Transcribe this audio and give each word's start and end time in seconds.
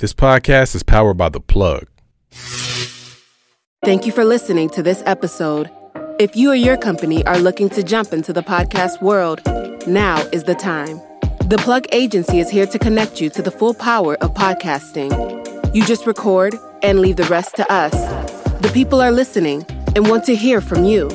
This 0.00 0.14
podcast 0.14 0.74
is 0.76 0.84
powered 0.84 1.16
by 1.16 1.28
The 1.28 1.40
Plug. 1.40 1.88
Thank 3.84 4.06
you 4.06 4.12
for 4.12 4.24
listening 4.24 4.70
to 4.70 4.80
this 4.80 5.02
episode. 5.06 5.68
If 6.20 6.36
you 6.36 6.52
or 6.52 6.54
your 6.54 6.76
company 6.76 7.26
are 7.26 7.40
looking 7.40 7.68
to 7.70 7.82
jump 7.82 8.12
into 8.12 8.32
the 8.32 8.42
podcast 8.42 9.02
world, 9.02 9.40
now 9.88 10.18
is 10.32 10.44
the 10.44 10.54
time. 10.54 11.00
The 11.48 11.58
Plug 11.58 11.84
Agency 11.90 12.38
is 12.38 12.48
here 12.48 12.66
to 12.66 12.78
connect 12.78 13.20
you 13.20 13.28
to 13.30 13.42
the 13.42 13.50
full 13.50 13.74
power 13.74 14.14
of 14.22 14.34
podcasting. 14.34 15.74
You 15.74 15.84
just 15.84 16.06
record 16.06 16.54
and 16.84 17.00
leave 17.00 17.16
the 17.16 17.24
rest 17.24 17.56
to 17.56 17.68
us. 17.72 17.90
The 18.60 18.70
people 18.72 19.00
are 19.00 19.10
listening 19.10 19.66
and 19.96 20.08
want 20.08 20.22
to 20.26 20.36
hear 20.36 20.60
from 20.60 20.84
you. 20.84 21.08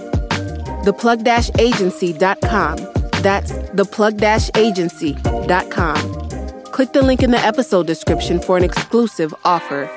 Theplug-agency.com. 0.83 2.75
That's 3.23 3.53
theplug-agency.com. 3.53 6.42
Click 6.73 6.91
the 6.91 7.03
link 7.03 7.21
in 7.21 7.29
the 7.29 7.37
episode 7.37 7.85
description 7.85 8.39
for 8.39 8.57
an 8.57 8.63
exclusive 8.63 9.31
offer. 9.45 9.87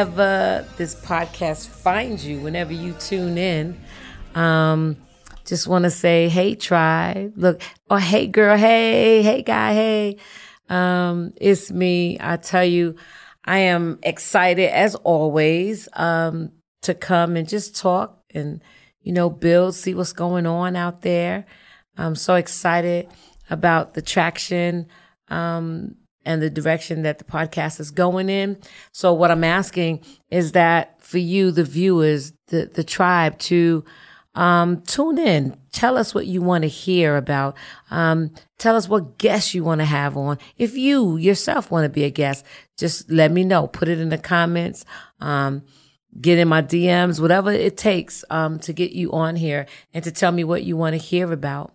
wherever 0.00 0.66
this 0.78 0.94
podcast 0.94 1.68
finds 1.68 2.26
you, 2.26 2.40
whenever 2.40 2.72
you 2.72 2.94
tune 2.94 3.36
in. 3.36 3.78
Um, 4.34 4.96
just 5.44 5.68
want 5.68 5.84
to 5.84 5.90
say, 5.90 6.30
hey, 6.30 6.54
tribe. 6.54 7.34
Look, 7.36 7.60
or 7.90 8.00
hey, 8.00 8.26
girl, 8.26 8.56
hey, 8.56 9.22
hey, 9.22 9.42
guy, 9.42 9.74
hey. 9.74 10.16
Um, 10.70 11.34
it's 11.38 11.70
me. 11.70 12.16
I 12.18 12.38
tell 12.38 12.64
you, 12.64 12.96
I 13.44 13.58
am 13.58 13.98
excited 14.02 14.70
as 14.70 14.94
always 14.94 15.86
um, 15.92 16.52
to 16.82 16.94
come 16.94 17.36
and 17.36 17.46
just 17.46 17.76
talk 17.76 18.22
and, 18.32 18.62
you 19.02 19.12
know, 19.12 19.28
build, 19.28 19.74
see 19.74 19.92
what's 19.92 20.14
going 20.14 20.46
on 20.46 20.76
out 20.76 21.02
there. 21.02 21.44
I'm 21.98 22.14
so 22.14 22.36
excited 22.36 23.06
about 23.50 23.92
the 23.92 24.00
traction 24.00 24.86
um, 25.28 25.96
and 26.24 26.42
the 26.42 26.50
direction 26.50 27.02
that 27.02 27.18
the 27.18 27.24
podcast 27.24 27.80
is 27.80 27.90
going 27.90 28.28
in. 28.28 28.58
So 28.92 29.12
what 29.12 29.30
I'm 29.30 29.44
asking 29.44 30.04
is 30.30 30.52
that 30.52 31.00
for 31.02 31.18
you, 31.18 31.50
the 31.50 31.64
viewers, 31.64 32.32
the 32.48 32.70
the 32.72 32.84
tribe, 32.84 33.38
to 33.40 33.84
um, 34.34 34.82
tune 34.82 35.18
in. 35.18 35.56
Tell 35.72 35.96
us 35.96 36.14
what 36.14 36.26
you 36.26 36.40
want 36.40 36.62
to 36.62 36.68
hear 36.68 37.16
about. 37.16 37.56
Um, 37.90 38.32
tell 38.58 38.76
us 38.76 38.88
what 38.88 39.18
guests 39.18 39.54
you 39.54 39.64
want 39.64 39.80
to 39.80 39.84
have 39.84 40.16
on. 40.16 40.38
If 40.56 40.76
you 40.76 41.16
yourself 41.16 41.70
want 41.70 41.84
to 41.84 41.88
be 41.88 42.04
a 42.04 42.10
guest, 42.10 42.44
just 42.76 43.10
let 43.10 43.30
me 43.30 43.44
know. 43.44 43.66
Put 43.66 43.88
it 43.88 43.98
in 43.98 44.08
the 44.08 44.18
comments. 44.18 44.84
Um, 45.20 45.62
get 46.20 46.38
in 46.38 46.48
my 46.48 46.62
DMs, 46.62 47.20
whatever 47.20 47.52
it 47.52 47.76
takes 47.76 48.24
um, 48.30 48.58
to 48.60 48.72
get 48.72 48.92
you 48.92 49.12
on 49.12 49.36
here 49.36 49.66
and 49.94 50.02
to 50.04 50.10
tell 50.10 50.32
me 50.32 50.44
what 50.44 50.64
you 50.64 50.76
want 50.76 50.94
to 50.94 50.98
hear 50.98 51.32
about. 51.32 51.74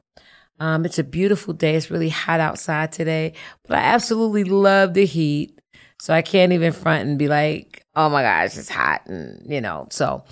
Um, 0.60 0.86
it's 0.86 1.00
a 1.00 1.04
beautiful 1.04 1.54
day. 1.54 1.76
It's 1.76 1.92
really 1.92 2.10
hot 2.10 2.40
outside 2.40 2.92
today, 2.92 3.34
but 3.68 3.78
I 3.78 3.82
absolutely 3.82 4.46
love 4.46 4.94
the 4.94 5.06
heat. 5.06 5.60
So 6.00 6.14
I 6.14 6.22
can't 6.22 6.54
even 6.54 6.72
front 6.72 7.08
and 7.08 7.20
be 7.20 7.28
like, 7.28 7.86
oh 7.96 8.10
my 8.10 8.22
gosh, 8.22 8.58
it's 8.58 8.70
hot. 8.70 9.06
And, 9.08 9.42
you 9.52 9.62
know, 9.62 9.88
so, 9.92 10.24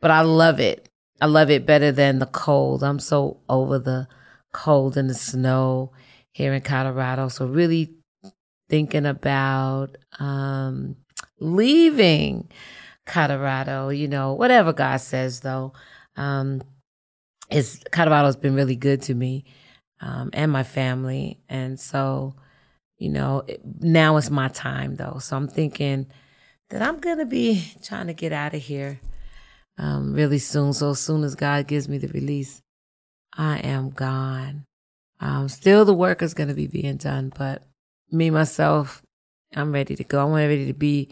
but 0.00 0.10
I 0.10 0.22
love 0.22 0.60
it. 0.60 0.88
I 1.20 1.26
love 1.26 1.50
it 1.50 1.66
better 1.66 1.92
than 1.92 2.18
the 2.18 2.26
cold. 2.26 2.82
I'm 2.82 2.98
so 2.98 3.40
over 3.48 3.78
the 3.78 4.08
cold 4.52 4.96
and 4.96 5.08
the 5.08 5.14
snow 5.14 5.92
here 6.32 6.52
in 6.52 6.62
Colorado. 6.62 7.28
So 7.28 7.46
really 7.46 7.94
thinking 8.68 9.06
about, 9.06 9.96
um, 10.18 10.96
leaving 11.38 12.48
Colorado, 13.06 13.88
you 13.88 14.08
know, 14.08 14.34
whatever 14.34 14.72
God 14.72 14.98
says 14.98 15.40
though. 15.40 15.72
Um, 16.16 16.62
is 17.50 17.82
Colorado's 17.90 18.36
been 18.36 18.54
really 18.54 18.76
good 18.76 19.02
to 19.02 19.14
me 19.14 19.44
um, 20.02 20.30
and 20.32 20.50
my 20.50 20.64
family. 20.64 21.38
And 21.48 21.78
so, 21.78 22.34
you 22.98 23.08
know, 23.08 23.44
it, 23.46 23.60
now 23.80 24.16
is 24.16 24.30
my 24.30 24.48
time 24.48 24.96
though. 24.96 25.18
So 25.20 25.36
I'm 25.36 25.48
thinking 25.48 26.08
that 26.70 26.82
I'm 26.82 26.98
going 26.98 27.18
to 27.18 27.26
be 27.26 27.64
trying 27.82 28.08
to 28.08 28.14
get 28.14 28.32
out 28.32 28.54
of 28.54 28.62
here 28.62 29.00
um, 29.78 30.12
really 30.12 30.38
soon. 30.38 30.72
So 30.72 30.90
as 30.90 31.00
soon 31.00 31.22
as 31.22 31.34
God 31.34 31.68
gives 31.68 31.88
me 31.88 31.98
the 31.98 32.08
release, 32.08 32.60
I 33.34 33.58
am 33.58 33.90
gone. 33.90 34.64
Um, 35.20 35.48
still, 35.48 35.84
the 35.84 35.94
work 35.94 36.20
is 36.20 36.34
going 36.34 36.48
to 36.48 36.54
be 36.54 36.66
being 36.66 36.96
done, 36.96 37.32
but 37.38 37.62
me, 38.10 38.28
myself, 38.30 39.02
I'm 39.54 39.72
ready 39.72 39.94
to 39.94 40.04
go. 40.04 40.26
I'm 40.26 40.32
ready 40.32 40.66
to 40.66 40.72
be 40.74 41.10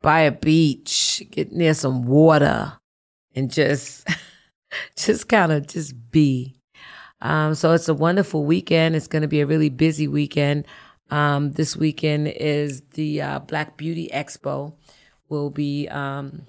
by 0.00 0.20
a 0.20 0.32
beach, 0.32 1.22
get 1.30 1.52
near 1.52 1.74
some 1.74 2.06
water 2.06 2.72
and 3.34 3.50
just, 3.50 4.08
just 4.96 5.28
kind 5.28 5.52
of 5.52 5.66
just 5.66 6.10
be. 6.10 6.53
Um, 7.24 7.54
so 7.54 7.72
it's 7.72 7.88
a 7.88 7.94
wonderful 7.94 8.44
weekend. 8.44 8.94
It's 8.94 9.08
going 9.08 9.22
to 9.22 9.28
be 9.28 9.40
a 9.40 9.46
really 9.46 9.70
busy 9.70 10.06
weekend. 10.06 10.66
Um, 11.10 11.52
this 11.52 11.74
weekend 11.74 12.28
is 12.28 12.82
the 12.92 13.22
uh, 13.22 13.38
Black 13.40 13.78
Beauty 13.78 14.10
Expo. 14.12 14.74
We'll 15.30 15.50
be 15.50 15.88
um, 15.88 16.42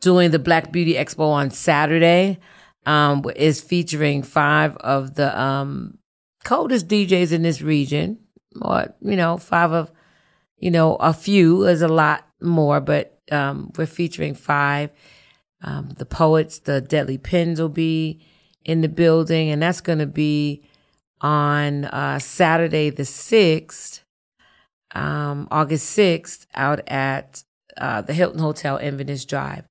doing 0.00 0.30
the 0.30 0.38
Black 0.38 0.70
Beauty 0.70 0.94
Expo 0.94 1.28
on 1.28 1.50
Saturday. 1.50 2.38
Um, 2.86 3.24
is 3.34 3.62
featuring 3.62 4.22
five 4.22 4.76
of 4.76 5.14
the 5.14 5.38
um, 5.40 5.98
coldest 6.44 6.86
DJs 6.86 7.32
in 7.32 7.40
this 7.40 7.62
region, 7.62 8.18
or 8.60 8.94
you 9.00 9.16
know, 9.16 9.38
five 9.38 9.72
of 9.72 9.90
you 10.58 10.70
know 10.70 10.96
a 10.96 11.14
few 11.14 11.64
is 11.64 11.80
a 11.80 11.88
lot 11.88 12.26
more, 12.42 12.82
but 12.82 13.18
um, 13.32 13.72
we're 13.76 13.86
featuring 13.86 14.34
five. 14.34 14.90
Um, 15.62 15.94
the 15.96 16.04
poets, 16.04 16.58
the 16.58 16.82
Deadly 16.82 17.16
Pins 17.16 17.58
will 17.58 17.70
be 17.70 18.20
in 18.64 18.80
the 18.80 18.88
building, 18.88 19.50
and 19.50 19.62
that's 19.62 19.80
going 19.80 19.98
to 20.00 20.06
be 20.06 20.62
on 21.20 21.84
uh, 21.86 22.18
Saturday 22.18 22.90
the 22.90 23.02
6th, 23.04 24.00
um, 24.94 25.48
August 25.50 25.96
6th, 25.98 26.46
out 26.54 26.80
at 26.88 27.44
uh, 27.76 28.02
the 28.02 28.12
Hilton 28.12 28.40
Hotel 28.40 28.76
Inverness 28.78 29.24
Drive. 29.24 29.64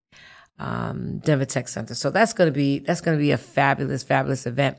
um, 0.59 1.19
Denver 1.19 1.45
Tech 1.45 1.67
Center. 1.67 1.95
So 1.95 2.09
that's 2.09 2.33
going 2.33 2.47
to 2.47 2.53
be 2.53 2.79
that's 2.79 3.01
going 3.01 3.17
to 3.17 3.21
be 3.21 3.31
a 3.31 3.37
fabulous, 3.37 4.03
fabulous 4.03 4.45
event. 4.45 4.77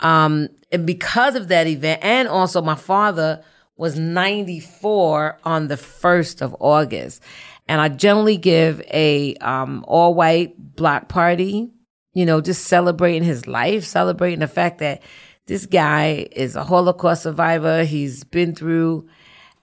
Um, 0.00 0.48
and 0.72 0.86
because 0.86 1.34
of 1.34 1.48
that 1.48 1.66
event, 1.66 2.00
and 2.02 2.28
also 2.28 2.62
my 2.62 2.74
father 2.76 3.42
was 3.76 3.98
94 3.98 5.38
on 5.44 5.68
the 5.68 5.74
1st 5.76 6.42
of 6.42 6.56
August. 6.60 7.22
And 7.68 7.80
I 7.80 7.88
generally 7.88 8.36
give 8.36 8.82
a 8.92 9.36
um, 9.36 9.84
all 9.88 10.14
white 10.14 10.54
block 10.76 11.08
party, 11.08 11.70
you 12.12 12.26
know, 12.26 12.40
just 12.40 12.66
celebrating 12.66 13.22
his 13.22 13.46
life, 13.46 13.84
celebrating 13.84 14.40
the 14.40 14.48
fact 14.48 14.78
that 14.78 15.02
this 15.46 15.66
guy 15.66 16.28
is 16.32 16.56
a 16.56 16.64
Holocaust 16.64 17.22
survivor. 17.22 17.84
He's 17.84 18.24
been 18.24 18.54
through 18.54 19.08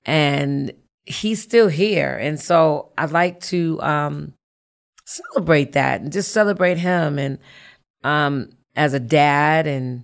and 0.06 0.72
he's 1.06 1.42
still 1.42 1.68
here. 1.68 2.16
And 2.16 2.40
so 2.40 2.92
I'd 2.98 3.12
like 3.12 3.40
to 3.42 3.82
um, 3.82 4.34
celebrate 5.06 5.74
that 5.74 6.02
and 6.02 6.12
just 6.12 6.32
celebrate 6.32 6.78
him 6.78 7.20
and 7.20 7.40
um, 8.04 8.50
as 8.76 8.94
a 8.94 9.00
dad 9.00 9.68
and 9.68 10.04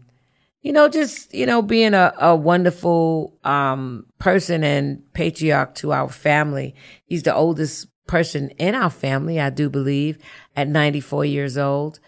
you 0.62 0.72
know, 0.72 0.88
just, 0.88 1.34
you 1.34 1.46
know, 1.46 1.62
being 1.62 1.94
a, 1.94 2.14
a 2.18 2.34
wonderful 2.34 3.38
um, 3.44 4.06
person 4.18 4.64
and 4.64 5.04
patriarch 5.14 5.76
to 5.76 5.92
our 5.92 6.08
family. 6.08 6.74
He's 7.06 7.24
the 7.24 7.36
oldest 7.36 7.88
person 8.08 8.50
in 8.52 8.74
our 8.74 8.90
family, 8.90 9.42
I 9.42 9.50
do 9.50 9.70
believe, 9.70 10.18
at 10.56 10.70
94 10.70 11.26
years 11.26 11.58
old 11.58 12.00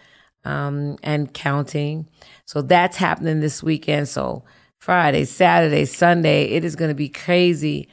um, 0.46 0.96
and 1.02 1.34
counting. 1.34 2.08
So 2.44 2.62
that's 2.62 2.96
happening 2.96 3.40
this 3.40 3.62
weekend. 3.62 4.08
So 4.08 4.44
Friday, 4.78 5.24
Saturday, 5.24 5.84
Sunday, 5.84 6.44
it 6.44 6.64
is 6.64 6.76
going 6.76 6.90
to 6.90 6.94
be 6.94 7.08
crazy, 7.08 7.88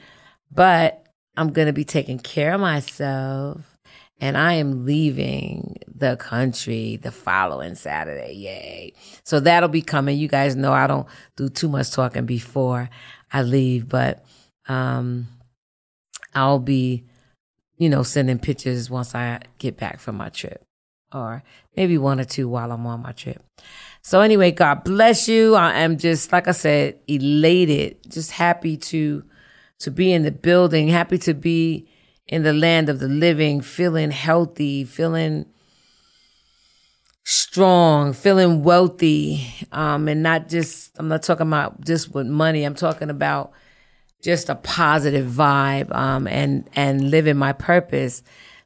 but 0.52 1.04
I'm 1.36 1.52
going 1.52 1.66
to 1.66 1.72
be 1.72 1.84
taking 1.84 2.20
care 2.20 2.54
of 2.54 2.60
myself 2.60 3.76
and 4.20 4.38
I 4.38 4.54
am 4.54 4.86
leaving 4.86 5.78
the 5.92 6.16
country 6.16 6.96
the 6.96 7.10
following 7.10 7.74
Saturday. 7.74 8.34
Yay. 8.34 8.92
So 9.24 9.40
that'll 9.40 9.68
be 9.68 9.82
coming. 9.82 10.16
You 10.16 10.28
guys 10.28 10.54
know 10.54 10.72
I 10.72 10.86
don't 10.86 11.08
do 11.36 11.48
too 11.48 11.68
much 11.68 11.90
talking 11.90 12.24
before 12.24 12.88
I 13.32 13.42
leave, 13.42 13.88
but 13.88 14.24
um 14.68 15.26
I'll 16.36 16.60
be, 16.60 17.04
you 17.76 17.88
know, 17.88 18.04
sending 18.04 18.38
pictures 18.38 18.88
once 18.88 19.14
I 19.14 19.40
get 19.58 19.76
back 19.76 19.98
from 19.98 20.16
my 20.16 20.28
trip. 20.28 20.63
Or 21.14 21.42
maybe 21.76 21.96
one 21.96 22.20
or 22.20 22.24
two 22.24 22.48
while 22.48 22.72
I'm 22.72 22.86
on 22.86 23.02
my 23.02 23.12
trip. 23.12 23.42
So 24.02 24.20
anyway, 24.20 24.50
God 24.50 24.84
bless 24.84 25.28
you. 25.28 25.54
I 25.54 25.78
am 25.78 25.96
just 25.96 26.32
like 26.32 26.48
I 26.48 26.52
said, 26.52 26.98
elated, 27.06 27.98
just 28.10 28.32
happy 28.32 28.76
to 28.76 29.24
to 29.78 29.90
be 29.90 30.12
in 30.12 30.24
the 30.24 30.30
building, 30.30 30.88
happy 30.88 31.18
to 31.18 31.34
be 31.34 31.88
in 32.26 32.42
the 32.42 32.52
land 32.52 32.88
of 32.88 32.98
the 33.00 33.08
living, 33.08 33.60
feeling 33.60 34.10
healthy, 34.10 34.84
feeling 34.84 35.46
strong, 37.24 38.12
feeling 38.12 38.62
wealthy, 38.62 39.46
um, 39.72 40.08
and 40.08 40.22
not 40.22 40.48
just, 40.48 40.92
I'm 40.98 41.08
not 41.08 41.22
talking 41.22 41.46
about 41.46 41.84
just 41.84 42.14
with 42.14 42.26
money, 42.26 42.64
I'm 42.64 42.74
talking 42.74 43.10
about 43.10 43.52
just 44.22 44.48
a 44.48 44.54
positive 44.54 45.30
vibe, 45.30 45.94
um, 45.94 46.26
and, 46.26 46.68
and 46.74 47.10
living 47.10 47.36
my 47.36 47.52
purpose, 47.52 48.22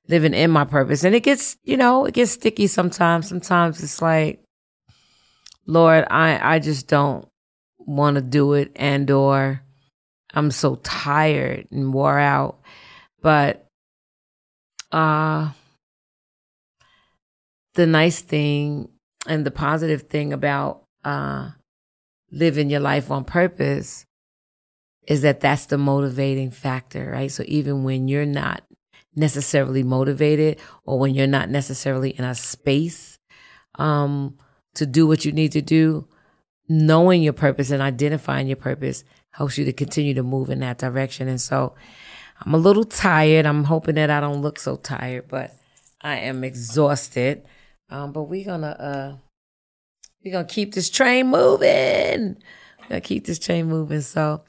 living 0.09 0.35
in 0.35 0.51
my 0.51 0.65
purpose. 0.65 1.05
And 1.05 1.15
it 1.15 1.23
gets, 1.23 1.57
you 1.65 1.77
know, 1.77 2.07
it 2.07 2.15
gets 2.15 2.33
sticky 2.33 2.67
sometimes. 2.67 3.29
Sometimes 3.29 3.83
it's 3.83 4.03
like, 4.03 4.43
Lord, 5.67 6.07
I, 6.11 6.57
I 6.57 6.59
just 6.59 6.89
don't 6.89 7.29
want 7.79 8.17
to 8.17 8.23
do 8.23 8.55
it 8.55 8.73
and 8.77 9.11
or 9.11 9.63
I'm 10.35 10.51
so 10.51 10.77
tired 10.77 11.67
and 11.71 11.93
wore 11.93 12.19
out. 12.19 12.61
But 13.23 13.67
uh 14.93 15.51
the 17.75 17.87
nice 17.87 18.21
thing 18.21 18.89
and 19.27 19.45
the 19.45 19.51
positive 19.51 20.03
thing 20.03 20.33
about 20.33 20.85
uh 21.05 21.51
living 22.31 22.71
your 22.71 22.81
life 22.81 23.11
on 23.11 23.25
purpose 23.25 24.05
is 25.07 25.23
that 25.23 25.41
that's 25.41 25.67
the 25.67 25.79
motivating 25.79 26.51
factor, 26.51 27.11
right? 27.11 27.31
So 27.31 27.43
even 27.47 27.85
when 27.85 28.09
you're 28.09 28.27
not 28.27 28.63
necessarily 29.19 29.83
motivated 29.83 30.59
or 30.85 30.99
when 30.99 31.15
you're 31.15 31.27
not 31.27 31.51
necessarily 31.51 32.11
in 32.11 32.25
a 32.25 32.35
space 32.35 33.19
um 33.75 34.37
to 34.75 34.87
do 34.87 35.07
what 35.07 35.25
you 35.25 35.33
need 35.33 35.53
to 35.53 35.61
do, 35.61 36.07
knowing 36.69 37.23
your 37.23 37.33
purpose 37.33 37.71
and 37.71 37.83
identifying 37.83 38.47
your 38.47 38.57
purpose 38.57 39.05
helps 39.33 39.59
you 39.59 39.65
to 39.65 39.73
continue 39.73 40.15
to 40.15 40.23
move 40.23 40.51
in 40.51 40.61
that 40.61 40.79
direction. 40.79 41.29
And 41.29 41.41
so 41.41 41.75
I'm 42.41 42.55
a 42.55 42.59
little 42.59 42.85
tired. 42.85 43.47
I'm 43.47 43.65
hoping 43.65 43.97
that 43.97 44.11
I 44.11 44.21
don't 44.21 44.41
look 44.41 44.59
so 44.59 44.77
tired, 44.77 45.29
but 45.29 45.55
I 46.01 46.19
am 46.19 46.45
exhausted. 46.45 47.45
Um, 47.91 48.13
but 48.13 48.25
we're 48.25 48.45
gonna 48.45 48.69
uh 48.69 49.17
we're 50.25 50.33
gonna 50.33 50.47
keep 50.47 50.75
this 50.75 50.91
train 50.91 51.29
moving. 51.29 52.37
We're 52.81 52.89
gonna 52.89 53.01
keep 53.01 53.27
this 53.27 53.39
train 53.39 53.67
moving. 53.67 54.03
So 54.03 54.45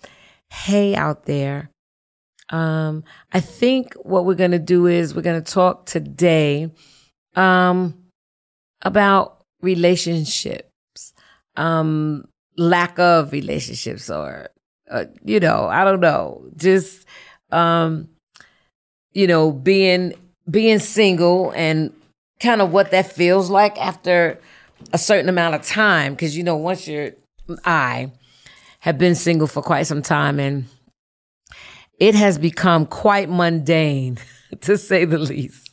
hey 0.50 0.96
out 0.96 1.26
there. 1.26 1.72
Um, 2.50 3.04
I 3.32 3.40
think 3.40 3.94
what 3.96 4.26
we're 4.26 4.36
gonna 4.36 4.60
do 4.60 4.88
is 4.88 5.14
we're 5.14 5.22
gonna 5.22 5.42
talk 5.42 5.86
today 5.86 6.72
um 7.36 7.94
about 8.82 9.44
relationships, 9.62 11.14
um, 11.56 12.28
lack 12.58 12.98
of 12.98 13.32
relationships 13.32 14.10
or 14.10 14.50
uh, 14.90 15.06
you 15.24 15.40
know, 15.40 15.68
I 15.68 15.84
don't 15.84 16.00
know. 16.00 16.44
Just 16.56 17.06
um, 17.52 18.10
you 19.14 19.28
know, 19.28 19.52
being 19.52 20.14
being 20.50 20.80
single 20.80 21.52
and 21.56 21.94
kind 22.40 22.62
of 22.62 22.72
what 22.72 22.92
that 22.92 23.12
feels 23.12 23.50
like 23.50 23.78
after 23.78 24.40
a 24.94 24.98
certain 24.98 25.30
amount 25.30 25.56
of 25.56 25.62
time. 25.64 26.14
Because 26.14 26.36
you 26.38 26.44
know, 26.44 26.56
once 26.56 26.88
you're, 26.88 27.12
I 27.66 28.12
have 28.80 28.98
been 28.98 29.16
single 29.16 29.48
for 29.48 29.62
quite 29.62 29.84
some 29.84 30.02
time, 30.02 30.40
and 30.40 30.66
it 32.00 32.16
has 32.16 32.38
become 32.38 32.86
quite 32.86 33.30
mundane, 33.30 34.18
to 34.62 34.78
say 34.78 35.06
the 35.06 35.18
least. 35.18 35.70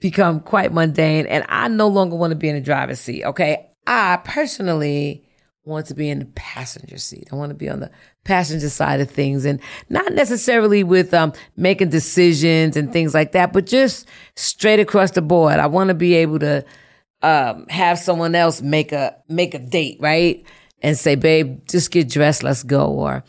Become 0.00 0.40
quite 0.40 0.72
mundane, 0.72 1.26
and 1.26 1.44
I 1.48 1.68
no 1.68 1.88
longer 1.88 2.16
want 2.16 2.32
to 2.32 2.36
be 2.36 2.48
in 2.48 2.54
the 2.54 2.60
driver's 2.60 3.00
seat. 3.00 3.24
Okay, 3.24 3.70
I 3.86 4.18
personally 4.22 5.24
want 5.64 5.86
to 5.86 5.94
be 5.94 6.10
in 6.10 6.18
the 6.18 6.26
passenger 6.26 6.98
seat. 6.98 7.28
I 7.32 7.36
want 7.36 7.50
to 7.50 7.54
be 7.54 7.68
on 7.68 7.80
the 7.80 7.90
passenger 8.24 8.68
side 8.68 9.00
of 9.00 9.10
things 9.10 9.44
and 9.44 9.60
not 9.88 10.12
necessarily 10.12 10.84
with 10.84 11.14
um, 11.14 11.32
making 11.56 11.88
decisions 11.88 12.76
and 12.76 12.92
things 12.92 13.14
like 13.14 13.32
that, 13.32 13.52
but 13.52 13.66
just 13.66 14.06
straight 14.36 14.80
across 14.80 15.12
the 15.12 15.22
board. 15.22 15.58
I 15.58 15.66
want 15.66 15.88
to 15.88 15.94
be 15.94 16.14
able 16.14 16.38
to 16.40 16.64
um, 17.22 17.66
have 17.68 17.98
someone 17.98 18.34
else 18.34 18.60
make 18.60 18.92
a 18.92 19.16
make 19.28 19.54
a 19.54 19.58
date, 19.58 19.96
right? 20.00 20.44
And 20.82 20.98
say, 20.98 21.14
babe, 21.14 21.66
just 21.66 21.90
get 21.90 22.10
dressed, 22.10 22.42
let's 22.42 22.62
go, 22.62 22.86
or 22.88 23.24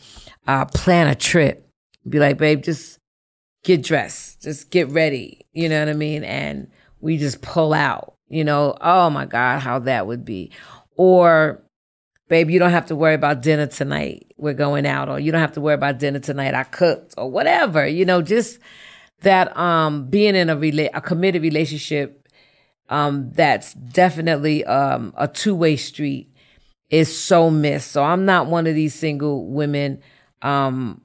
uh, 0.46 0.66
plan 0.66 1.08
a 1.08 1.14
trip. 1.14 1.65
Be 2.08 2.18
like, 2.18 2.38
babe, 2.38 2.62
just 2.62 2.98
get 3.64 3.82
dressed, 3.82 4.42
just 4.42 4.70
get 4.70 4.88
ready. 4.90 5.46
You 5.52 5.68
know 5.68 5.80
what 5.80 5.88
I 5.88 5.94
mean? 5.94 6.22
And 6.24 6.70
we 7.00 7.16
just 7.16 7.42
pull 7.42 7.72
out. 7.72 8.14
You 8.28 8.44
know, 8.44 8.76
oh 8.80 9.10
my 9.10 9.24
God, 9.24 9.60
how 9.60 9.78
that 9.80 10.06
would 10.06 10.24
be. 10.24 10.50
Or 10.96 11.62
babe, 12.28 12.50
you 12.50 12.58
don't 12.58 12.70
have 12.70 12.86
to 12.86 12.96
worry 12.96 13.14
about 13.14 13.42
dinner 13.42 13.66
tonight. 13.66 14.32
We're 14.36 14.54
going 14.54 14.86
out, 14.86 15.08
or 15.08 15.20
you 15.20 15.30
don't 15.30 15.40
have 15.40 15.52
to 15.52 15.60
worry 15.60 15.74
about 15.74 15.98
dinner 15.98 16.18
tonight. 16.18 16.54
I 16.54 16.64
cooked, 16.64 17.14
or 17.16 17.30
whatever. 17.30 17.86
You 17.86 18.04
know, 18.04 18.22
just 18.22 18.58
that 19.22 19.56
um 19.56 20.08
being 20.10 20.34
in 20.34 20.50
a 20.50 20.56
rela- 20.56 20.90
a 20.92 21.00
committed 21.00 21.42
relationship 21.42 22.28
um 22.88 23.30
that's 23.32 23.72
definitely 23.74 24.64
um 24.64 25.14
a 25.16 25.26
two-way 25.26 25.76
street 25.76 26.30
is 26.90 27.16
so 27.16 27.50
missed. 27.50 27.90
So 27.92 28.04
I'm 28.04 28.24
not 28.24 28.46
one 28.46 28.66
of 28.66 28.74
these 28.74 28.94
single 28.94 29.46
women 29.46 30.02
um 30.42 31.00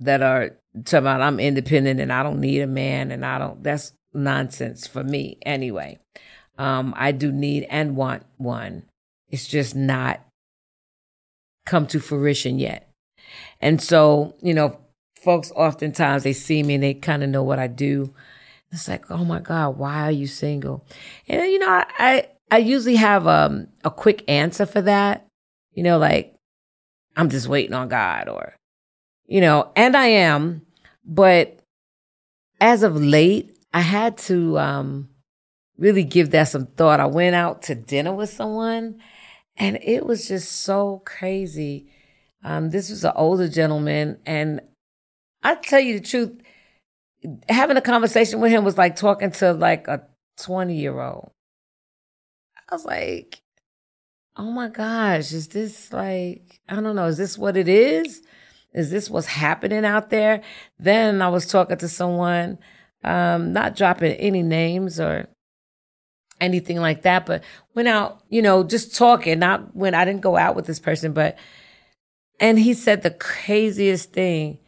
that 0.00 0.22
are 0.22 0.56
talking 0.84 0.98
about 0.98 1.22
I'm 1.22 1.40
independent 1.40 2.00
and 2.00 2.12
I 2.12 2.22
don't 2.22 2.40
need 2.40 2.60
a 2.60 2.66
man 2.66 3.10
and 3.10 3.24
I 3.24 3.38
don't 3.38 3.62
that's 3.62 3.92
nonsense 4.14 4.86
for 4.86 5.02
me 5.02 5.38
anyway. 5.42 5.98
Um 6.56 6.94
I 6.96 7.12
do 7.12 7.32
need 7.32 7.66
and 7.70 7.96
want 7.96 8.24
one. 8.36 8.84
It's 9.28 9.46
just 9.46 9.74
not 9.74 10.20
come 11.66 11.86
to 11.88 12.00
fruition 12.00 12.58
yet. 12.58 12.90
And 13.60 13.80
so, 13.82 14.34
you 14.40 14.54
know, 14.54 14.80
folks 15.22 15.52
oftentimes 15.54 16.22
they 16.22 16.32
see 16.32 16.62
me 16.62 16.74
and 16.74 16.82
they 16.82 16.94
kind 16.94 17.22
of 17.22 17.28
know 17.28 17.42
what 17.42 17.58
I 17.58 17.66
do. 17.66 18.14
It's 18.72 18.88
like, 18.88 19.10
oh 19.10 19.24
my 19.24 19.40
God, 19.40 19.78
why 19.78 20.02
are 20.02 20.12
you 20.12 20.26
single? 20.26 20.86
And 21.26 21.50
you 21.50 21.58
know, 21.58 21.68
I 21.68 21.86
I, 21.98 22.28
I 22.50 22.58
usually 22.58 22.96
have 22.96 23.26
um, 23.26 23.68
a 23.84 23.90
quick 23.90 24.24
answer 24.28 24.66
for 24.66 24.82
that. 24.82 25.26
You 25.72 25.82
know, 25.82 25.98
like 25.98 26.34
I'm 27.16 27.30
just 27.30 27.48
waiting 27.48 27.74
on 27.74 27.88
God, 27.88 28.28
or 28.28 28.54
you 29.28 29.40
know, 29.40 29.70
and 29.76 29.96
I 29.96 30.06
am, 30.06 30.62
but 31.04 31.60
as 32.60 32.82
of 32.82 32.96
late, 32.96 33.56
I 33.72 33.80
had 33.80 34.18
to 34.18 34.58
um, 34.58 35.10
really 35.76 36.02
give 36.02 36.30
that 36.30 36.48
some 36.48 36.66
thought. 36.66 36.98
I 36.98 37.06
went 37.06 37.36
out 37.36 37.62
to 37.62 37.76
dinner 37.76 38.12
with 38.12 38.30
someone 38.30 39.00
and 39.58 39.78
it 39.82 40.06
was 40.06 40.28
just 40.28 40.50
so 40.62 41.02
crazy. 41.04 41.88
Um, 42.44 42.70
this 42.70 42.90
was 42.90 43.04
an 43.04 43.12
older 43.16 43.48
gentleman, 43.48 44.18
and 44.24 44.60
I 45.42 45.56
tell 45.56 45.80
you 45.80 45.98
the 45.98 46.06
truth, 46.06 46.40
having 47.48 47.76
a 47.76 47.82
conversation 47.82 48.40
with 48.40 48.52
him 48.52 48.64
was 48.64 48.78
like 48.78 48.94
talking 48.94 49.32
to 49.32 49.52
like 49.52 49.88
a 49.88 50.02
20 50.38 50.76
year 50.76 51.00
old. 51.00 51.32
I 52.70 52.74
was 52.74 52.84
like, 52.84 53.42
oh 54.36 54.52
my 54.52 54.68
gosh, 54.68 55.32
is 55.32 55.48
this 55.48 55.92
like, 55.92 56.60
I 56.68 56.76
don't 56.76 56.94
know, 56.94 57.06
is 57.06 57.18
this 57.18 57.36
what 57.36 57.56
it 57.56 57.68
is? 57.68 58.22
Is 58.74 58.90
this 58.90 59.08
what's 59.08 59.26
happening 59.26 59.84
out 59.84 60.10
there? 60.10 60.42
Then 60.78 61.22
I 61.22 61.28
was 61.28 61.46
talking 61.46 61.78
to 61.78 61.88
someone, 61.88 62.58
um, 63.02 63.52
not 63.52 63.76
dropping 63.76 64.12
any 64.12 64.42
names 64.42 65.00
or 65.00 65.28
anything 66.40 66.78
like 66.78 67.02
that, 67.02 67.26
but 67.26 67.42
went 67.74 67.88
out, 67.88 68.22
you 68.28 68.42
know, 68.42 68.62
just 68.62 68.94
talking, 68.94 69.38
not 69.38 69.74
when 69.74 69.94
I 69.94 70.04
didn't 70.04 70.20
go 70.20 70.36
out 70.36 70.54
with 70.54 70.66
this 70.66 70.78
person, 70.78 71.12
but, 71.12 71.38
and 72.40 72.58
he 72.58 72.74
said 72.74 73.02
the 73.02 73.10
craziest 73.10 74.12
thing. 74.12 74.58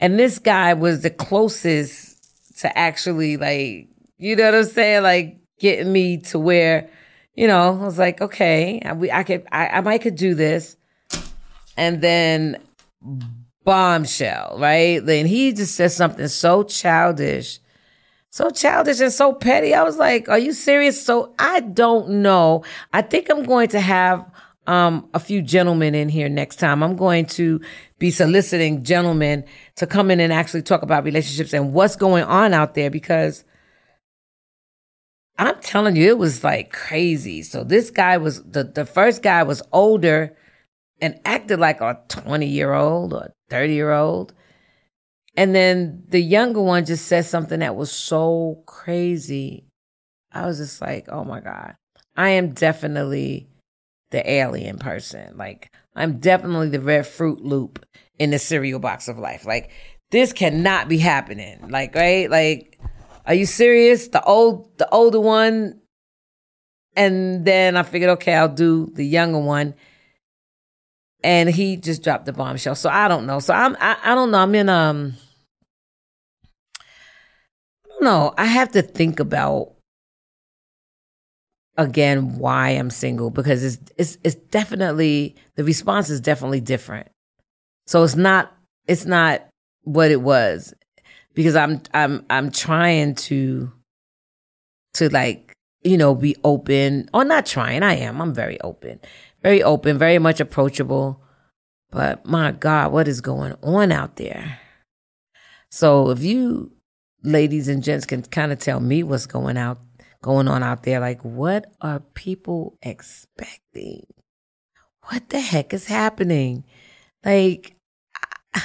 And 0.00 0.18
this 0.18 0.38
guy 0.38 0.74
was 0.74 1.02
the 1.02 1.10
closest 1.10 2.60
to 2.60 2.78
actually 2.78 3.36
like, 3.36 3.88
you 4.18 4.36
know 4.36 4.44
what 4.44 4.54
I'm 4.54 4.64
saying? 4.64 5.02
Like 5.02 5.38
getting 5.58 5.92
me 5.92 6.18
to 6.18 6.38
where, 6.38 6.90
you 7.34 7.46
know, 7.46 7.80
I 7.80 7.84
was 7.84 7.98
like, 7.98 8.20
okay, 8.20 8.82
I, 8.84 8.92
we, 8.92 9.10
I 9.10 9.22
could, 9.22 9.46
I, 9.50 9.68
I 9.68 9.80
might 9.80 10.02
could 10.02 10.16
do 10.16 10.34
this. 10.34 10.76
And 11.76 12.00
then 12.00 12.58
bombshell, 13.66 14.56
right? 14.58 15.04
Then 15.04 15.26
he 15.26 15.52
just 15.52 15.74
said 15.74 15.90
something 15.90 16.28
so 16.28 16.62
childish, 16.62 17.58
so 18.30 18.48
childish 18.48 19.00
and 19.00 19.12
so 19.12 19.34
petty. 19.34 19.74
I 19.74 19.82
was 19.82 19.98
like, 19.98 20.28
are 20.28 20.38
you 20.38 20.52
serious? 20.52 21.04
So 21.04 21.34
I 21.38 21.60
don't 21.60 22.22
know. 22.22 22.64
I 22.94 23.02
think 23.02 23.28
I'm 23.28 23.42
going 23.42 23.68
to 23.70 23.80
have 23.80 24.24
um, 24.68 25.08
a 25.12 25.18
few 25.18 25.42
gentlemen 25.42 25.96
in 25.96 26.08
here 26.08 26.28
next 26.28 26.56
time. 26.56 26.82
I'm 26.82 26.96
going 26.96 27.26
to 27.26 27.60
be 27.98 28.12
soliciting 28.12 28.84
gentlemen 28.84 29.44
to 29.76 29.86
come 29.86 30.10
in 30.12 30.20
and 30.20 30.32
actually 30.32 30.62
talk 30.62 30.82
about 30.82 31.04
relationships 31.04 31.52
and 31.52 31.74
what's 31.74 31.96
going 31.96 32.24
on 32.24 32.54
out 32.54 32.74
there 32.74 32.90
because 32.90 33.44
I'm 35.38 35.60
telling 35.60 35.96
you, 35.96 36.08
it 36.08 36.18
was 36.18 36.44
like 36.44 36.72
crazy. 36.72 37.42
So 37.42 37.64
this 37.64 37.90
guy 37.90 38.16
was 38.16 38.44
the, 38.44 38.62
the 38.62 38.86
first 38.86 39.22
guy 39.22 39.42
was 39.42 39.60
older 39.72 40.36
and 41.00 41.20
acted 41.24 41.58
like 41.58 41.80
a 41.80 42.00
20 42.08 42.46
year 42.46 42.72
old 42.72 43.12
or 43.12 43.32
30 43.50 43.74
year 43.74 43.92
old. 43.92 44.32
And 45.36 45.54
then 45.54 46.04
the 46.08 46.20
younger 46.20 46.62
one 46.62 46.86
just 46.86 47.06
said 47.06 47.26
something 47.26 47.60
that 47.60 47.76
was 47.76 47.92
so 47.92 48.62
crazy. 48.66 49.66
I 50.32 50.46
was 50.46 50.58
just 50.58 50.80
like, 50.80 51.06
oh 51.10 51.24
my 51.24 51.40
God. 51.40 51.76
I 52.16 52.30
am 52.30 52.52
definitely 52.52 53.48
the 54.10 54.28
alien 54.30 54.78
person. 54.78 55.36
Like, 55.36 55.70
I'm 55.94 56.18
definitely 56.18 56.70
the 56.70 56.80
red 56.80 57.06
fruit 57.06 57.42
loop 57.42 57.84
in 58.18 58.30
the 58.30 58.38
cereal 58.38 58.78
box 58.78 59.08
of 59.08 59.18
life. 59.18 59.44
Like, 59.44 59.70
this 60.10 60.32
cannot 60.32 60.88
be 60.88 60.98
happening. 60.98 61.68
Like, 61.68 61.94
right? 61.94 62.30
Like, 62.30 62.78
are 63.26 63.34
you 63.34 63.44
serious? 63.44 64.08
The 64.08 64.22
old, 64.22 64.78
the 64.78 64.88
older 64.90 65.20
one. 65.20 65.80
And 66.94 67.44
then 67.44 67.76
I 67.76 67.82
figured, 67.82 68.10
okay, 68.10 68.34
I'll 68.34 68.48
do 68.48 68.90
the 68.94 69.04
younger 69.04 69.38
one. 69.38 69.74
And 71.26 71.50
he 71.50 71.76
just 71.76 72.04
dropped 72.04 72.26
the 72.26 72.32
bombshell. 72.32 72.76
So 72.76 72.88
I 72.88 73.08
don't 73.08 73.26
know. 73.26 73.40
So 73.40 73.52
I'm, 73.52 73.76
I, 73.80 73.96
I 74.04 74.14
don't 74.14 74.30
know. 74.30 74.38
I'm 74.38 74.54
in, 74.54 74.68
um, 74.68 75.14
I 77.84 77.88
don't 77.88 78.04
know. 78.04 78.32
I 78.38 78.44
have 78.44 78.70
to 78.72 78.82
think 78.82 79.18
about 79.18 79.72
again 81.76 82.38
why 82.38 82.70
I'm 82.70 82.90
single 82.90 83.30
because 83.30 83.64
it's 83.64 83.92
it's 83.98 84.18
it's 84.22 84.36
definitely 84.50 85.34
the 85.56 85.64
response 85.64 86.10
is 86.10 86.20
definitely 86.20 86.60
different. 86.60 87.08
So 87.88 88.04
it's 88.04 88.14
not 88.14 88.56
it's 88.86 89.04
not 89.04 89.42
what 89.82 90.12
it 90.12 90.22
was 90.22 90.74
because 91.34 91.56
I'm 91.56 91.82
I'm 91.92 92.24
I'm 92.30 92.52
trying 92.52 93.16
to 93.16 93.72
to 94.94 95.08
like 95.08 95.52
you 95.82 95.96
know 95.96 96.14
be 96.14 96.36
open 96.44 97.10
or 97.12 97.24
not 97.24 97.46
trying 97.46 97.82
I 97.82 97.96
am 97.96 98.22
I'm 98.22 98.32
very 98.32 98.60
open 98.60 99.00
very 99.46 99.62
open 99.62 99.98
very 99.98 100.18
much 100.18 100.40
approachable 100.40 101.22
but 101.90 102.26
my 102.26 102.50
god 102.52 102.92
what 102.92 103.08
is 103.08 103.20
going 103.20 103.54
on 103.62 103.92
out 103.92 104.16
there 104.16 104.58
so 105.70 106.10
if 106.10 106.22
you 106.22 106.72
ladies 107.22 107.68
and 107.68 107.82
gents 107.82 108.06
can 108.06 108.22
kind 108.22 108.52
of 108.52 108.58
tell 108.58 108.80
me 108.80 109.02
what's 109.02 109.26
going 109.26 109.56
out 109.56 109.78
going 110.26 110.48
on 110.48 110.62
out 110.62 110.82
there. 110.82 110.98
Like, 110.98 111.24
what 111.24 111.72
are 111.80 112.00
people 112.00 112.76
expecting? 112.82 114.06
What 115.04 115.28
the 115.28 115.40
heck 115.40 115.72
is 115.72 115.86
happening? 115.86 116.64
Like, 117.24 117.76
I, 118.52 118.62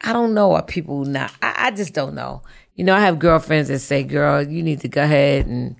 I 0.00 0.12
don't 0.12 0.34
know. 0.34 0.52
Are 0.54 0.64
people 0.64 1.04
not? 1.04 1.32
I, 1.40 1.66
I 1.66 1.70
just 1.70 1.94
don't 1.94 2.16
know. 2.16 2.42
You 2.74 2.82
know, 2.82 2.94
I 2.94 3.00
have 3.00 3.20
girlfriends 3.20 3.68
that 3.68 3.78
say, 3.78 4.02
girl, 4.02 4.42
you 4.42 4.64
need 4.64 4.80
to 4.80 4.88
go 4.88 5.04
ahead 5.04 5.46
and 5.46 5.76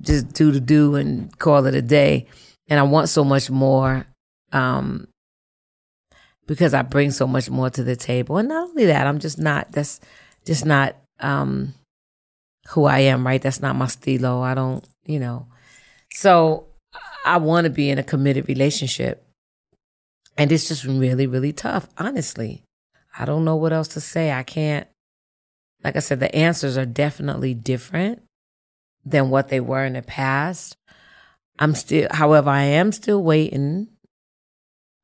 just 0.00 0.32
do 0.32 0.50
the 0.50 0.60
do 0.60 0.94
and 0.94 1.36
call 1.38 1.66
it 1.66 1.74
a 1.74 1.82
day. 1.82 2.26
And 2.68 2.78
I 2.78 2.82
want 2.82 3.08
so 3.08 3.24
much 3.24 3.50
more 3.50 4.06
um, 4.52 5.08
because 6.46 6.74
I 6.74 6.82
bring 6.82 7.10
so 7.10 7.26
much 7.26 7.50
more 7.50 7.70
to 7.70 7.82
the 7.82 7.96
table. 7.96 8.38
And 8.38 8.48
not 8.48 8.70
only 8.70 8.86
that, 8.86 9.06
I'm 9.06 9.18
just 9.18 9.38
not, 9.38 9.72
that's 9.72 10.00
just 10.44 10.66
not 10.66 10.96
um, 11.20 11.74
who 12.68 12.84
I 12.84 13.00
am, 13.00 13.26
right? 13.26 13.40
That's 13.40 13.60
not 13.62 13.76
my 13.76 13.86
stilo. 13.86 14.40
I 14.42 14.54
don't, 14.54 14.84
you 15.06 15.18
know. 15.18 15.46
So 16.12 16.66
I 17.24 17.38
want 17.38 17.64
to 17.64 17.70
be 17.70 17.90
in 17.90 17.98
a 17.98 18.02
committed 18.02 18.48
relationship. 18.48 19.24
And 20.36 20.52
it's 20.52 20.68
just 20.68 20.84
really, 20.84 21.26
really 21.26 21.52
tough, 21.52 21.88
honestly. 21.98 22.62
I 23.18 23.24
don't 23.24 23.44
know 23.44 23.56
what 23.56 23.72
else 23.72 23.88
to 23.88 24.00
say. 24.00 24.30
I 24.30 24.42
can't, 24.42 24.86
like 25.82 25.96
I 25.96 26.00
said, 26.00 26.20
the 26.20 26.34
answers 26.34 26.76
are 26.76 26.86
definitely 26.86 27.54
different 27.54 28.22
than 29.04 29.30
what 29.30 29.48
they 29.48 29.60
were 29.60 29.84
in 29.84 29.94
the 29.94 30.02
past. 30.02 30.76
I'm 31.58 31.74
still, 31.74 32.08
however, 32.10 32.50
I 32.50 32.62
am 32.62 32.92
still 32.92 33.22
waiting. 33.22 33.88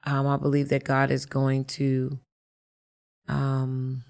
Um, 0.04 0.26
I 0.26 0.36
believe 0.36 0.68
that 0.68 0.84
God 0.84 1.10
is 1.10 1.26
going 1.26 1.64
to, 1.64 2.18
um, 3.28 4.04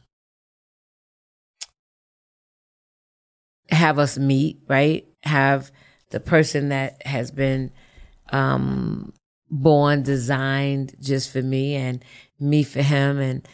have 3.71 3.99
us 3.99 4.19
meet, 4.19 4.59
right? 4.69 5.07
Have 5.23 5.71
the 6.11 6.21
person 6.21 6.69
that 6.69 7.07
has 7.07 7.31
been 7.31 7.71
um, 8.31 9.13
born, 9.51 10.03
designed 10.03 10.95
just 11.01 11.33
for 11.33 11.43
me 11.43 11.75
and 11.75 12.05
me 12.39 12.63
for 12.63 12.83
him. 12.83 13.19
And 13.19 13.47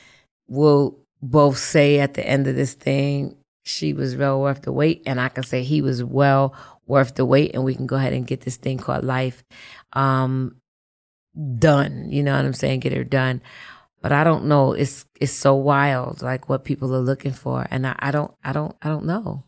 we'll 0.48 0.98
both 1.22 1.58
say 1.58 2.00
at 2.00 2.14
the 2.14 2.26
end 2.26 2.46
of 2.46 2.56
this 2.56 2.74
thing, 2.74 3.36
she 3.62 3.92
was 3.92 4.16
well 4.16 4.40
worth 4.40 4.62
the 4.62 4.72
wait. 4.72 5.02
And 5.06 5.20
I 5.20 5.28
can 5.28 5.44
say 5.44 5.62
he 5.62 5.82
was 5.82 6.02
well 6.02 6.54
worth 6.86 7.14
the 7.14 7.24
wait. 7.24 7.54
And 7.54 7.64
we 7.64 7.74
can 7.74 7.86
go 7.86 7.96
ahead 7.96 8.12
and 8.12 8.26
get 8.26 8.42
this 8.42 8.56
thing 8.56 8.78
called 8.78 9.04
life 9.04 9.42
um, 9.92 10.56
done. 11.58 12.10
You 12.10 12.22
know 12.22 12.36
what 12.36 12.44
I'm 12.44 12.54
saying? 12.54 12.80
Get 12.80 12.92
her 12.92 13.04
done. 13.04 13.42
But 14.02 14.12
I 14.12 14.24
don't 14.24 14.46
know. 14.46 14.72
It's 14.72 15.04
it's 15.20 15.32
so 15.32 15.54
wild, 15.54 16.22
like 16.22 16.48
what 16.48 16.64
people 16.64 16.94
are 16.94 17.00
looking 17.00 17.32
for, 17.32 17.66
and 17.70 17.86
I, 17.86 17.94
I 17.98 18.10
don't 18.10 18.32
I 18.42 18.52
don't 18.52 18.74
I 18.80 18.88
don't 18.88 19.04
know. 19.04 19.44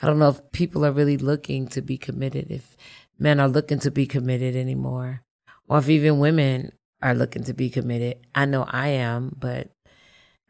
I 0.00 0.06
don't 0.06 0.20
know 0.20 0.28
if 0.28 0.52
people 0.52 0.86
are 0.86 0.92
really 0.92 1.16
looking 1.16 1.66
to 1.68 1.82
be 1.82 1.98
committed, 1.98 2.46
if 2.50 2.76
men 3.18 3.40
are 3.40 3.48
looking 3.48 3.80
to 3.80 3.90
be 3.90 4.06
committed 4.06 4.54
anymore, 4.54 5.22
or 5.68 5.78
if 5.78 5.88
even 5.88 6.20
women 6.20 6.70
are 7.02 7.14
looking 7.14 7.44
to 7.44 7.52
be 7.52 7.68
committed. 7.68 8.18
I 8.34 8.44
know 8.44 8.64
I 8.66 8.88
am, 8.88 9.34
but 9.38 9.70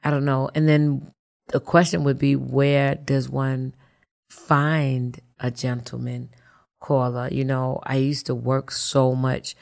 I 0.04 0.10
don't 0.10 0.26
know. 0.26 0.50
And 0.54 0.68
then 0.68 1.10
the 1.48 1.60
question 1.60 2.04
would 2.04 2.18
be 2.18 2.36
where 2.36 2.94
does 2.94 3.28
one 3.28 3.74
find 4.28 5.20
a 5.38 5.50
gentleman 5.50 6.30
caller? 6.80 7.28
You 7.30 7.44
know, 7.44 7.80
I 7.84 7.96
used 7.96 8.26
to 8.26 8.34
work 8.34 8.70
so 8.70 9.14
much. 9.14 9.56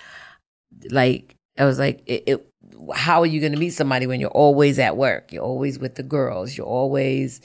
Like, 0.90 1.36
I 1.58 1.64
was 1.64 1.78
like, 1.78 2.02
it, 2.06 2.24
it 2.26 2.46
how 2.94 3.20
are 3.20 3.26
you 3.26 3.40
going 3.40 3.52
to 3.52 3.58
meet 3.58 3.70
somebody 3.70 4.06
when 4.06 4.20
you're 4.20 4.30
always 4.30 4.78
at 4.78 4.96
work? 4.96 5.32
You're 5.32 5.44
always 5.44 5.78
with 5.78 5.94
the 5.94 6.02
girls. 6.02 6.56
You're 6.56 6.66
always, 6.66 7.40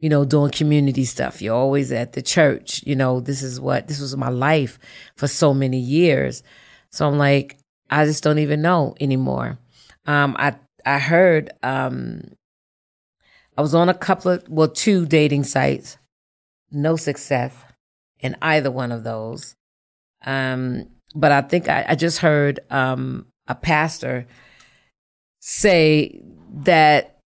you 0.00 0.08
know, 0.08 0.24
doing 0.24 0.50
community 0.50 1.04
stuff. 1.04 1.40
You're 1.40 1.54
always 1.54 1.92
at 1.92 2.12
the 2.12 2.22
church. 2.22 2.82
You 2.86 2.96
know, 2.96 3.20
this 3.20 3.42
is 3.42 3.60
what, 3.60 3.86
this 3.88 4.00
was 4.00 4.16
my 4.16 4.30
life 4.30 4.78
for 5.16 5.28
so 5.28 5.54
many 5.54 5.78
years. 5.78 6.42
So 6.90 7.06
I'm 7.06 7.18
like, 7.18 7.58
I 7.90 8.04
just 8.04 8.24
don't 8.24 8.38
even 8.38 8.62
know 8.62 8.94
anymore. 9.00 9.58
Um, 10.06 10.36
I, 10.38 10.56
I 10.84 10.98
heard, 10.98 11.52
um, 11.62 12.32
I 13.56 13.62
was 13.62 13.74
on 13.74 13.88
a 13.88 13.94
couple 13.94 14.32
of, 14.32 14.44
well, 14.48 14.68
two 14.68 15.06
dating 15.06 15.44
sites, 15.44 15.98
no 16.70 16.96
success 16.96 17.54
in 18.20 18.36
either 18.42 18.70
one 18.70 18.92
of 18.92 19.04
those. 19.04 19.54
Um, 20.24 20.88
but 21.14 21.30
I 21.30 21.42
think 21.42 21.68
I, 21.68 21.84
I 21.90 21.94
just 21.94 22.18
heard, 22.18 22.60
um, 22.70 23.26
a 23.46 23.54
pastor 23.54 24.26
say 25.40 26.22
that, 26.62 27.18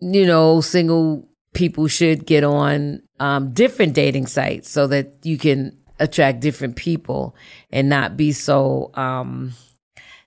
you 0.00 0.26
know, 0.26 0.60
single 0.60 1.28
people 1.54 1.86
should 1.86 2.26
get 2.26 2.44
on 2.44 3.00
um, 3.20 3.52
different 3.52 3.94
dating 3.94 4.26
sites 4.26 4.68
so 4.68 4.88
that 4.88 5.14
you 5.22 5.38
can 5.38 5.78
attract 6.00 6.40
different 6.40 6.76
people 6.76 7.36
and 7.70 7.88
not 7.88 8.16
be 8.16 8.32
so 8.32 8.90
um, 8.94 9.52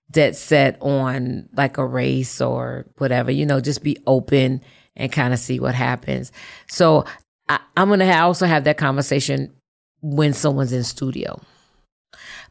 dead 0.09 0.35
set 0.35 0.77
on 0.81 1.49
like 1.53 1.77
a 1.77 1.85
race 1.85 2.39
or 2.39 2.85
whatever. 2.97 3.29
You 3.29 3.45
know, 3.45 3.59
just 3.59 3.83
be 3.83 3.97
open 4.07 4.61
and 4.97 5.11
kind 5.11 5.33
of 5.33 5.39
see 5.39 5.59
what 5.59 5.75
happens. 5.75 6.31
So 6.67 7.05
I, 7.47 7.59
I'm 7.77 7.89
gonna 7.89 8.11
ha- 8.11 8.25
also 8.25 8.45
have 8.45 8.65
that 8.65 8.77
conversation 8.77 9.53
when 10.01 10.33
someone's 10.33 10.73
in 10.73 10.83
studio 10.83 11.41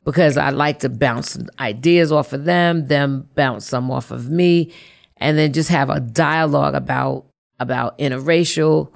because 0.05 0.37
I 0.39 0.51
like 0.51 0.79
to 0.81 0.89
bounce 0.89 1.37
ideas 1.61 2.13
off 2.13 2.33
of 2.33 2.45
them, 2.45 2.87
them 2.87 3.29
bounce 3.35 3.67
some 3.67 3.91
off 3.91 4.11
of 4.11 4.31
me, 4.31 4.73
and 5.19 5.37
then 5.37 5.53
just 5.53 5.69
have 5.69 5.91
a 5.91 6.01
dialogue 6.01 6.75
about 6.75 7.27
about 7.59 7.99
interracial 7.99 8.91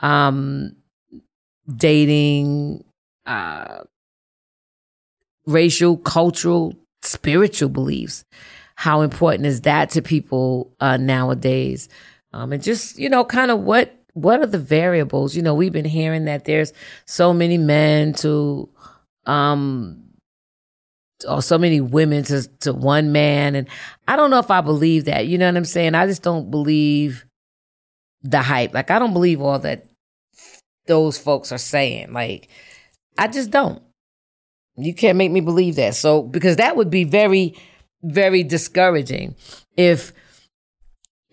um, 0.00 0.76
dating, 1.76 2.84
uh, 3.26 3.78
racial, 5.46 5.96
cultural, 5.98 6.74
spiritual 7.02 7.68
beliefs. 7.68 8.24
How 8.76 9.02
important 9.02 9.46
is 9.46 9.62
that 9.62 9.90
to 9.90 10.02
people 10.02 10.72
uh, 10.80 10.96
nowadays? 10.96 11.88
Um, 12.34 12.52
and 12.52 12.62
just 12.62 12.98
you 12.98 13.08
know, 13.08 13.24
kind 13.24 13.52
of 13.52 13.60
what 13.60 13.94
what 14.14 14.40
are 14.40 14.46
the 14.46 14.58
variables? 14.58 15.36
You 15.36 15.42
know, 15.42 15.54
we've 15.54 15.72
been 15.72 15.84
hearing 15.84 16.24
that 16.24 16.44
there's 16.44 16.72
so 17.06 17.32
many 17.32 17.58
men 17.58 18.12
to 18.14 18.68
um 19.24 20.02
or 21.28 21.40
so 21.40 21.56
many 21.58 21.80
women 21.80 22.24
to 22.24 22.42
to 22.58 22.72
one 22.72 23.12
man 23.12 23.54
and 23.54 23.68
I 24.08 24.16
don't 24.16 24.30
know 24.30 24.40
if 24.40 24.50
I 24.50 24.62
believe 24.62 25.04
that. 25.04 25.28
You 25.28 25.38
know 25.38 25.46
what 25.46 25.56
I'm 25.56 25.64
saying? 25.64 25.94
I 25.94 26.08
just 26.08 26.24
don't 26.24 26.50
believe 26.50 27.24
the 28.22 28.42
hype. 28.42 28.74
Like 28.74 28.90
I 28.90 28.98
don't 28.98 29.12
believe 29.12 29.40
all 29.40 29.60
that 29.60 29.86
those 30.88 31.16
folks 31.16 31.52
are 31.52 31.58
saying. 31.58 32.12
Like 32.12 32.48
I 33.16 33.28
just 33.28 33.52
don't. 33.52 33.80
You 34.76 34.92
can't 34.92 35.18
make 35.18 35.30
me 35.30 35.40
believe 35.40 35.76
that. 35.76 35.94
So 35.94 36.22
because 36.22 36.56
that 36.56 36.76
would 36.76 36.90
be 36.90 37.04
very 37.04 37.54
very 38.02 38.42
discouraging 38.42 39.36
if 39.76 40.12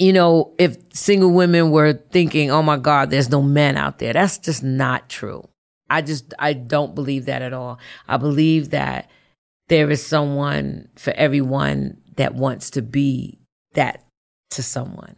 you 0.01 0.11
know, 0.11 0.51
if 0.57 0.77
single 0.93 1.31
women 1.31 1.69
were 1.69 1.93
thinking, 1.93 2.49
"Oh 2.49 2.63
my 2.63 2.77
god, 2.77 3.11
there's 3.11 3.29
no 3.29 3.43
men 3.43 3.77
out 3.77 3.99
there." 3.99 4.13
That's 4.13 4.39
just 4.39 4.63
not 4.63 5.09
true. 5.09 5.47
I 5.91 6.01
just 6.01 6.33
I 6.39 6.53
don't 6.53 6.95
believe 6.95 7.25
that 7.25 7.43
at 7.43 7.53
all. 7.53 7.77
I 8.07 8.17
believe 8.17 8.71
that 8.71 9.11
there 9.69 9.91
is 9.91 10.03
someone 10.03 10.87
for 10.95 11.13
everyone 11.13 11.97
that 12.15 12.33
wants 12.33 12.71
to 12.71 12.81
be 12.81 13.37
that 13.75 14.03
to 14.51 14.63
someone. 14.63 15.17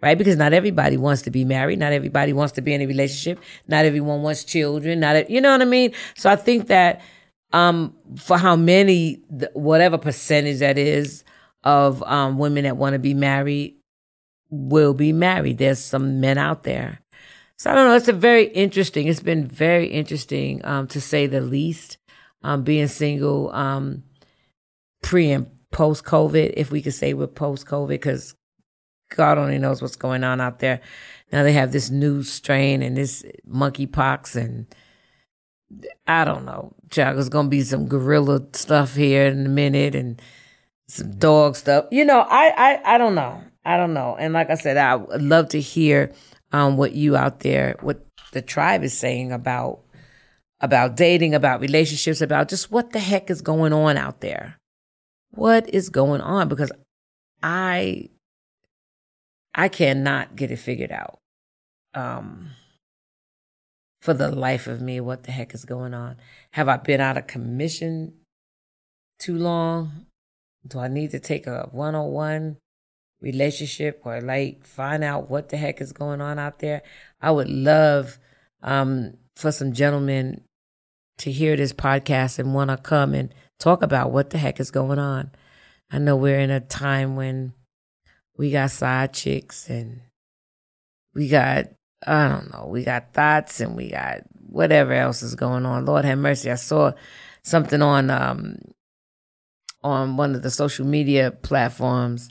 Right? 0.00 0.16
Because 0.16 0.38
not 0.38 0.54
everybody 0.54 0.96
wants 0.96 1.22
to 1.22 1.30
be 1.30 1.44
married, 1.44 1.78
not 1.78 1.92
everybody 1.92 2.32
wants 2.32 2.54
to 2.54 2.62
be 2.62 2.72
in 2.72 2.80
a 2.80 2.86
relationship, 2.86 3.38
not 3.68 3.84
everyone 3.84 4.22
wants 4.22 4.44
children, 4.44 5.00
not 5.00 5.28
you 5.28 5.42
know 5.42 5.52
what 5.52 5.60
I 5.60 5.66
mean? 5.66 5.92
So 6.16 6.30
I 6.30 6.36
think 6.36 6.68
that 6.68 7.02
um 7.52 7.94
for 8.16 8.38
how 8.38 8.56
many 8.56 9.20
whatever 9.52 9.98
percentage 9.98 10.60
that 10.60 10.78
is 10.78 11.22
of 11.64 12.02
um 12.04 12.38
women 12.38 12.64
that 12.64 12.78
want 12.78 12.94
to 12.94 12.98
be 12.98 13.12
married 13.12 13.76
will 14.52 14.92
be 14.94 15.12
married. 15.12 15.58
There's 15.58 15.78
some 15.78 16.20
men 16.20 16.38
out 16.38 16.62
there. 16.62 17.00
So 17.56 17.70
I 17.70 17.74
don't 17.74 17.88
know. 17.88 17.96
It's 17.96 18.08
a 18.08 18.12
very 18.12 18.44
interesting. 18.48 19.08
It's 19.08 19.20
been 19.20 19.46
very 19.46 19.86
interesting, 19.86 20.64
um, 20.64 20.86
to 20.88 21.00
say 21.00 21.26
the 21.26 21.40
least. 21.40 21.98
Um, 22.44 22.64
being 22.64 22.88
single, 22.88 23.52
um, 23.52 24.02
pre 25.00 25.30
and 25.30 25.46
post 25.70 26.04
COVID, 26.04 26.54
if 26.56 26.72
we 26.72 26.82
could 26.82 26.92
say 26.92 27.14
we're 27.14 27.28
post 27.28 27.66
COVID, 27.66 27.86
because 27.86 28.34
God 29.14 29.38
only 29.38 29.58
knows 29.58 29.80
what's 29.80 29.94
going 29.94 30.24
on 30.24 30.40
out 30.40 30.58
there. 30.58 30.80
Now 31.32 31.44
they 31.44 31.52
have 31.52 31.70
this 31.70 31.88
new 31.88 32.24
strain 32.24 32.82
and 32.82 32.96
this 32.96 33.24
monkeypox, 33.48 34.34
and 34.34 34.66
I 36.08 36.24
don't 36.24 36.44
know. 36.44 36.74
Chuck, 36.90 37.14
there's 37.14 37.28
gonna 37.28 37.48
be 37.48 37.62
some 37.62 37.86
gorilla 37.86 38.44
stuff 38.54 38.96
here 38.96 39.26
in 39.26 39.46
a 39.46 39.48
minute, 39.48 39.94
and 39.94 40.20
some 40.88 41.16
dog 41.16 41.54
stuff. 41.54 41.86
You 41.92 42.04
know, 42.04 42.26
I 42.28 42.52
I 42.56 42.94
I 42.96 42.98
don't 42.98 43.14
know. 43.14 43.40
I 43.64 43.76
don't 43.76 43.94
know. 43.94 44.16
And 44.18 44.32
like 44.32 44.50
I 44.50 44.54
said, 44.54 44.76
I 44.76 44.96
would 44.96 45.22
love 45.22 45.50
to 45.50 45.60
hear 45.60 46.12
um, 46.52 46.76
what 46.76 46.92
you 46.92 47.16
out 47.16 47.40
there, 47.40 47.76
what 47.80 48.04
the 48.32 48.42
tribe 48.42 48.82
is 48.82 48.96
saying 48.96 49.32
about 49.32 49.80
about 50.60 50.96
dating, 50.96 51.34
about 51.34 51.60
relationships, 51.60 52.20
about 52.20 52.48
just 52.48 52.70
what 52.70 52.92
the 52.92 53.00
heck 53.00 53.30
is 53.30 53.42
going 53.42 53.72
on 53.72 53.96
out 53.96 54.20
there. 54.20 54.58
What 55.32 55.68
is 55.74 55.90
going 55.90 56.20
on? 56.20 56.48
Because 56.48 56.70
I 57.42 58.10
I 59.54 59.68
cannot 59.68 60.36
get 60.36 60.50
it 60.50 60.56
figured 60.56 60.92
out. 60.92 61.18
Um 61.94 62.50
for 64.00 64.14
the 64.14 64.30
life 64.30 64.66
of 64.66 64.80
me, 64.80 64.98
what 65.00 65.22
the 65.22 65.30
heck 65.32 65.54
is 65.54 65.64
going 65.64 65.94
on? 65.94 66.16
Have 66.52 66.68
I 66.68 66.76
been 66.76 67.00
out 67.00 67.16
of 67.16 67.28
commission 67.28 68.14
too 69.20 69.36
long? 69.36 70.06
Do 70.66 70.80
I 70.80 70.88
need 70.88 71.12
to 71.12 71.20
take 71.20 71.46
a 71.46 71.68
101 71.70 72.56
relationship 73.22 74.02
or 74.04 74.20
like 74.20 74.66
find 74.66 75.02
out 75.04 75.30
what 75.30 75.48
the 75.48 75.56
heck 75.56 75.80
is 75.80 75.92
going 75.92 76.20
on 76.20 76.38
out 76.38 76.58
there. 76.58 76.82
I 77.20 77.30
would 77.30 77.48
love 77.48 78.18
um, 78.62 79.14
for 79.36 79.52
some 79.52 79.72
gentlemen 79.72 80.42
to 81.18 81.30
hear 81.30 81.56
this 81.56 81.72
podcast 81.72 82.38
and 82.38 82.54
want 82.54 82.70
to 82.70 82.76
come 82.76 83.14
and 83.14 83.32
talk 83.58 83.82
about 83.82 84.10
what 84.10 84.30
the 84.30 84.38
heck 84.38 84.58
is 84.58 84.70
going 84.70 84.98
on. 84.98 85.30
I 85.90 85.98
know 85.98 86.16
we're 86.16 86.40
in 86.40 86.50
a 86.50 86.60
time 86.60 87.16
when 87.16 87.52
we 88.36 88.50
got 88.50 88.70
side 88.70 89.12
chicks 89.12 89.68
and 89.68 90.00
we 91.14 91.28
got, 91.28 91.66
I 92.04 92.28
don't 92.28 92.52
know, 92.52 92.66
we 92.66 92.82
got 92.82 93.12
thoughts 93.12 93.60
and 93.60 93.76
we 93.76 93.90
got 93.90 94.22
whatever 94.48 94.92
else 94.92 95.22
is 95.22 95.34
going 95.34 95.64
on. 95.64 95.84
Lord 95.84 96.04
have 96.04 96.18
mercy. 96.18 96.50
I 96.50 96.56
saw 96.56 96.92
something 97.42 97.82
on, 97.82 98.10
um, 98.10 98.56
on 99.84 100.16
one 100.16 100.34
of 100.34 100.42
the 100.42 100.50
social 100.50 100.86
media 100.86 101.30
platforms 101.30 102.30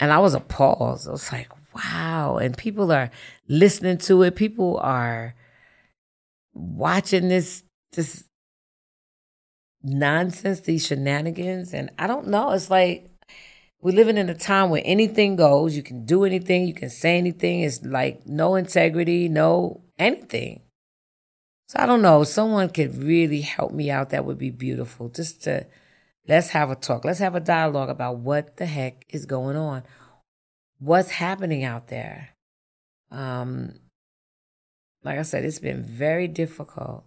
and 0.00 0.12
I 0.12 0.18
was 0.18 0.34
appalled. 0.34 1.06
I 1.06 1.10
was 1.10 1.30
like, 1.30 1.50
wow. 1.74 2.38
And 2.38 2.56
people 2.56 2.90
are 2.90 3.10
listening 3.48 3.98
to 3.98 4.22
it. 4.22 4.34
People 4.34 4.78
are 4.78 5.34
watching 6.54 7.28
this, 7.28 7.62
this 7.92 8.24
nonsense, 9.82 10.60
these 10.60 10.86
shenanigans. 10.86 11.74
And 11.74 11.90
I 11.98 12.06
don't 12.06 12.28
know. 12.28 12.50
It's 12.52 12.70
like 12.70 13.10
we're 13.82 13.94
living 13.94 14.16
in 14.16 14.30
a 14.30 14.34
time 14.34 14.70
where 14.70 14.82
anything 14.84 15.36
goes. 15.36 15.76
You 15.76 15.82
can 15.82 16.06
do 16.06 16.24
anything. 16.24 16.66
You 16.66 16.74
can 16.74 16.90
say 16.90 17.18
anything. 17.18 17.60
It's 17.60 17.82
like 17.84 18.26
no 18.26 18.54
integrity, 18.54 19.28
no 19.28 19.82
anything. 19.98 20.62
So 21.68 21.78
I 21.78 21.86
don't 21.86 22.02
know. 22.02 22.24
Someone 22.24 22.70
could 22.70 22.96
really 22.96 23.42
help 23.42 23.72
me 23.72 23.90
out. 23.90 24.10
That 24.10 24.24
would 24.24 24.38
be 24.38 24.50
beautiful. 24.50 25.08
Just 25.08 25.44
to 25.44 25.66
Let's 26.30 26.50
have 26.50 26.70
a 26.70 26.76
talk. 26.76 27.04
Let's 27.04 27.18
have 27.18 27.34
a 27.34 27.40
dialogue 27.40 27.88
about 27.88 28.18
what 28.18 28.56
the 28.56 28.64
heck 28.64 29.04
is 29.08 29.26
going 29.26 29.56
on. 29.56 29.82
What's 30.78 31.10
happening 31.10 31.64
out 31.64 31.88
there? 31.88 32.28
Um, 33.10 33.80
like 35.02 35.18
I 35.18 35.22
said, 35.22 35.44
it's 35.44 35.58
been 35.58 35.82
very 35.82 36.28
difficult. 36.28 37.04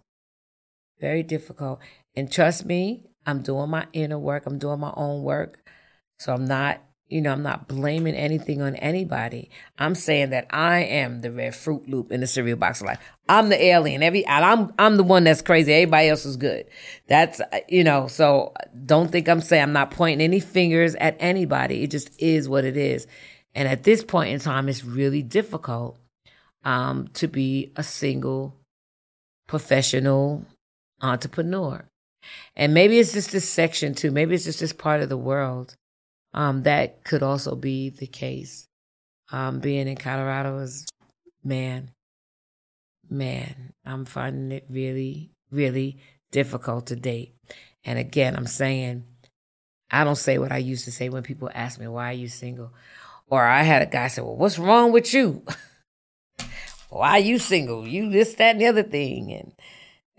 Very 1.00 1.22
difficult. 1.22 1.80
And 2.14 2.30
trust 2.30 2.66
me, 2.66 3.06
I'm 3.24 3.40
doing 3.40 3.70
my 3.70 3.86
inner 3.94 4.18
work. 4.18 4.44
I'm 4.44 4.58
doing 4.58 4.80
my 4.80 4.92
own 4.94 5.22
work. 5.22 5.70
So 6.18 6.34
I'm 6.34 6.44
not 6.44 6.82
you 7.14 7.20
know, 7.20 7.30
I'm 7.30 7.44
not 7.44 7.68
blaming 7.68 8.16
anything 8.16 8.60
on 8.60 8.74
anybody. 8.74 9.48
I'm 9.78 9.94
saying 9.94 10.30
that 10.30 10.48
I 10.50 10.80
am 10.80 11.20
the 11.20 11.30
red 11.30 11.54
fruit 11.54 11.88
loop 11.88 12.10
in 12.10 12.20
the 12.20 12.26
cereal 12.26 12.58
box 12.58 12.80
of 12.80 12.88
life. 12.88 12.98
I'm 13.28 13.50
the 13.50 13.62
alien. 13.66 14.02
Every 14.02 14.26
I'm 14.26 14.74
I'm 14.80 14.96
the 14.96 15.04
one 15.04 15.22
that's 15.22 15.40
crazy. 15.40 15.72
Everybody 15.72 16.08
else 16.08 16.24
is 16.24 16.36
good. 16.36 16.66
That's 17.06 17.40
you 17.68 17.84
know. 17.84 18.08
So 18.08 18.52
don't 18.84 19.12
think 19.12 19.28
I'm 19.28 19.40
saying 19.40 19.62
I'm 19.62 19.72
not 19.72 19.92
pointing 19.92 20.24
any 20.24 20.40
fingers 20.40 20.96
at 20.96 21.16
anybody. 21.20 21.84
It 21.84 21.92
just 21.92 22.20
is 22.20 22.48
what 22.48 22.64
it 22.64 22.76
is. 22.76 23.06
And 23.54 23.68
at 23.68 23.84
this 23.84 24.02
point 24.02 24.32
in 24.32 24.40
time, 24.40 24.68
it's 24.68 24.84
really 24.84 25.22
difficult 25.22 25.96
um, 26.64 27.06
to 27.14 27.28
be 27.28 27.70
a 27.76 27.84
single 27.84 28.56
professional 29.46 30.44
entrepreneur. 31.00 31.84
And 32.56 32.74
maybe 32.74 32.98
it's 32.98 33.12
just 33.12 33.30
this 33.30 33.48
section 33.48 33.94
too. 33.94 34.10
Maybe 34.10 34.34
it's 34.34 34.46
just 34.46 34.58
this 34.58 34.72
part 34.72 35.00
of 35.00 35.08
the 35.08 35.16
world 35.16 35.76
um, 36.34 36.64
that 36.64 37.04
could 37.04 37.22
also 37.22 37.54
be 37.54 37.90
the 37.90 38.08
case. 38.08 38.66
Um, 39.32 39.60
being 39.60 39.88
in 39.88 39.96
Colorado 39.96 40.58
is, 40.58 40.84
man, 41.42 41.92
man, 43.08 43.72
I'm 43.86 44.04
finding 44.04 44.52
it 44.52 44.66
really, 44.68 45.30
really 45.50 45.98
difficult 46.32 46.88
to 46.88 46.96
date. 46.96 47.34
And 47.84 47.98
again, 47.98 48.34
I'm 48.36 48.48
saying, 48.48 49.04
I 49.90 50.02
don't 50.02 50.16
say 50.16 50.38
what 50.38 50.50
I 50.50 50.58
used 50.58 50.84
to 50.86 50.92
say 50.92 51.08
when 51.08 51.22
people 51.22 51.50
ask 51.54 51.78
me, 51.78 51.86
why 51.86 52.10
are 52.10 52.14
you 52.16 52.28
single? 52.28 52.72
Or 53.28 53.44
I 53.44 53.62
had 53.62 53.82
a 53.82 53.86
guy 53.86 54.08
say, 54.08 54.20
well, 54.20 54.36
what's 54.36 54.58
wrong 54.58 54.90
with 54.90 55.14
you? 55.14 55.44
why 56.88 57.10
are 57.10 57.18
you 57.20 57.38
single? 57.38 57.86
You 57.86 58.10
this, 58.10 58.34
that, 58.34 58.52
and 58.52 58.60
the 58.60 58.66
other 58.66 58.82
thing. 58.82 59.32
And 59.32 59.52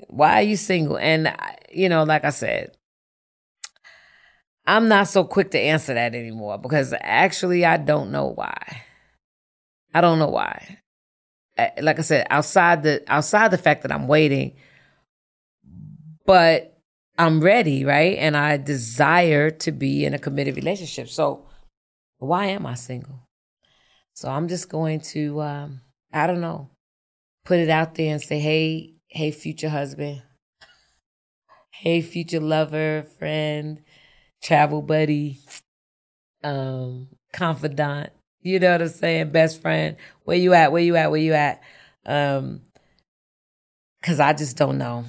why 0.07 0.35
are 0.35 0.43
you 0.43 0.55
single? 0.55 0.97
And, 0.97 1.35
you 1.71 1.89
know, 1.89 2.03
like 2.03 2.23
I 2.23 2.29
said, 2.29 2.71
I'm 4.67 4.87
not 4.87 5.07
so 5.07 5.23
quick 5.23 5.51
to 5.51 5.59
answer 5.59 5.93
that 5.93 6.15
anymore 6.15 6.57
because 6.57 6.93
actually 6.99 7.65
I 7.65 7.77
don't 7.77 8.11
know 8.11 8.27
why. 8.33 8.83
I 9.93 10.01
don't 10.01 10.19
know 10.19 10.29
why. 10.29 10.79
Like 11.81 11.99
I 11.99 12.01
said, 12.01 12.27
outside 12.29 12.83
the 12.83 13.03
outside 13.07 13.51
the 13.51 13.57
fact 13.57 13.83
that 13.83 13.91
I'm 13.91 14.07
waiting, 14.07 14.55
but 16.25 16.77
I'm 17.17 17.39
ready, 17.39 17.85
right? 17.85 18.17
And 18.17 18.35
I 18.35 18.57
desire 18.57 19.51
to 19.51 19.71
be 19.71 20.03
in 20.05 20.13
a 20.13 20.19
committed 20.19 20.57
relationship. 20.57 21.07
So 21.07 21.47
why 22.17 22.47
am 22.47 22.65
I 22.65 22.73
single? 22.73 23.27
So 24.13 24.29
I'm 24.29 24.47
just 24.47 24.69
going 24.69 24.99
to 25.13 25.41
um, 25.41 25.81
I 26.11 26.27
don't 26.27 26.41
know. 26.41 26.71
put 27.45 27.59
it 27.59 27.69
out 27.69 27.95
there 27.95 28.11
and 28.11 28.21
say, 28.21 28.39
hey, 28.39 28.95
hey, 29.07 29.31
future 29.31 29.69
husband, 29.69 30.23
hey, 31.71 32.01
future 32.01 32.39
lover, 32.41 33.05
friend, 33.17 33.81
travel 34.45 34.83
buddy, 34.83 35.39
um, 36.43 37.07
confidant. 37.33 38.11
You 38.41 38.59
know 38.59 38.73
what 38.73 38.81
I'm 38.83 38.89
saying? 38.89 39.31
Best 39.31 39.59
friend. 39.59 39.97
Where 40.23 40.37
you 40.37 40.53
at? 40.53 40.71
Where 40.71 40.83
you 40.83 40.95
at? 40.95 41.09
Where 41.09 41.19
you 41.19 41.33
at? 41.33 41.63
Um, 42.05 42.61
cause 44.03 44.19
I 44.19 44.33
just 44.33 44.55
don't 44.55 44.77
know. 44.77 45.05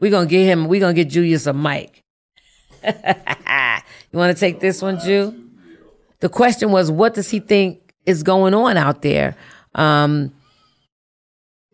We're 0.00 0.10
gonna 0.10 0.26
get 0.26 0.44
him, 0.44 0.66
we're 0.66 0.80
gonna 0.80 0.94
get 0.94 1.08
Julius 1.08 1.46
a 1.46 1.52
mic. 1.52 2.02
you 2.84 4.18
wanna 4.18 4.34
take 4.34 4.58
this 4.58 4.82
one, 4.82 4.98
Jew? 4.98 5.50
The 6.18 6.28
question 6.28 6.72
was, 6.72 6.90
what 6.90 7.14
does 7.14 7.30
he 7.30 7.38
think 7.38 7.94
is 8.04 8.24
going 8.24 8.54
on 8.54 8.76
out 8.76 9.02
there? 9.02 9.36
Um, 9.76 10.34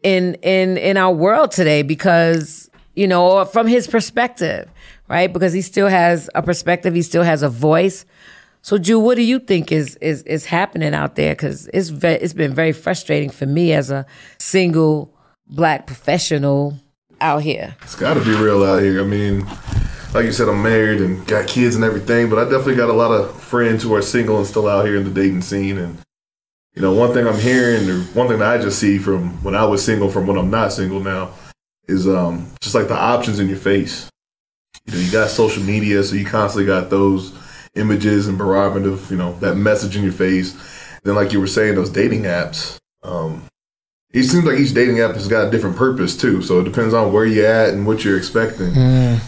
in 0.03 0.35
in 0.43 0.77
in 0.77 0.97
our 0.99 1.13
world 1.13 1.51
today 1.51 1.83
because 1.83 2.71
you 2.95 3.09
know 3.09 3.45
from 3.47 3.67
his 3.67 3.89
perspective 3.89 4.71
right 5.09 5.33
because 5.33 5.53
he 5.53 5.63
still 5.63 5.89
has 5.89 6.29
a 6.35 6.43
perspective 6.43 6.95
he 6.95 7.03
still 7.03 7.23
has 7.23 7.43
a 7.43 7.49
voice 7.49 8.05
so 8.63 8.77
Jew 8.79 8.99
what 8.99 9.17
do 9.17 9.23
you 9.23 9.39
think 9.39 9.73
is 9.73 9.97
is 9.97 10.23
is 10.23 10.45
happening 10.47 10.95
out 10.95 11.17
there 11.17 11.35
cuz 11.35 11.69
it's 11.73 11.89
ve- 11.89 12.19
it's 12.21 12.35
been 12.35 12.55
very 12.55 12.73
frustrating 12.73 13.31
for 13.31 13.47
me 13.47 13.73
as 13.73 13.91
a 13.91 14.05
single 14.39 15.13
black 15.47 15.87
professional 15.87 16.79
out 17.21 17.43
here 17.43 17.75
It's 17.83 17.95
got 17.97 18.15
to 18.15 18.21
be 18.25 18.33
real 18.33 18.63
out 18.65 18.81
here. 18.83 19.01
I 19.01 19.05
mean, 19.05 19.45
like 20.15 20.25
you 20.25 20.33
said, 20.33 20.49
I'm 20.49 20.63
married 20.63 21.01
and 21.01 21.27
got 21.27 21.47
kids 21.49 21.75
and 21.75 21.85
everything, 21.85 22.31
but 22.31 22.39
I 22.39 22.45
definitely 22.45 22.77
got 22.77 22.91
a 22.91 22.93
lot 22.93 23.11
of 23.11 23.35
friends 23.43 23.83
who 23.83 23.93
are 23.95 24.03
single 24.03 24.39
and 24.39 24.47
still 24.47 24.69
out 24.69 24.87
here 24.87 24.97
in 24.97 25.05
the 25.05 25.11
dating 25.11 25.43
scene. 25.43 25.79
And 25.79 25.99
you 26.75 26.83
know, 26.83 26.93
one 26.93 27.13
thing 27.13 27.27
I'm 27.27 27.39
hearing, 27.41 27.89
or 27.91 27.99
one 28.15 28.29
thing 28.29 28.39
that 28.39 28.49
I 28.49 28.59
just 28.63 28.79
see 28.79 28.99
from 28.99 29.43
when 29.43 29.55
I 29.57 29.65
was 29.65 29.85
single, 29.85 30.09
from 30.11 30.27
when 30.29 30.39
I'm 30.39 30.51
not 30.51 30.73
single 30.73 31.01
now, 31.01 31.31
is 31.89 32.07
um 32.07 32.47
just 32.61 32.75
like 32.75 32.87
the 32.89 32.95
options 32.97 33.41
in 33.41 33.49
your 33.49 33.59
face. 33.59 34.09
You 34.89 34.95
know, 34.95 35.01
you 35.01 35.13
got 35.13 35.29
social 35.29 35.63
media, 35.63 36.03
so 36.03 36.15
you 36.15 36.25
constantly 36.25 36.65
got 36.65 36.89
those 36.89 37.35
images 37.75 38.27
and 38.27 38.39
barometer 38.39 38.97
you 39.11 39.19
know 39.19 39.35
that 39.41 39.55
message 39.55 39.97
in 39.97 40.03
your 40.03 40.13
face. 40.13 40.57
Then, 41.03 41.15
like 41.15 41.33
you 41.33 41.41
were 41.41 41.47
saying, 41.47 41.75
those 41.75 41.91
dating 41.91 42.23
apps. 42.23 42.79
Um, 43.03 43.45
it 44.11 44.23
seems 44.23 44.47
like 44.47 44.59
each 44.59 44.73
dating 44.73 45.01
app 45.01 45.15
has 45.15 45.29
got 45.29 45.47
a 45.47 45.51
different 45.51 45.77
purpose 45.77 46.17
too. 46.17 46.41
So 46.41 46.61
it 46.61 46.65
depends 46.65 46.95
on 46.95 47.13
where 47.13 47.27
you're 47.27 47.47
at 47.47 47.75
and 47.75 47.87
what 47.87 48.03
you're 48.03 48.17
expecting. 48.17 48.73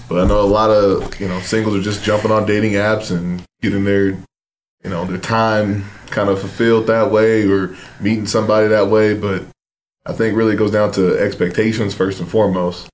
But 0.08 0.24
I 0.24 0.26
know 0.26 0.40
a 0.40 0.48
lot 0.48 0.70
of 0.70 1.20
you 1.20 1.28
know 1.28 1.38
singles 1.40 1.76
are 1.76 1.82
just 1.82 2.02
jumping 2.02 2.30
on 2.30 2.46
dating 2.46 2.72
apps 2.72 3.14
and 3.14 3.42
getting 3.60 3.84
their 3.84 4.06
you 4.06 4.88
know 4.88 5.04
their 5.04 5.18
time 5.18 5.84
kind 6.06 6.30
of 6.30 6.40
fulfilled 6.40 6.86
that 6.86 7.10
way 7.10 7.46
or 7.46 7.76
meeting 8.00 8.26
somebody 8.26 8.68
that 8.68 8.88
way. 8.88 9.12
But 9.12 9.44
I 10.06 10.14
think 10.14 10.34
really 10.34 10.54
it 10.54 10.56
goes 10.56 10.70
down 10.70 10.92
to 10.92 11.18
expectations 11.18 11.92
first 11.94 12.18
and 12.18 12.28
foremost. 12.30 12.88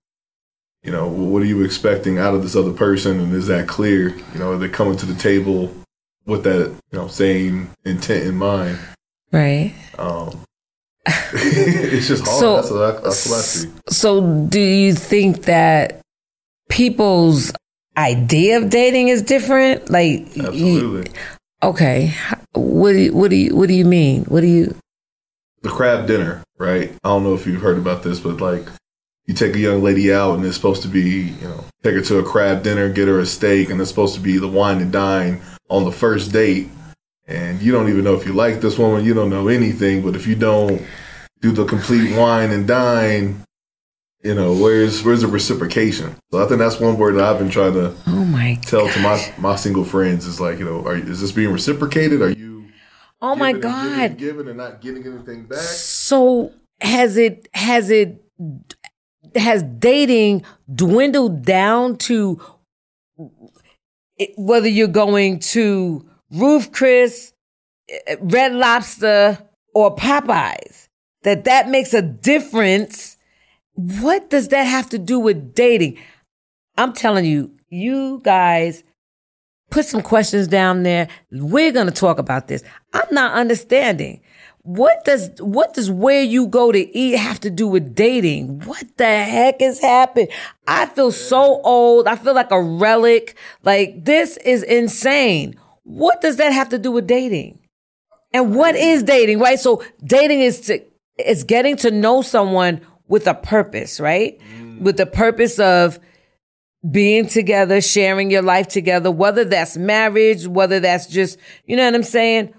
You 0.86 0.92
know, 0.92 1.08
what 1.08 1.42
are 1.42 1.46
you 1.46 1.62
expecting 1.64 2.18
out 2.18 2.34
of 2.34 2.42
this 2.42 2.54
other 2.54 2.72
person, 2.72 3.18
and 3.18 3.34
is 3.34 3.48
that 3.48 3.66
clear? 3.66 4.10
You 4.32 4.38
know, 4.38 4.52
are 4.52 4.56
they 4.56 4.68
coming 4.68 4.96
to 4.98 5.06
the 5.06 5.14
table 5.20 5.74
with 6.26 6.44
that 6.44 6.68
you 6.92 6.98
know 6.98 7.08
same 7.08 7.70
intent 7.84 8.24
in 8.24 8.36
mind? 8.36 8.78
right 9.32 9.74
Um, 9.98 10.44
it's 11.06 12.06
just 12.06 12.24
hard. 12.24 12.38
So- 12.38 12.56
that's, 12.56 12.70
what 12.70 12.82
I, 12.82 12.90
that's 13.00 13.28
what 13.28 13.38
I 13.38 13.42
see. 13.42 13.70
so 13.88 14.46
do 14.46 14.60
you 14.60 14.94
think 14.94 15.42
that 15.46 16.00
people's 16.68 17.52
idea 17.96 18.58
of 18.58 18.70
dating 18.70 19.08
is 19.08 19.22
different 19.22 19.90
like 19.90 20.26
Absolutely. 20.36 21.10
okay 21.62 22.12
what 22.54 22.92
do 22.92 22.98
you, 22.98 23.12
what 23.14 23.30
do 23.30 23.36
you 23.36 23.56
what 23.56 23.68
do 23.68 23.74
you 23.74 23.84
mean 23.86 24.24
what 24.24 24.42
do 24.42 24.46
you 24.46 24.76
the 25.62 25.70
crab 25.70 26.06
dinner, 26.06 26.44
right? 26.58 26.92
I 27.02 27.08
don't 27.08 27.24
know 27.24 27.34
if 27.34 27.46
you've 27.46 27.62
heard 27.62 27.78
about 27.78 28.02
this, 28.04 28.20
but 28.20 28.40
like 28.40 28.66
you 29.26 29.34
take 29.34 29.54
a 29.56 29.58
young 29.58 29.82
lady 29.82 30.12
out 30.12 30.36
and 30.36 30.44
it's 30.44 30.56
supposed 30.56 30.82
to 30.82 30.88
be, 30.88 31.34
you 31.40 31.48
know, 31.48 31.64
take 31.82 31.94
her 31.94 32.00
to 32.00 32.18
a 32.18 32.22
crab 32.22 32.62
dinner, 32.62 32.88
get 32.88 33.08
her 33.08 33.18
a 33.18 33.26
steak, 33.26 33.70
and 33.70 33.80
it's 33.80 33.90
supposed 33.90 34.14
to 34.14 34.20
be 34.20 34.38
the 34.38 34.48
wine 34.48 34.80
and 34.80 34.92
dine 34.92 35.40
on 35.68 35.84
the 35.84 35.92
first 35.92 36.32
date. 36.32 36.68
And 37.26 37.60
you 37.60 37.72
don't 37.72 37.88
even 37.88 38.04
know 38.04 38.14
if 38.14 38.24
you 38.24 38.32
like 38.32 38.60
this 38.60 38.78
woman, 38.78 39.04
you 39.04 39.14
don't 39.14 39.30
know 39.30 39.48
anything, 39.48 40.02
but 40.02 40.14
if 40.14 40.28
you 40.28 40.36
don't 40.36 40.80
do 41.40 41.50
the 41.50 41.64
complete 41.64 42.16
wine 42.16 42.52
and 42.52 42.68
dine, 42.68 43.42
you 44.22 44.34
know, 44.34 44.52
where's 44.54 45.04
where's 45.04 45.22
the 45.22 45.26
reciprocation? 45.26 46.16
So 46.30 46.44
I 46.44 46.48
think 46.48 46.58
that's 46.58 46.80
one 46.80 46.96
word 46.96 47.16
that 47.16 47.24
I've 47.24 47.38
been 47.38 47.50
trying 47.50 47.74
to 47.74 47.94
oh 48.06 48.24
my 48.24 48.58
tell 48.62 48.88
to 48.88 49.00
my 49.00 49.34
my 49.38 49.56
single 49.56 49.84
friends 49.84 50.24
is 50.26 50.40
like, 50.40 50.58
you 50.58 50.64
know, 50.64 50.84
are, 50.86 50.96
is 50.96 51.20
this 51.20 51.32
being 51.32 51.52
reciprocated? 51.52 52.22
Are 52.22 52.30
you 52.30 52.66
oh 53.20 53.34
my 53.34 53.52
giving 53.52 53.70
and 53.70 53.72
giving 53.72 53.96
god 53.96 54.10
and 54.10 54.18
giving 54.18 54.48
and 54.48 54.56
not 54.56 54.80
getting 54.80 55.06
anything 55.06 55.46
back? 55.46 55.58
So 55.58 56.52
has 56.80 57.16
it 57.16 57.48
has 57.54 57.90
it 57.90 58.22
has 59.34 59.62
dating 59.62 60.44
dwindled 60.72 61.44
down 61.44 61.96
to 61.98 62.40
whether 64.36 64.68
you're 64.68 64.88
going 64.88 65.38
to 65.38 66.08
Ruth's 66.30 66.68
Chris, 66.72 67.32
eh, 67.88 68.16
Red 68.20 68.54
Lobster, 68.54 69.38
or 69.74 69.94
Popeyes? 69.94 70.88
That 71.22 71.44
that 71.44 71.68
makes 71.68 71.92
a 71.92 72.02
difference. 72.02 73.16
What 73.74 74.30
does 74.30 74.48
that 74.48 74.64
have 74.64 74.88
to 74.90 74.98
do 74.98 75.18
with 75.18 75.54
dating? 75.54 75.98
I'm 76.78 76.92
telling 76.92 77.24
you, 77.24 77.52
you 77.68 78.20
guys 78.22 78.84
put 79.70 79.84
some 79.84 80.02
questions 80.02 80.48
down 80.48 80.82
there. 80.82 81.08
We're 81.32 81.72
going 81.72 81.86
to 81.86 81.92
talk 81.92 82.18
about 82.18 82.48
this. 82.48 82.62
I'm 82.92 83.08
not 83.10 83.34
understanding. 83.34 84.20
What 84.66 85.04
does 85.04 85.30
what 85.38 85.74
does 85.74 85.92
where 85.92 86.24
you 86.24 86.48
go 86.48 86.72
to 86.72 86.98
eat 86.98 87.16
have 87.16 87.38
to 87.40 87.50
do 87.50 87.68
with 87.68 87.94
dating? 87.94 88.62
What 88.62 88.84
the 88.96 89.04
heck 89.04 89.60
has 89.60 89.78
happened? 89.78 90.28
I 90.66 90.86
feel 90.86 91.12
so 91.12 91.60
old. 91.62 92.08
I 92.08 92.16
feel 92.16 92.34
like 92.34 92.50
a 92.50 92.60
relic. 92.60 93.36
Like 93.62 94.04
this 94.04 94.36
is 94.38 94.64
insane. 94.64 95.54
What 95.84 96.20
does 96.20 96.38
that 96.38 96.52
have 96.52 96.70
to 96.70 96.78
do 96.78 96.90
with 96.90 97.06
dating? 97.06 97.60
And 98.32 98.56
what 98.56 98.74
is 98.74 99.04
dating, 99.04 99.38
right? 99.38 99.60
So 99.60 99.84
dating 100.04 100.40
is 100.40 100.62
to 100.62 100.80
is 101.16 101.44
getting 101.44 101.76
to 101.76 101.92
know 101.92 102.22
someone 102.22 102.80
with 103.06 103.28
a 103.28 103.34
purpose, 103.34 104.00
right? 104.00 104.40
Mm. 104.40 104.80
With 104.80 104.96
the 104.96 105.06
purpose 105.06 105.60
of 105.60 106.00
being 106.90 107.28
together, 107.28 107.80
sharing 107.80 108.32
your 108.32 108.42
life 108.42 108.66
together, 108.66 109.12
whether 109.12 109.44
that's 109.44 109.76
marriage, 109.76 110.46
whether 110.46 110.80
that's 110.80 111.06
just, 111.06 111.38
you 111.66 111.76
know 111.76 111.84
what 111.84 111.94
I'm 111.94 112.02
saying? 112.02 112.52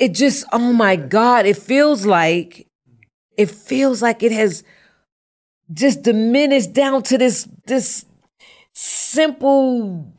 It, 0.00 0.14
just, 0.14 0.44
oh 0.52 0.72
my 0.72 0.96
God, 0.96 1.46
it 1.46 1.56
feels 1.56 2.04
like, 2.04 2.66
it 3.36 3.50
feels 3.50 4.02
like 4.02 4.22
it 4.22 4.32
has 4.32 4.64
just 5.72 6.02
diminished 6.02 6.72
down 6.72 7.02
to 7.04 7.18
this, 7.18 7.48
this 7.66 8.04
simple, 8.72 10.12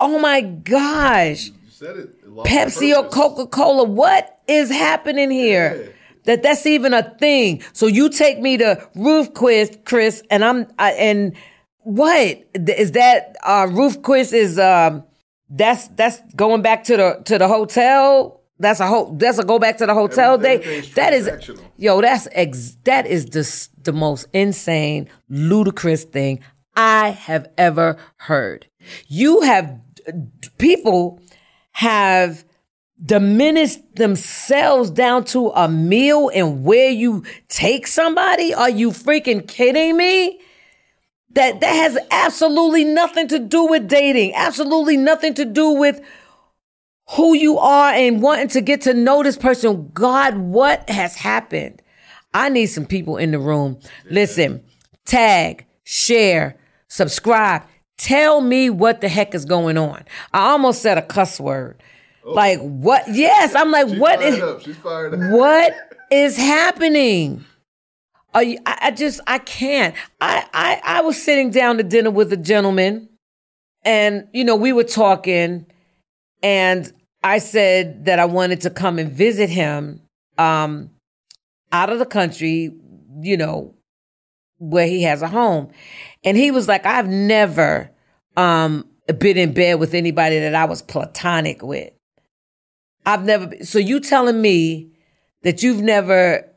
oh 0.00 0.18
my 0.18 0.40
gosh. 0.40 1.46
You 1.46 1.54
said 1.70 1.96
it. 1.96 2.10
it 2.22 2.34
Pepsi 2.44 2.96
or. 2.96 3.08
Coca 3.08 3.46
Cola. 3.46 3.84
What 3.84 4.40
is 4.48 4.70
happening 4.70 5.30
here? 5.30 5.92
That 6.24 6.42
that's 6.42 6.66
even 6.66 6.92
a 6.92 7.14
thing. 7.18 7.62
So 7.72 7.86
you 7.86 8.08
take 8.08 8.40
me 8.40 8.56
to 8.56 8.88
Roof 8.96 9.32
Quiz, 9.32 9.78
Chris, 9.84 10.22
and 10.28 10.44
I'm 10.44 10.66
I, 10.76 10.92
and 10.92 11.36
what 11.78 12.44
is 12.54 12.92
that? 12.92 13.36
Uh, 13.44 13.68
Roof 13.70 14.02
Quiz 14.02 14.32
is 14.32 14.58
um 14.58 15.04
that's 15.48 15.86
that's 15.88 16.20
going 16.34 16.62
back 16.62 16.82
to 16.84 16.96
the 16.96 17.22
to 17.26 17.38
the 17.38 17.46
hotel. 17.46 18.42
That's 18.58 18.80
a 18.80 18.86
whole. 18.86 19.12
That's 19.12 19.38
a 19.38 19.44
go 19.44 19.58
back 19.58 19.78
to 19.78 19.86
the 19.86 19.94
hotel 19.94 20.38
day. 20.38 20.80
That 20.94 21.12
is 21.12 21.30
yo. 21.76 22.00
That's 22.00 22.26
ex. 22.32 22.76
That 22.84 23.06
is 23.06 23.26
the 23.26 23.68
the 23.84 23.92
most 23.92 24.26
insane, 24.32 25.08
ludicrous 25.28 26.04
thing 26.04 26.40
I 26.74 27.10
have 27.10 27.48
ever 27.58 27.98
heard. 28.16 28.66
You 29.08 29.42
have 29.42 29.78
people 30.58 31.20
have 31.72 32.44
diminished 33.04 33.80
themselves 33.96 34.90
down 34.90 35.24
to 35.24 35.50
a 35.50 35.68
meal 35.68 36.30
and 36.34 36.64
where 36.64 36.90
you 36.90 37.24
take 37.48 37.86
somebody? 37.86 38.54
Are 38.54 38.70
you 38.70 38.90
freaking 38.90 39.46
kidding 39.46 39.96
me? 39.96 40.40
That 41.30 41.60
that 41.60 41.72
has 41.74 41.98
absolutely 42.10 42.84
nothing 42.84 43.28
to 43.28 43.38
do 43.38 43.66
with 43.66 43.88
dating. 43.88 44.34
Absolutely 44.34 44.96
nothing 44.96 45.34
to 45.34 45.44
do 45.44 45.72
with 45.72 46.00
who 47.10 47.34
you 47.34 47.58
are 47.58 47.92
and 47.92 48.20
wanting 48.22 48.48
to 48.48 48.60
get 48.60 48.82
to 48.82 48.94
know 48.94 49.22
this 49.22 49.36
person. 49.36 49.90
God, 49.94 50.36
what 50.36 50.88
has 50.90 51.16
happened? 51.16 51.82
I 52.34 52.48
need 52.48 52.66
some 52.66 52.84
people 52.86 53.16
in 53.16 53.30
the 53.30 53.38
room. 53.38 53.78
Listen, 54.10 54.62
tag, 55.04 55.66
share, 55.84 56.56
subscribe. 56.88 57.62
Tell 57.96 58.40
me 58.40 58.68
what 58.68 59.00
the 59.00 59.08
heck 59.08 59.34
is 59.34 59.44
going 59.44 59.78
on. 59.78 60.04
I 60.34 60.50
almost 60.50 60.82
said 60.82 60.98
a 60.98 61.02
cuss 61.02 61.40
word. 61.40 61.82
Oh. 62.24 62.32
Like 62.32 62.58
what? 62.60 63.04
Yes, 63.10 63.54
I'm 63.54 63.70
like, 63.70 63.88
She's 63.88 63.98
what 63.98 64.20
is 64.20 64.42
up. 64.42 64.60
She's 64.62 64.76
fired 64.76 65.14
up. 65.14 65.30
what 65.30 65.72
is 66.10 66.36
happening? 66.36 67.44
Are 68.34 68.42
you, 68.42 68.58
I, 68.66 68.78
I 68.82 68.90
just 68.90 69.20
I 69.26 69.38
can't. 69.38 69.94
I, 70.20 70.44
I 70.52 70.80
I 70.84 71.00
was 71.02 71.22
sitting 71.22 71.50
down 71.50 71.78
to 71.78 71.82
dinner 71.82 72.10
with 72.10 72.30
a 72.34 72.36
gentleman, 72.36 73.08
and 73.82 74.28
you 74.34 74.44
know 74.44 74.56
we 74.56 74.74
were 74.74 74.84
talking, 74.84 75.64
and 76.46 76.92
I 77.24 77.38
said 77.38 78.04
that 78.04 78.20
I 78.20 78.24
wanted 78.24 78.60
to 78.60 78.70
come 78.70 79.00
and 79.00 79.10
visit 79.10 79.50
him, 79.50 80.00
um, 80.38 80.90
out 81.72 81.90
of 81.90 81.98
the 81.98 82.06
country, 82.06 82.72
you 83.20 83.36
know, 83.36 83.74
where 84.58 84.86
he 84.86 85.02
has 85.02 85.22
a 85.22 85.28
home. 85.28 85.72
And 86.22 86.36
he 86.36 86.52
was 86.52 86.68
like, 86.68 86.86
I've 86.86 87.08
never 87.08 87.90
um 88.36 88.88
been 89.18 89.36
in 89.36 89.54
bed 89.54 89.80
with 89.80 89.92
anybody 89.92 90.38
that 90.38 90.54
I 90.54 90.66
was 90.66 90.82
platonic 90.82 91.64
with. 91.64 91.92
I've 93.04 93.24
never 93.24 93.48
been, 93.48 93.64
so 93.64 93.80
you 93.80 93.98
telling 93.98 94.40
me 94.40 94.92
that 95.42 95.64
you've 95.64 95.82
never 95.82 96.48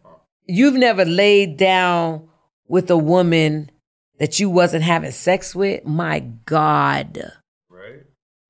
you've 0.45 0.75
never 0.75 1.03
laid 1.03 1.57
down 1.57 2.29
with 2.67 2.91
a 2.91 2.97
woman 2.97 3.71
that 4.19 4.39
you 4.39 4.51
wasn't 4.51 4.83
having 4.83 5.11
sex 5.11 5.55
with? 5.55 5.83
My 5.83 6.19
God. 6.45 7.31
Right. 7.69 8.03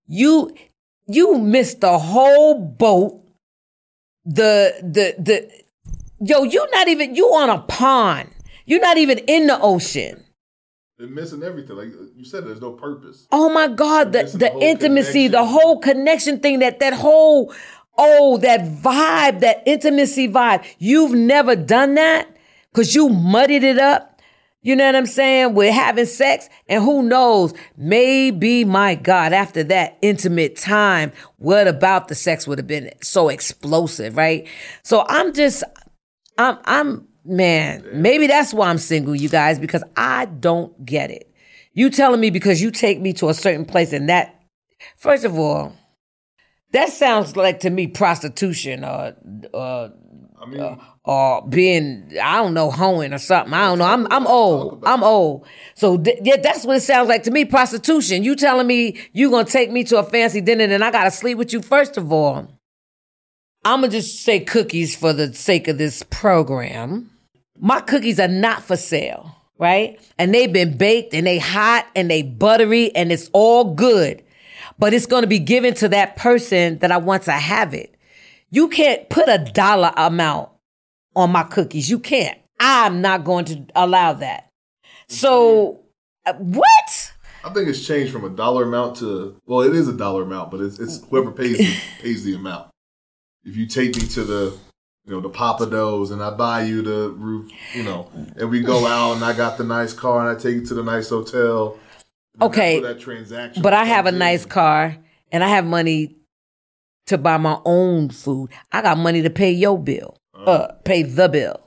You 0.05 0.53
you 1.09 1.37
missed 1.37 1.81
the 1.81 1.97
whole 1.97 2.55
boat. 2.55 3.21
The 4.25 4.75
the 4.81 5.15
the 5.17 5.51
yo, 6.21 6.43
you're 6.43 6.69
not 6.71 6.87
even 6.87 7.15
you 7.15 7.27
on 7.27 7.49
a 7.49 7.59
pond. 7.59 8.29
You're 8.65 8.81
not 8.81 8.97
even 8.97 9.17
in 9.19 9.47
the 9.47 9.59
ocean. 9.59 10.23
They're 10.97 11.07
missing 11.07 11.41
everything. 11.43 11.77
Like 11.77 11.93
you 12.15 12.25
said, 12.25 12.45
there's 12.45 12.61
no 12.61 12.73
purpose. 12.73 13.25
Oh 13.31 13.49
my 13.49 13.67
God, 13.67 14.11
the, 14.11 14.23
the 14.23 14.37
the 14.37 14.57
intimacy, 14.59 15.29
the 15.29 15.45
whole 15.45 15.79
connection 15.79 16.39
thing, 16.39 16.59
that 16.59 16.79
that 16.79 16.93
whole 16.93 17.53
oh, 17.99 18.37
that 18.37 18.61
vibe, 18.61 19.41
that 19.41 19.63
intimacy 19.65 20.27
vibe. 20.27 20.63
You've 20.77 21.13
never 21.13 21.55
done 21.55 21.95
that 21.95 22.27
because 22.71 22.95
you 22.95 23.09
muddied 23.09 23.63
it 23.63 23.77
up. 23.77 24.08
You 24.61 24.75
know 24.75 24.85
what 24.85 24.95
I'm 24.95 25.05
saying? 25.05 25.53
With 25.53 25.73
having 25.73 26.05
sex, 26.05 26.49
and 26.67 26.83
who 26.83 27.01
knows? 27.01 27.53
Maybe, 27.77 28.65
my 28.65 28.95
God, 28.95 29.31
after 29.31 29.63
that 29.63 29.97
intimate 30.01 30.57
time, 30.57 31.13
what 31.37 31.67
about 31.67 32.09
the 32.09 32.15
sex 32.15 32.45
would 32.45 32.57
have 32.57 32.67
been 32.67 32.91
so 33.01 33.29
explosive, 33.29 34.17
right? 34.17 34.47
So 34.83 35.05
I'm 35.07 35.33
just, 35.33 35.63
I'm, 36.37 36.57
I'm, 36.65 37.07
man, 37.23 37.85
maybe 37.93 38.27
that's 38.27 38.53
why 38.53 38.69
I'm 38.69 38.77
single, 38.77 39.15
you 39.15 39.29
guys, 39.29 39.59
because 39.59 39.83
I 39.95 40.25
don't 40.25 40.85
get 40.85 41.09
it. 41.09 41.33
You 41.73 41.89
telling 41.89 42.19
me 42.19 42.29
because 42.29 42.61
you 42.61 42.71
take 42.71 42.99
me 42.99 43.13
to 43.13 43.29
a 43.29 43.33
certain 43.33 43.63
place 43.63 43.93
and 43.93 44.09
that, 44.09 44.41
first 44.97 45.23
of 45.23 45.37
all, 45.37 45.73
that 46.73 46.89
sounds 46.89 47.37
like 47.37 47.61
to 47.61 47.69
me 47.69 47.87
prostitution 47.87 48.83
or, 48.83 49.15
or 49.53 49.93
I 50.41 50.45
mean, 50.45 50.59
uh, 50.59 50.75
or 51.09 51.41
being 51.41 52.07
I 52.21 52.35
don't 52.35 52.53
know 52.53 52.69
hoeing 52.69 53.13
or 53.13 53.17
something. 53.17 53.51
I 53.51 53.65
don't 53.65 53.79
know. 53.79 53.85
I'm 53.85 54.05
I'm 54.11 54.27
old. 54.27 54.83
I'm 54.85 55.03
old. 55.03 55.47
So 55.73 55.97
th- 55.97 56.19
yeah, 56.21 56.37
that's 56.37 56.65
what 56.65 56.77
it 56.77 56.81
sounds 56.81 57.09
like 57.09 57.23
to 57.23 57.31
me. 57.31 57.45
Prostitution. 57.45 58.23
You 58.23 58.35
telling 58.35 58.67
me 58.67 59.01
you 59.11 59.31
gonna 59.31 59.45
take 59.45 59.71
me 59.71 59.83
to 59.85 59.97
a 59.97 60.03
fancy 60.03 60.39
dinner 60.39 60.65
and 60.65 60.83
I 60.83 60.91
gotta 60.91 61.09
sleep 61.09 61.39
with 61.39 61.51
you? 61.51 61.63
First 61.63 61.97
of 61.97 62.13
all, 62.13 62.47
I'm 63.65 63.81
gonna 63.81 63.89
just 63.89 64.23
say 64.23 64.39
cookies 64.41 64.95
for 64.95 65.11
the 65.11 65.33
sake 65.33 65.67
of 65.67 65.79
this 65.79 66.03
program. 66.03 67.09
My 67.57 67.81
cookies 67.81 68.19
are 68.19 68.27
not 68.27 68.61
for 68.61 68.77
sale, 68.77 69.35
right? 69.57 69.99
And 70.19 70.31
they've 70.31 70.53
been 70.53 70.77
baked 70.77 71.15
and 71.15 71.25
they 71.25 71.39
hot 71.39 71.87
and 71.95 72.11
they 72.11 72.21
buttery 72.21 72.95
and 72.95 73.11
it's 73.11 73.31
all 73.33 73.73
good. 73.73 74.23
But 74.77 74.93
it's 74.93 75.07
gonna 75.07 75.25
be 75.25 75.39
given 75.39 75.73
to 75.75 75.89
that 75.89 76.17
person 76.17 76.77
that 76.79 76.91
I 76.91 76.97
want 76.97 77.23
to 77.23 77.31
have 77.31 77.73
it. 77.73 77.95
You 78.51 78.67
can't 78.69 79.09
put 79.09 79.27
a 79.27 79.39
dollar 79.39 79.91
amount 79.97 80.49
on 81.15 81.31
my 81.31 81.43
cookies. 81.43 81.89
You 81.89 81.99
can't. 81.99 82.37
I'm 82.59 83.01
not 83.01 83.23
going 83.23 83.45
to 83.45 83.65
allow 83.75 84.13
that. 84.13 84.49
So, 85.07 85.79
uh, 86.25 86.33
what? 86.33 87.13
I 87.43 87.53
think 87.53 87.69
it's 87.69 87.85
changed 87.85 88.11
from 88.11 88.25
a 88.25 88.29
dollar 88.29 88.63
amount 88.63 88.97
to 88.97 89.39
well, 89.45 89.61
it 89.61 89.73
is 89.73 89.87
a 89.87 89.93
dollar 89.93 90.23
amount, 90.23 90.51
but 90.51 90.59
it's, 90.59 90.79
it's 90.79 91.03
whoever 91.05 91.31
pays 91.31 91.57
the, 91.57 91.75
pays 92.01 92.23
the 92.23 92.35
amount. 92.35 92.69
If 93.43 93.55
you 93.55 93.65
take 93.65 93.95
me 93.95 94.07
to 94.07 94.23
the 94.23 94.57
you 95.05 95.13
know 95.13 95.21
the 95.21 95.29
Pappadeaux 95.29 96.11
and 96.11 96.21
I 96.21 96.31
buy 96.31 96.63
you 96.63 96.81
the 96.81 97.09
roof, 97.11 97.49
you 97.73 97.83
know, 97.83 98.11
and 98.35 98.49
we 98.49 98.61
go 98.61 98.85
out 98.85 99.13
and 99.13 99.23
I 99.23 99.33
got 99.33 99.57
the 99.57 99.63
nice 99.63 99.93
car 99.93 100.19
and 100.19 100.37
I 100.37 100.39
take 100.39 100.55
you 100.55 100.65
to 100.65 100.73
the 100.73 100.83
nice 100.83 101.09
hotel. 101.09 101.79
Okay, 102.41 102.79
that 102.81 102.99
transaction. 102.99 103.63
But 103.63 103.73
I 103.73 103.85
have 103.85 104.05
a 104.05 104.09
comes 104.09 104.19
nice 104.19 104.45
car 104.45 104.97
and 105.31 105.43
I 105.43 105.47
have 105.47 105.65
money 105.65 106.15
to 107.07 107.17
buy 107.17 107.37
my 107.37 107.59
own 107.65 108.09
food. 108.09 108.51
I 108.71 108.81
got 108.81 108.97
money 108.97 109.21
to 109.23 109.29
pay 109.29 109.51
your 109.51 109.81
bill, 109.81 110.18
uh, 110.45 110.67
pay 110.83 111.03
the 111.03 111.29
bill. 111.29 111.59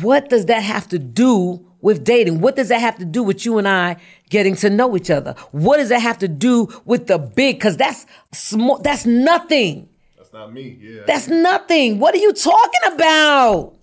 What 0.00 0.28
does 0.28 0.46
that 0.46 0.62
have 0.62 0.88
to 0.88 0.98
do 0.98 1.64
with 1.80 2.04
dating? 2.04 2.40
What 2.40 2.56
does 2.56 2.68
that 2.68 2.80
have 2.80 2.98
to 2.98 3.04
do 3.04 3.22
with 3.22 3.44
you 3.46 3.58
and 3.58 3.68
I 3.68 3.96
getting 4.28 4.56
to 4.56 4.70
know 4.70 4.96
each 4.96 5.10
other? 5.10 5.34
What 5.52 5.76
does 5.76 5.90
that 5.90 6.00
have 6.00 6.18
to 6.18 6.28
do 6.28 6.68
with 6.84 7.06
the 7.06 7.18
big? 7.18 7.56
Because 7.56 7.76
that's 7.76 8.06
small. 8.32 8.78
That's 8.78 9.06
nothing. 9.06 9.88
That's 10.16 10.32
not 10.32 10.52
me. 10.52 10.78
Yeah. 10.80 11.02
That's 11.06 11.28
nothing. 11.28 11.98
What 11.98 12.14
are 12.14 12.18
you 12.18 12.32
talking 12.32 12.92
about? 12.92 13.74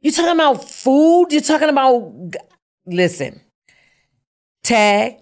You 0.00 0.12
talking 0.12 0.32
about 0.32 0.68
food? 0.68 1.26
You're 1.30 1.42
talking 1.42 1.68
about 1.68 2.12
listen. 2.86 3.40
Tag, 4.62 5.18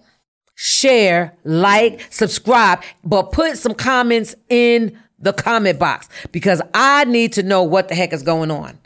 share, 0.55 1.37
like, 1.43 2.07
subscribe, 2.09 2.81
but 3.03 3.31
put 3.31 3.57
some 3.57 3.75
comments 3.75 4.35
in 4.49 4.97
the 5.19 5.33
comment 5.33 5.79
box 5.79 6.09
because 6.31 6.61
I 6.73 7.05
need 7.05 7.33
to 7.33 7.43
know 7.43 7.63
what 7.63 7.87
the 7.87 7.95
heck 7.95 8.13
is 8.13 8.23
going 8.23 8.51
on. 8.51 8.77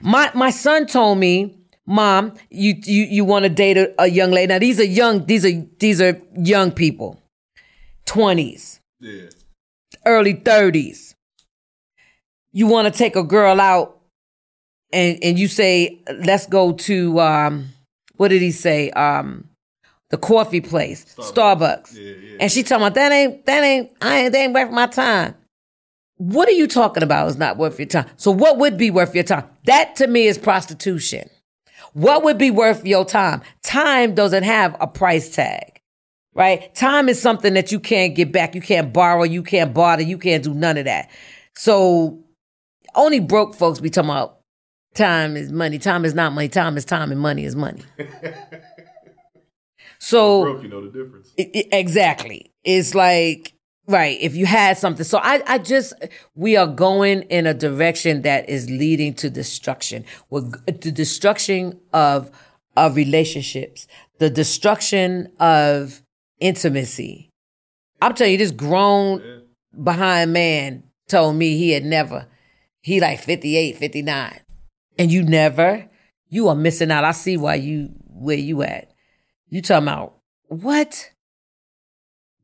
My 0.00 0.30
my 0.34 0.50
son 0.50 0.86
told 0.86 1.18
me, 1.18 1.58
"Mom, 1.86 2.34
you 2.50 2.74
you 2.84 3.04
you 3.04 3.24
want 3.24 3.44
to 3.44 3.48
date 3.48 3.76
a, 3.76 3.94
a 4.02 4.06
young 4.06 4.30
lady? 4.30 4.48
Now 4.48 4.58
these 4.58 4.80
are 4.80 4.84
young. 4.84 5.24
These 5.26 5.44
are 5.44 5.66
these 5.78 6.00
are 6.00 6.20
young 6.36 6.72
people, 6.72 7.20
twenties, 8.06 8.80
yeah. 9.00 9.28
early 10.06 10.34
30s. 10.34 11.14
You 12.52 12.66
want 12.66 12.92
to 12.92 12.96
take 12.96 13.16
a 13.16 13.22
girl 13.22 13.60
out 13.60 14.00
and 14.92 15.18
and 15.22 15.38
you 15.38 15.48
say, 15.48 16.00
"Let's 16.24 16.46
go 16.46 16.72
to 16.72 17.20
um 17.20 17.68
what 18.16 18.28
did 18.28 18.42
he 18.42 18.50
say? 18.50 18.90
Um 18.90 19.48
the 20.14 20.26
coffee 20.26 20.60
place, 20.60 21.04
Starbucks." 21.16 21.96
Yeah, 21.96 22.12
yeah. 22.12 22.36
And 22.40 22.52
she 22.52 22.62
talking 22.62 22.82
about 22.82 22.94
that 22.94 23.12
ain't 23.12 23.44
that 23.46 23.62
ain't 23.62 23.90
I 24.00 24.20
ain't 24.20 24.32
that 24.32 24.38
ain't 24.38 24.54
worth 24.54 24.70
my 24.70 24.86
time. 24.86 25.34
What 26.16 26.48
are 26.48 26.52
you 26.52 26.68
talking 26.68 27.02
about 27.02 27.28
is 27.28 27.36
not 27.36 27.56
worth 27.56 27.78
your 27.78 27.88
time? 27.88 28.06
So 28.16 28.30
what 28.30 28.58
would 28.58 28.78
be 28.78 28.90
worth 28.90 29.14
your 29.14 29.24
time? 29.24 29.44
That 29.64 29.96
to 29.96 30.06
me 30.06 30.26
is 30.26 30.38
prostitution. 30.38 31.28
What 31.92 32.22
would 32.24 32.38
be 32.38 32.50
worth 32.50 32.86
your 32.86 33.04
time? 33.04 33.42
Time 33.62 34.14
doesn't 34.14 34.44
have 34.44 34.76
a 34.80 34.86
price 34.86 35.34
tag 35.34 35.74
right? 36.34 36.74
Time 36.74 37.08
is 37.08 37.20
something 37.20 37.54
that 37.54 37.72
you 37.72 37.80
can't 37.80 38.14
get 38.14 38.32
back. 38.32 38.54
You 38.54 38.60
can't 38.60 38.92
borrow. 38.92 39.22
You 39.22 39.42
can't 39.42 39.72
barter. 39.72 40.02
You 40.02 40.18
can't 40.18 40.44
do 40.44 40.52
none 40.52 40.76
of 40.76 40.84
that. 40.84 41.10
So 41.56 42.18
only 42.94 43.20
broke 43.20 43.54
folks 43.54 43.80
be 43.80 43.90
talking 43.90 44.10
about 44.10 44.40
time 44.94 45.36
is 45.36 45.50
money. 45.52 45.78
Time 45.78 46.04
is 46.04 46.14
not 46.14 46.32
money. 46.32 46.48
Time 46.48 46.76
is 46.76 46.84
time 46.84 47.10
and 47.10 47.20
money 47.20 47.44
is 47.44 47.56
money. 47.56 47.82
so 49.98 50.42
Broke, 50.42 50.62
you 50.62 50.68
know 50.68 50.86
the 50.88 50.98
difference. 51.04 51.32
I- 51.38 51.50
I- 51.54 51.68
exactly. 51.76 52.52
It's 52.64 52.94
like 52.94 53.52
right. 53.86 54.18
If 54.20 54.34
you 54.36 54.46
had 54.46 54.78
something, 54.78 55.04
so 55.04 55.18
I, 55.18 55.42
I 55.46 55.58
just 55.58 55.92
we 56.34 56.56
are 56.56 56.66
going 56.66 57.22
in 57.22 57.46
a 57.46 57.54
direction 57.54 58.22
that 58.22 58.48
is 58.48 58.68
leading 58.70 59.14
to 59.14 59.30
destruction. 59.30 60.04
The 60.30 60.92
destruction 60.92 61.80
of 61.92 62.30
of 62.76 62.96
relationships, 62.96 63.86
the 64.18 64.30
destruction 64.30 65.28
of 65.38 66.02
intimacy. 66.40 67.30
I'm 68.02 68.14
telling 68.14 68.32
you, 68.32 68.38
this 68.38 68.50
grown 68.50 69.42
behind 69.82 70.32
man 70.32 70.84
told 71.08 71.36
me 71.36 71.56
he 71.56 71.70
had 71.70 71.84
never. 71.84 72.26
He 72.82 73.00
like 73.00 73.20
58, 73.20 73.76
59. 73.78 74.40
And 74.98 75.10
you 75.10 75.22
never, 75.22 75.86
you 76.28 76.48
are 76.48 76.54
missing 76.54 76.90
out. 76.90 77.04
I 77.04 77.12
see 77.12 77.36
why 77.36 77.54
you 77.56 77.90
where 78.06 78.36
you 78.36 78.62
at. 78.62 78.90
You 79.54 79.62
talking 79.62 79.86
about 79.86 80.16
what? 80.48 81.12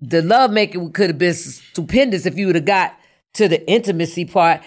The 0.01 0.23
love 0.23 0.53
making 0.53 0.93
could 0.93 1.11
have 1.11 1.19
been 1.19 1.35
stupendous 1.35 2.25
if 2.25 2.39
you 2.39 2.47
would 2.47 2.55
have 2.55 2.65
got 2.65 2.97
to 3.35 3.49
the 3.49 3.69
intimacy 3.69 4.27
part. 4.27 4.61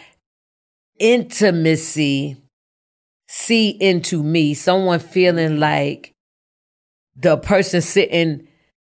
Intimacy, 0.99 2.35
see 3.29 3.69
into 3.69 4.21
me, 4.21 4.55
someone 4.55 4.99
feeling 4.99 5.61
like 5.61 6.15
the 7.15 7.37
person 7.37 7.79
sitting 7.79 8.45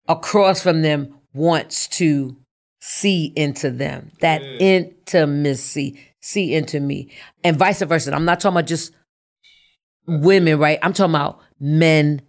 across 0.07 0.63
from 0.63 0.81
them 0.81 1.13
wants 1.35 1.87
to 1.89 2.35
see 2.81 3.33
into 3.35 3.69
them. 3.69 4.13
That 4.21 4.41
intimacy, 4.41 5.99
see 6.21 6.55
into 6.55 6.79
me, 6.79 7.11
and 7.43 7.55
vice 7.55 7.83
versa. 7.83 8.15
I'm 8.15 8.25
not 8.25 8.39
talking 8.39 8.57
about 8.57 8.65
just 8.65 8.93
women, 10.07 10.57
right? 10.57 10.79
I'm 10.81 10.93
talking 10.93 11.13
about 11.13 11.39
men. 11.59 12.23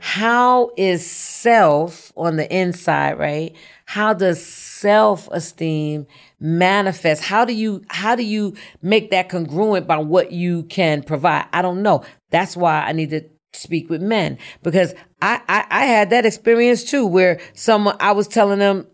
How 0.00 0.70
is 0.76 1.08
self 1.08 2.12
on 2.16 2.36
the 2.36 2.52
inside, 2.54 3.18
right? 3.18 3.54
How 3.84 4.12
does 4.14 4.44
self 4.44 5.28
esteem 5.30 6.06
manifest? 6.40 7.22
How 7.22 7.44
do 7.44 7.52
you 7.52 7.84
how 7.88 8.16
do 8.16 8.22
you 8.22 8.54
make 8.82 9.10
that 9.10 9.28
congruent 9.28 9.86
by 9.86 9.98
what 9.98 10.32
you 10.32 10.64
can 10.64 11.02
provide? 11.02 11.46
I 11.52 11.62
don't 11.62 11.82
know. 11.82 12.04
That's 12.30 12.56
why 12.56 12.82
I 12.82 12.92
need 12.92 13.10
to 13.10 13.22
speak 13.52 13.88
with 13.88 14.02
men 14.02 14.38
because 14.62 14.94
I, 15.22 15.40
I 15.48 15.66
I 15.70 15.84
had 15.86 16.10
that 16.10 16.26
experience 16.26 16.84
too 16.84 17.06
where 17.06 17.40
someone 17.54 17.96
I 18.00 18.12
was 18.12 18.28
telling 18.28 18.58
them, 18.58 18.86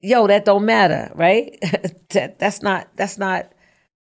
yo, 0.00 0.26
that 0.26 0.44
don't 0.44 0.64
matter, 0.64 1.12
right? 1.14 1.56
that, 2.10 2.38
that's 2.38 2.62
not 2.62 2.88
that's 2.96 3.18
not 3.18 3.52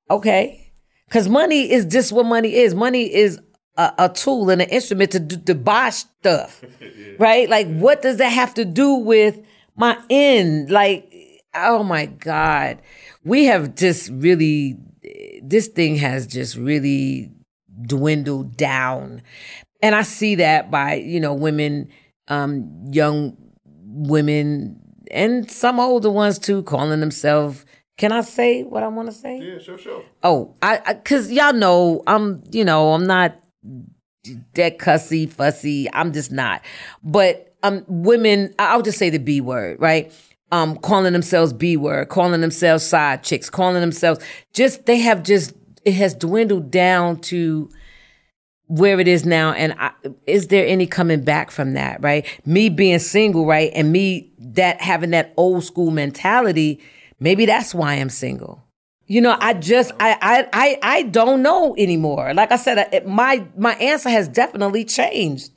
okay. 0.09 0.63
Because 1.07 1.29
money 1.29 1.71
is 1.71 1.85
just 1.85 2.11
what 2.11 2.25
money 2.25 2.53
is. 2.53 2.75
Money 2.75 3.13
is 3.13 3.39
a, 3.77 3.93
a 3.99 4.09
tool 4.09 4.49
and 4.49 4.61
an 4.61 4.69
instrument 4.69 5.11
to, 5.11 5.19
do- 5.19 5.91
stuff, 5.91 6.63
right? 7.19 7.49
Like, 7.49 7.67
what 7.67 8.01
does 8.01 8.17
that 8.17 8.29
have 8.29 8.53
to 8.55 8.65
do 8.65 8.95
with 8.95 9.39
my 9.75 9.97
end? 10.09 10.71
Like, 10.71 11.13
oh 11.53 11.83
my 11.83 12.07
God. 12.07 12.81
We 13.23 13.45
have 13.45 13.75
just 13.75 14.09
really, 14.11 14.77
this 15.41 15.67
thing 15.67 15.95
has 15.97 16.27
just 16.27 16.55
really 16.55 17.31
dwindled 17.81 18.57
down. 18.57 19.21
And 19.81 19.93
I 19.95 20.01
see 20.01 20.35
that 20.35 20.71
by, 20.71 20.95
you 20.95 21.19
know, 21.19 21.33
women, 21.33 21.89
um, 22.27 22.83
young 22.91 23.37
women, 23.85 24.81
and 25.11 25.49
some 25.49 25.79
older 25.79 26.09
ones 26.09 26.39
too, 26.39 26.63
calling 26.63 26.99
themselves. 26.99 27.65
Can 27.97 28.11
I 28.11 28.21
say 28.21 28.63
what 28.63 28.83
I 28.83 28.87
want 28.87 29.09
to 29.09 29.15
say? 29.15 29.39
Yeah, 29.39 29.59
sure, 29.59 29.77
sure. 29.77 30.03
Oh, 30.23 30.55
I, 30.61 30.81
I 30.85 30.93
cause 30.95 31.31
y'all 31.31 31.53
know 31.53 32.03
I'm, 32.05 32.43
you 32.51 32.63
know, 32.65 32.93
I'm 32.93 33.07
not 33.07 33.39
that 34.53 34.79
cussy, 34.79 35.25
fussy. 35.25 35.87
I'm 35.93 36.13
just 36.13 36.31
not. 36.31 36.61
But 37.03 37.55
um 37.63 37.85
women, 37.87 38.53
I'll 38.59 38.81
just 38.81 38.97
say 38.97 39.09
the 39.09 39.19
B 39.19 39.41
word, 39.41 39.79
right? 39.79 40.13
Um, 40.51 40.77
calling 40.77 41.11
themselves 41.11 41.51
B 41.51 41.75
word, 41.75 42.07
calling 42.07 42.39
themselves 42.39 42.85
side 42.85 43.23
chicks, 43.23 43.49
calling 43.49 43.81
themselves 43.81 44.23
just 44.53 44.85
they 44.85 44.99
have 44.99 45.23
just 45.23 45.53
it 45.83 45.93
has 45.93 46.13
dwindled 46.13 46.71
down 46.71 47.19
to 47.21 47.69
where 48.67 48.99
it 48.99 49.07
is 49.07 49.25
now 49.25 49.53
and 49.53 49.73
I, 49.79 49.91
is 50.25 50.47
there 50.47 50.67
any 50.67 50.85
coming 50.85 51.21
back 51.21 51.51
from 51.51 51.73
that 51.73 52.01
right 52.03 52.25
me 52.45 52.67
being 52.67 52.99
single 52.99 53.45
right 53.45 53.71
and 53.73 53.91
me 53.91 54.33
that 54.39 54.81
having 54.81 55.11
that 55.11 55.33
old 55.37 55.63
school 55.63 55.89
mentality 55.89 56.81
maybe 57.19 57.45
that's 57.45 57.73
why 57.73 57.93
i'm 57.93 58.09
single 58.09 58.66
you 59.07 59.21
know 59.21 59.35
i 59.39 59.53
just 59.53 59.91
i 59.99 60.17
i 60.21 60.47
i, 60.53 60.79
I 60.81 61.01
don't 61.03 61.41
know 61.41 61.75
anymore 61.77 62.33
like 62.33 62.51
i 62.51 62.57
said 62.57 62.77
I, 62.77 62.99
my 63.05 63.45
my 63.57 63.73
answer 63.75 64.09
has 64.09 64.27
definitely 64.27 64.85
changed 64.85 65.51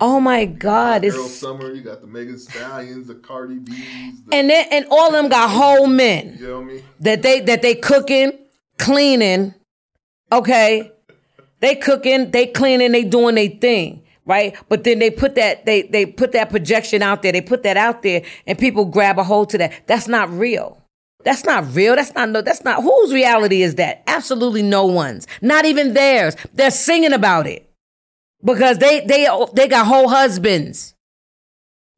oh 0.00 0.20
my 0.20 0.46
god 0.46 1.02
Girl 1.02 1.26
it's 1.26 1.34
Summer, 1.34 1.72
you 1.72 1.82
got 1.82 2.00
the 2.00 2.06
Megan 2.06 2.38
Stallions, 2.38 3.06
the 3.08 3.14
Cardi 3.14 3.58
B's, 3.58 4.22
the, 4.22 4.36
and 4.36 4.50
then 4.50 4.66
and 4.70 4.86
all 4.90 5.08
of 5.08 5.12
them 5.12 5.28
got 5.28 5.50
whole 5.50 5.86
men 5.86 6.36
you 6.38 6.46
know 6.46 6.60
I 6.60 6.64
mean? 6.64 6.82
that 7.00 7.22
they 7.22 7.40
that 7.40 7.62
they 7.62 7.74
cooking, 7.74 8.32
cleaning, 8.78 9.54
okay? 10.32 10.92
They 11.60 11.74
cooking, 11.74 12.30
they 12.30 12.46
cleaning, 12.46 12.92
they 12.92 13.02
doing 13.04 13.34
their 13.34 13.48
thing, 13.48 14.04
right? 14.24 14.56
But 14.68 14.84
then 14.84 15.00
they 15.00 15.10
put 15.10 15.34
that 15.34 15.66
they 15.66 15.82
they 15.82 16.06
put 16.06 16.32
that 16.32 16.50
projection 16.50 17.02
out 17.02 17.22
there, 17.22 17.32
they 17.32 17.40
put 17.40 17.64
that 17.64 17.76
out 17.76 18.02
there, 18.02 18.22
and 18.46 18.58
people 18.58 18.84
grab 18.84 19.18
a 19.18 19.24
hold 19.24 19.50
to 19.50 19.58
that. 19.58 19.86
That's 19.86 20.06
not 20.06 20.30
real. 20.30 20.80
That's 21.24 21.44
not 21.44 21.74
real. 21.74 21.96
That's 21.96 22.14
not 22.14 22.28
no. 22.30 22.42
That's 22.42 22.64
not 22.64 22.82
whose 22.82 23.12
reality 23.12 23.62
is 23.62 23.74
that? 23.74 24.02
Absolutely 24.06 24.62
no 24.62 24.86
one's. 24.86 25.26
Not 25.42 25.64
even 25.64 25.94
theirs. 25.94 26.36
They're 26.54 26.70
singing 26.70 27.12
about 27.12 27.46
it 27.46 27.68
because 28.44 28.78
they 28.78 29.00
they 29.00 29.28
they 29.54 29.68
got 29.68 29.86
whole 29.86 30.08
husbands. 30.08 30.94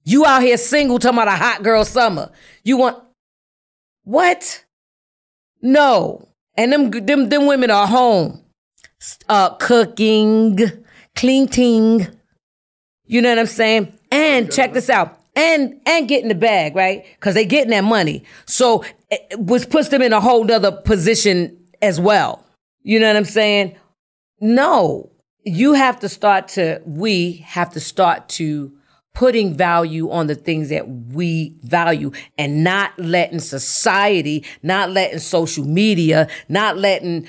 You 0.04 0.24
out 0.24 0.42
here 0.42 0.56
single 0.56 0.98
talking 0.98 1.18
about 1.18 1.28
a 1.28 1.36
hot 1.36 1.62
girl 1.62 1.84
summer. 1.84 2.30
You 2.64 2.78
want 2.78 3.02
what? 4.04 4.64
No. 5.60 6.28
And 6.56 6.72
them 6.72 6.90
them 6.90 7.28
them 7.28 7.46
women 7.46 7.70
are 7.70 7.86
home. 7.86 8.42
Uh 9.28 9.50
cooking, 9.56 10.58
cleaning. 11.14 12.08
You 13.04 13.22
know 13.22 13.28
what 13.28 13.38
I'm 13.38 13.46
saying? 13.46 13.92
And 14.10 14.50
check 14.50 14.72
this 14.72 14.88
out. 14.88 15.19
And 15.40 15.80
and 15.86 16.06
getting 16.06 16.28
the 16.28 16.34
bag, 16.34 16.76
right? 16.76 17.04
Because 17.14 17.34
they 17.34 17.46
getting 17.46 17.70
that 17.70 17.84
money. 17.84 18.24
So 18.46 18.84
which 19.36 19.70
puts 19.70 19.88
them 19.88 20.02
in 20.02 20.12
a 20.12 20.20
whole 20.20 20.44
nother 20.44 20.70
position 20.72 21.56
as 21.80 21.98
well. 21.98 22.44
You 22.82 23.00
know 23.00 23.06
what 23.06 23.16
I'm 23.16 23.24
saying? 23.24 23.76
No. 24.40 25.10
You 25.44 25.72
have 25.72 26.00
to 26.00 26.08
start 26.08 26.48
to, 26.48 26.82
we 26.84 27.44
have 27.46 27.72
to 27.72 27.80
start 27.80 28.28
to 28.30 28.72
putting 29.14 29.54
value 29.54 30.10
on 30.10 30.26
the 30.26 30.34
things 30.34 30.68
that 30.68 30.88
we 30.88 31.56
value 31.62 32.12
and 32.38 32.62
not 32.62 32.96
letting 32.98 33.40
society, 33.40 34.44
not 34.62 34.90
letting 34.90 35.18
social 35.18 35.64
media, 35.64 36.28
not 36.48 36.76
letting 36.76 37.26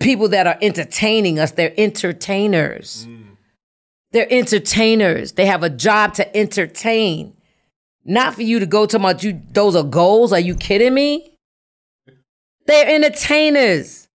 people 0.00 0.28
that 0.28 0.46
are 0.46 0.58
entertaining 0.62 1.38
us, 1.38 1.52
they're 1.52 1.74
entertainers. 1.76 3.06
Mm. 3.08 3.23
They're 4.14 4.32
entertainers. 4.32 5.32
They 5.32 5.44
have 5.46 5.64
a 5.64 5.68
job 5.68 6.14
to 6.14 6.36
entertain. 6.36 7.36
Not 8.04 8.36
for 8.36 8.42
you 8.42 8.60
to 8.60 8.66
go 8.66 8.86
to 8.86 8.98
my 9.00 9.16
you 9.18 9.42
those 9.50 9.74
are 9.74 9.82
goals. 9.82 10.32
Are 10.32 10.38
you 10.38 10.54
kidding 10.54 10.94
me? 10.94 11.36
They're 12.66 12.88
entertainers. 12.88 14.08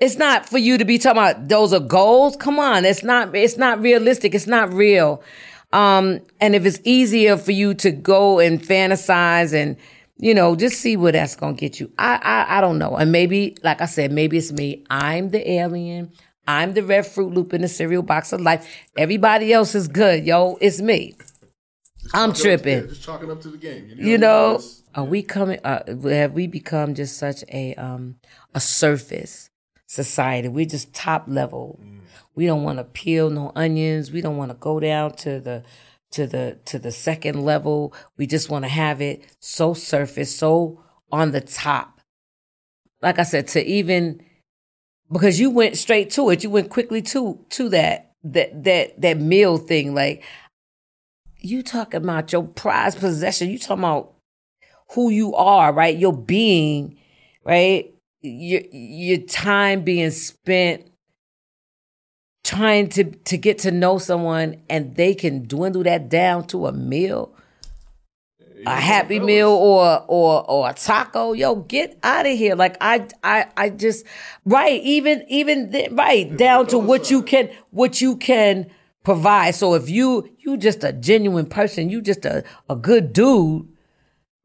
It's 0.00 0.16
not 0.16 0.48
for 0.48 0.56
you 0.56 0.78
to 0.78 0.86
be 0.86 0.96
talking 0.96 1.18
about 1.18 1.48
those 1.48 1.74
are 1.74 1.80
goals. 1.80 2.34
Come 2.36 2.58
on, 2.58 2.86
it's 2.86 3.02
not 3.02 3.36
it's 3.36 3.58
not 3.58 3.82
realistic. 3.82 4.34
It's 4.34 4.46
not 4.46 4.72
real. 4.72 5.22
Um, 5.70 6.20
and 6.40 6.54
if 6.54 6.64
it's 6.64 6.80
easier 6.84 7.36
for 7.36 7.52
you 7.52 7.74
to 7.74 7.90
go 7.90 8.38
and 8.38 8.58
fantasize 8.58 9.52
and 9.52 9.76
you 10.16 10.34
know, 10.34 10.56
just 10.56 10.80
see 10.80 10.96
where 10.96 11.12
that's 11.12 11.36
gonna 11.36 11.52
get 11.52 11.78
you. 11.78 11.92
I 11.98 12.16
I 12.22 12.58
I 12.58 12.60
don't 12.62 12.78
know. 12.78 12.96
And 12.96 13.12
maybe, 13.12 13.58
like 13.62 13.82
I 13.82 13.86
said, 13.86 14.12
maybe 14.12 14.38
it's 14.38 14.50
me. 14.50 14.82
I'm 14.88 15.28
the 15.28 15.46
alien. 15.50 16.10
I'm 16.46 16.74
the 16.74 16.82
red 16.82 17.04
Froot 17.04 17.32
Loop 17.34 17.52
in 17.54 17.62
the 17.62 17.68
cereal 17.68 18.02
box 18.02 18.32
of 18.32 18.40
life. 18.40 18.66
Everybody 18.96 19.52
else 19.52 19.74
is 19.74 19.88
good, 19.88 20.24
yo. 20.24 20.58
It's 20.60 20.80
me. 20.80 21.14
I'm 22.12 22.32
tripping. 22.32 22.88
just 22.88 23.02
chalking 23.02 23.30
up 23.30 23.40
to 23.42 23.48
the 23.48 23.58
game. 23.58 23.88
You 23.88 23.94
know, 23.96 24.02
You 24.04 24.18
know, 24.18 24.60
are 24.94 25.04
we 25.04 25.22
coming? 25.22 25.60
Uh, 25.62 25.82
have 26.08 26.32
we 26.32 26.46
become 26.46 26.94
just 26.94 27.16
such 27.18 27.44
a 27.52 27.74
um 27.74 28.16
a 28.54 28.60
surface 28.60 29.50
society? 29.86 30.48
We're 30.48 30.64
just 30.66 30.92
top 30.92 31.24
level. 31.28 31.78
We 32.34 32.46
don't 32.46 32.62
want 32.62 32.78
to 32.78 32.84
peel 32.84 33.30
no 33.30 33.52
onions. 33.54 34.10
We 34.10 34.20
don't 34.20 34.36
want 34.36 34.50
to 34.50 34.56
go 34.56 34.80
down 34.80 35.12
to 35.16 35.40
the 35.40 35.62
to 36.12 36.26
the 36.26 36.58
to 36.64 36.78
the 36.78 36.90
second 36.90 37.44
level. 37.44 37.94
We 38.16 38.26
just 38.26 38.50
want 38.50 38.64
to 38.64 38.68
have 38.70 39.00
it 39.00 39.22
so 39.38 39.74
surface, 39.74 40.34
so 40.36 40.82
on 41.12 41.30
the 41.32 41.40
top. 41.40 42.00
Like 43.02 43.18
I 43.18 43.22
said, 43.24 43.46
to 43.48 43.64
even 43.64 44.22
because 45.12 45.40
you 45.40 45.50
went 45.50 45.76
straight 45.76 46.10
to 46.10 46.30
it, 46.30 46.42
you 46.42 46.50
went 46.50 46.70
quickly 46.70 47.02
to 47.02 47.44
to 47.50 47.68
that 47.70 48.12
that 48.24 48.64
that 48.64 49.00
that 49.00 49.20
meal 49.20 49.58
thing. 49.58 49.94
Like 49.94 50.24
you 51.38 51.62
talking 51.62 51.98
about 52.02 52.32
your 52.32 52.44
prized 52.44 52.98
possession. 52.98 53.50
You 53.50 53.58
talking 53.58 53.84
about 53.84 54.14
who 54.92 55.10
you 55.10 55.34
are, 55.34 55.72
right? 55.72 55.96
Your 55.96 56.12
being, 56.12 56.98
right? 57.44 57.94
Your 58.22 58.62
your 58.70 59.18
time 59.18 59.82
being 59.82 60.10
spent 60.10 60.86
trying 62.42 62.88
to 62.88 63.04
to 63.04 63.36
get 63.36 63.58
to 63.58 63.70
know 63.70 63.98
someone 63.98 64.62
and 64.68 64.96
they 64.96 65.14
can 65.14 65.46
dwindle 65.46 65.82
that 65.84 66.08
down 66.08 66.46
to 66.46 66.66
a 66.66 66.72
meal 66.72 67.34
a 68.66 68.74
happy 68.80 69.18
meal 69.20 69.48
or 69.50 70.04
or 70.08 70.50
or 70.50 70.70
a 70.70 70.74
taco. 70.74 71.32
Yo 71.32 71.56
get 71.56 71.98
out 72.02 72.26
of 72.26 72.36
here. 72.36 72.54
Like 72.54 72.76
i 72.80 73.06
i 73.22 73.46
i 73.56 73.70
just 73.70 74.04
right 74.44 74.82
even 74.82 75.24
even 75.28 75.70
th- 75.72 75.90
right 75.92 76.36
down 76.36 76.66
to 76.68 76.78
what 76.78 77.10
you 77.10 77.22
can 77.22 77.50
what 77.70 78.00
you 78.00 78.16
can 78.16 78.70
provide. 79.02 79.54
So 79.54 79.74
if 79.74 79.88
you 79.88 80.28
you 80.38 80.56
just 80.56 80.84
a 80.84 80.92
genuine 80.92 81.46
person 81.46 81.88
you 81.88 82.00
just 82.02 82.24
a, 82.24 82.44
a 82.68 82.76
good 82.76 83.12
dude 83.12 83.68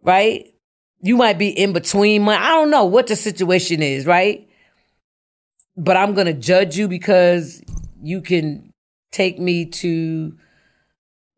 right? 0.04 0.54
You 1.02 1.18
might 1.18 1.38
be 1.38 1.50
in 1.50 1.74
between 1.74 2.22
my 2.24 2.38
i 2.38 2.50
don't 2.50 2.70
know 2.70 2.86
what 2.86 3.08
the 3.08 3.16
situation 3.16 3.82
is 3.82 4.06
right? 4.06 4.48
But 5.78 5.98
i'm 5.98 6.14
gonna 6.14 6.34
judge 6.34 6.78
you 6.78 6.88
because 6.88 7.62
you 8.02 8.22
can 8.22 8.72
take 9.12 9.40
me 9.40 9.66
to 9.66 10.38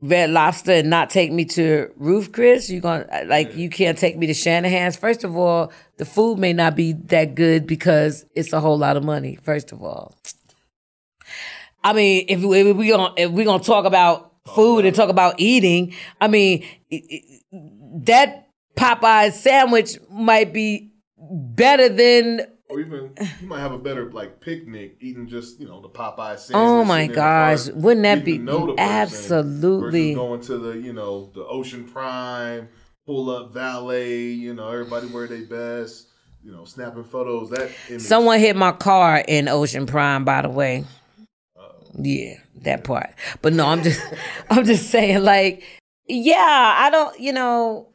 Red 0.01 0.29
Lobster 0.29 0.73
and 0.73 0.89
not 0.89 1.09
take 1.09 1.31
me 1.31 1.45
to 1.45 1.91
Ruth's 1.97 2.27
Chris? 2.27 2.69
You 2.69 2.81
gonna 2.81 3.05
uh, 3.11 3.23
like 3.25 3.55
you 3.55 3.69
can't 3.69 3.97
take 3.97 4.17
me 4.17 4.27
to 4.27 4.33
Shanahan's? 4.33 4.95
First 4.95 5.23
of 5.23 5.35
all, 5.35 5.71
the 5.97 6.05
food 6.05 6.37
may 6.37 6.53
not 6.53 6.75
be 6.75 6.93
that 6.93 7.33
good 7.35 7.65
because 7.65 8.25
it's 8.35 8.53
a 8.53 8.59
whole 8.59 8.77
lot 8.77 8.95
of 8.97 9.03
money. 9.03 9.37
First 9.41 9.71
of 9.71 9.81
all, 9.81 10.15
I 11.83 11.93
mean, 11.93 12.25
if, 12.29 12.41
we- 12.41 12.59
if 12.61 12.77
we 12.77 12.87
gonna 12.89 13.13
if 13.17 13.31
we 13.31 13.43
gonna 13.43 13.63
talk 13.63 13.85
about 13.85 14.33
food 14.45 14.85
and 14.85 14.95
talk 14.95 15.09
about 15.09 15.35
eating, 15.39 15.93
I 16.21 16.27
mean, 16.27 16.63
that 18.05 18.47
Popeye 18.75 19.31
sandwich 19.31 19.97
might 20.11 20.53
be 20.53 20.91
better 21.17 21.89
than 21.89 22.41
Or 22.69 22.81
even 22.81 23.13
you 23.41 23.47
might 23.47 23.59
have 23.59 23.71
a 23.71 23.77
better 23.77 24.11
like 24.11 24.41
picnic 24.41 24.97
eating 24.99 25.27
just 25.27 25.59
you 25.59 25.67
know 25.67 25.81
the 25.81 25.89
Popeye 25.89 26.37
sandwich. 26.37 26.53
Oh 26.53 26.83
my 26.83 27.03
sitting 27.03 27.05
in 27.05 27.11
the 27.11 27.15
gosh, 27.15 27.67
wouldn't 27.69 28.03
that 28.03 28.25
be- 28.25 28.45
absolutely. 28.77 30.13
going 30.13 30.41
to 30.41 30.57
the 30.57 30.77
you 30.77 30.91
know 30.91 31.31
the 31.33 31.45
Ocean 31.45 31.85
Prime, 31.85 32.67
pull 33.05 33.29
up 33.29 33.53
valet, 33.53 34.31
you 34.31 34.53
know 34.53 34.69
everybody 34.69 35.07
wear 35.07 35.27
their 35.27 35.45
best, 35.45 36.07
you 36.43 36.51
know 36.51 36.65
snapping 36.65 37.05
photos. 37.05 37.49
That 37.51 37.71
image, 37.89 38.01
Someone 38.01 38.39
hit 38.39 38.55
my 38.57 38.73
car 38.73 39.23
in 39.25 39.47
Ocean 39.47 39.85
Prime, 39.85 40.25
by 40.25 40.41
the 40.41 40.49
way. 40.49 40.83
Yeah, 41.97 42.35
that 42.63 42.83
part. 42.83 43.13
But 43.41 43.53
no, 43.53 43.65
I'm 43.65 43.81
just 43.81 44.01
I'm 44.49 44.65
just 44.65 44.89
saying, 44.89 45.23
like, 45.23 45.63
yeah, 46.07 46.75
I 46.77 46.89
don't, 46.89 47.19
you 47.19 47.33
know, 47.33 47.87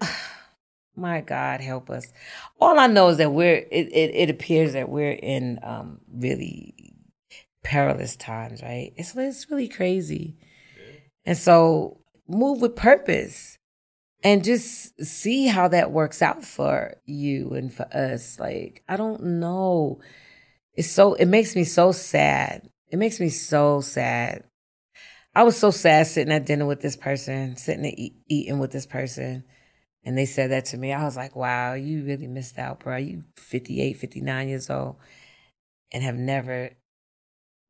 My 0.94 1.22
God, 1.22 1.60
help 1.60 1.88
us. 1.88 2.12
All 2.60 2.78
I 2.78 2.86
know 2.86 3.08
is 3.08 3.16
that 3.16 3.32
we're. 3.32 3.56
It, 3.56 3.88
it, 3.92 4.14
it 4.14 4.30
appears 4.30 4.74
that 4.74 4.88
we're 4.88 5.12
in 5.12 5.58
um, 5.62 6.00
really 6.12 6.94
perilous 7.62 8.14
times, 8.16 8.62
right? 8.62 8.92
It's 8.96 9.16
it's 9.16 9.50
really 9.50 9.68
crazy, 9.68 10.36
and 11.24 11.36
so 11.38 12.00
move 12.28 12.60
with 12.60 12.76
purpose, 12.76 13.58
and 14.22 14.44
just 14.44 15.02
see 15.02 15.46
how 15.46 15.68
that 15.68 15.92
works 15.92 16.20
out 16.20 16.44
for 16.44 16.94
you 17.06 17.50
and 17.54 17.72
for 17.72 17.86
us. 17.94 18.38
Like 18.38 18.82
I 18.86 18.96
don't 18.96 19.22
know. 19.40 20.00
It's 20.74 20.90
so. 20.90 21.14
It 21.14 21.26
makes 21.26 21.56
me 21.56 21.64
so 21.64 21.92
sad. 21.92 22.68
It 22.90 22.98
makes 22.98 23.18
me 23.18 23.30
so 23.30 23.80
sad. 23.80 24.44
I 25.34 25.44
was 25.44 25.56
so 25.56 25.70
sad 25.70 26.06
sitting 26.06 26.32
at 26.32 26.44
dinner 26.44 26.66
with 26.66 26.82
this 26.82 26.96
person, 26.96 27.56
sitting 27.56 27.86
and 27.86 27.98
eat, 27.98 28.16
eating 28.28 28.58
with 28.58 28.72
this 28.72 28.84
person. 28.84 29.44
And 30.04 30.18
they 30.18 30.26
said 30.26 30.50
that 30.50 30.64
to 30.66 30.76
me. 30.76 30.92
I 30.92 31.04
was 31.04 31.16
like, 31.16 31.36
wow, 31.36 31.74
you 31.74 32.04
really 32.04 32.26
missed 32.26 32.58
out, 32.58 32.80
bro. 32.80 32.96
You 32.96 33.22
58, 33.36 33.94
59 33.94 34.48
years 34.48 34.68
old 34.68 34.96
and 35.92 36.02
have 36.02 36.16
never 36.16 36.70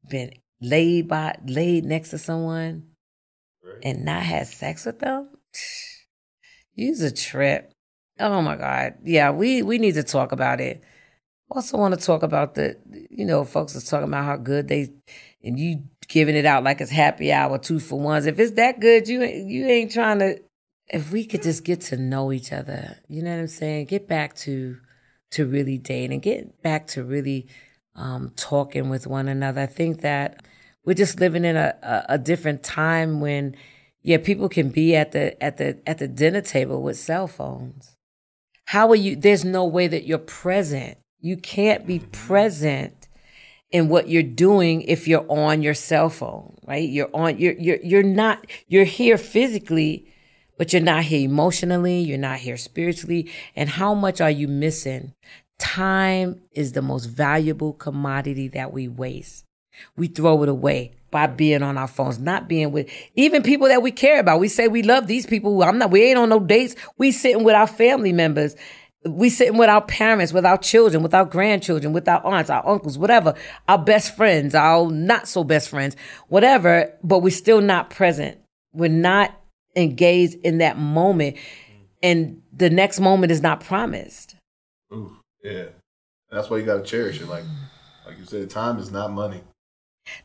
been 0.08 0.32
laid 0.60 1.08
by 1.08 1.36
laid 1.46 1.84
next 1.84 2.10
to 2.10 2.18
someone 2.18 2.84
and 3.82 4.04
not 4.04 4.22
had 4.22 4.46
sex 4.46 4.86
with 4.86 5.00
them. 5.00 5.28
You's 6.74 7.02
a 7.02 7.12
trip. 7.12 7.72
Oh 8.18 8.40
my 8.40 8.56
God. 8.56 8.94
Yeah, 9.04 9.30
we 9.30 9.62
we 9.62 9.78
need 9.78 9.94
to 9.94 10.02
talk 10.02 10.32
about 10.32 10.60
it. 10.60 10.82
Also 11.50 11.76
want 11.76 11.98
to 11.98 12.04
talk 12.04 12.22
about 12.22 12.54
the 12.54 12.78
you 13.10 13.26
know, 13.26 13.44
folks 13.44 13.76
are 13.76 13.80
talking 13.80 14.08
about 14.08 14.24
how 14.24 14.36
good 14.36 14.68
they 14.68 14.90
and 15.44 15.58
you 15.58 15.82
giving 16.08 16.36
it 16.36 16.46
out 16.46 16.64
like 16.64 16.80
it's 16.80 16.90
happy 16.90 17.32
hour, 17.32 17.58
two 17.58 17.80
for 17.80 18.00
ones. 18.00 18.26
If 18.26 18.38
it's 18.38 18.52
that 18.52 18.80
good, 18.80 19.08
you 19.08 19.22
you 19.22 19.66
ain't 19.66 19.92
trying 19.92 20.20
to. 20.20 20.40
If 20.92 21.10
we 21.10 21.24
could 21.24 21.42
just 21.42 21.64
get 21.64 21.80
to 21.82 21.96
know 21.96 22.32
each 22.32 22.52
other, 22.52 22.98
you 23.08 23.22
know 23.22 23.30
what 23.30 23.40
I'm 23.40 23.48
saying? 23.48 23.86
Get 23.86 24.06
back 24.06 24.34
to 24.36 24.76
to 25.32 25.46
really 25.46 25.78
dating, 25.78 26.20
get 26.20 26.62
back 26.62 26.86
to 26.88 27.02
really 27.02 27.48
um, 27.96 28.32
talking 28.36 28.90
with 28.90 29.06
one 29.06 29.28
another. 29.28 29.62
I 29.62 29.66
think 29.66 30.02
that 30.02 30.44
we're 30.84 30.94
just 30.94 31.20
living 31.20 31.44
in 31.44 31.56
a, 31.56 31.74
a, 31.82 32.04
a 32.10 32.18
different 32.18 32.62
time 32.62 33.20
when, 33.20 33.56
yeah, 34.02 34.18
people 34.18 34.48
can 34.48 34.68
be 34.68 34.94
at 34.94 35.12
the 35.12 35.42
at 35.42 35.56
the 35.56 35.78
at 35.86 35.98
the 35.98 36.08
dinner 36.08 36.40
table 36.40 36.82
with 36.82 36.98
cell 36.98 37.26
phones. 37.26 37.96
How 38.66 38.88
are 38.90 38.96
you? 38.96 39.16
There's 39.16 39.44
no 39.44 39.64
way 39.64 39.86
that 39.88 40.06
you're 40.06 40.18
present. 40.18 40.98
You 41.20 41.36
can't 41.36 41.86
be 41.86 42.00
present 42.00 43.08
in 43.70 43.88
what 43.88 44.08
you're 44.08 44.22
doing 44.22 44.82
if 44.82 45.08
you're 45.08 45.26
on 45.30 45.62
your 45.62 45.74
cell 45.74 46.10
phone, 46.10 46.58
right? 46.66 46.88
You're 46.88 47.10
on 47.14 47.38
you're 47.38 47.54
you're 47.54 47.80
you're 47.82 48.02
not 48.02 48.46
you're 48.68 48.84
here 48.84 49.16
physically, 49.16 50.11
but 50.62 50.72
you're 50.72 50.80
not 50.80 51.02
here 51.02 51.28
emotionally, 51.28 51.98
you're 52.02 52.16
not 52.16 52.38
here 52.38 52.56
spiritually. 52.56 53.28
And 53.56 53.68
how 53.68 53.94
much 53.94 54.20
are 54.20 54.30
you 54.30 54.46
missing? 54.46 55.12
Time 55.58 56.40
is 56.52 56.70
the 56.70 56.82
most 56.82 57.06
valuable 57.06 57.72
commodity 57.72 58.46
that 58.46 58.72
we 58.72 58.86
waste. 58.86 59.44
We 59.96 60.06
throw 60.06 60.40
it 60.44 60.48
away 60.48 60.92
by 61.10 61.26
being 61.26 61.64
on 61.64 61.78
our 61.78 61.88
phones, 61.88 62.20
not 62.20 62.48
being 62.48 62.70
with 62.70 62.88
even 63.16 63.42
people 63.42 63.66
that 63.66 63.82
we 63.82 63.90
care 63.90 64.20
about. 64.20 64.38
We 64.38 64.46
say 64.46 64.68
we 64.68 64.84
love 64.84 65.08
these 65.08 65.26
people. 65.26 65.64
I'm 65.64 65.78
not, 65.78 65.90
we 65.90 66.04
ain't 66.04 66.16
on 66.16 66.28
no 66.28 66.38
dates. 66.38 66.76
We 66.96 67.10
sitting 67.10 67.42
with 67.42 67.56
our 67.56 67.66
family 67.66 68.12
members. 68.12 68.54
We 69.04 69.30
sitting 69.30 69.58
with 69.58 69.68
our 69.68 69.84
parents, 69.84 70.32
with 70.32 70.46
our 70.46 70.58
children, 70.58 71.02
with 71.02 71.12
our 71.12 71.24
grandchildren, 71.24 71.92
with 71.92 72.06
our 72.06 72.24
aunts, 72.24 72.50
our 72.50 72.64
uncles, 72.64 72.98
whatever, 72.98 73.34
our 73.68 73.78
best 73.78 74.14
friends, 74.14 74.54
our 74.54 74.88
not 74.92 75.26
so 75.26 75.42
best 75.42 75.70
friends, 75.70 75.96
whatever, 76.28 76.96
but 77.02 77.18
we're 77.18 77.30
still 77.30 77.60
not 77.60 77.90
present. 77.90 78.38
We're 78.72 78.90
not 78.90 79.36
engaged 79.76 80.34
in 80.44 80.58
that 80.58 80.78
moment. 80.78 81.36
And 82.02 82.42
the 82.52 82.68
next 82.70 83.00
moment 83.00 83.30
is 83.32 83.40
not 83.42 83.60
promised. 83.60 84.34
Ooh, 84.92 85.16
yeah. 85.42 85.66
That's 86.30 86.50
why 86.50 86.58
you 86.58 86.64
gotta 86.64 86.82
cherish 86.82 87.20
it. 87.20 87.28
Like 87.28 87.44
like 88.06 88.18
you 88.18 88.24
said, 88.24 88.50
time 88.50 88.78
is 88.78 88.90
not 88.90 89.12
money. 89.12 89.40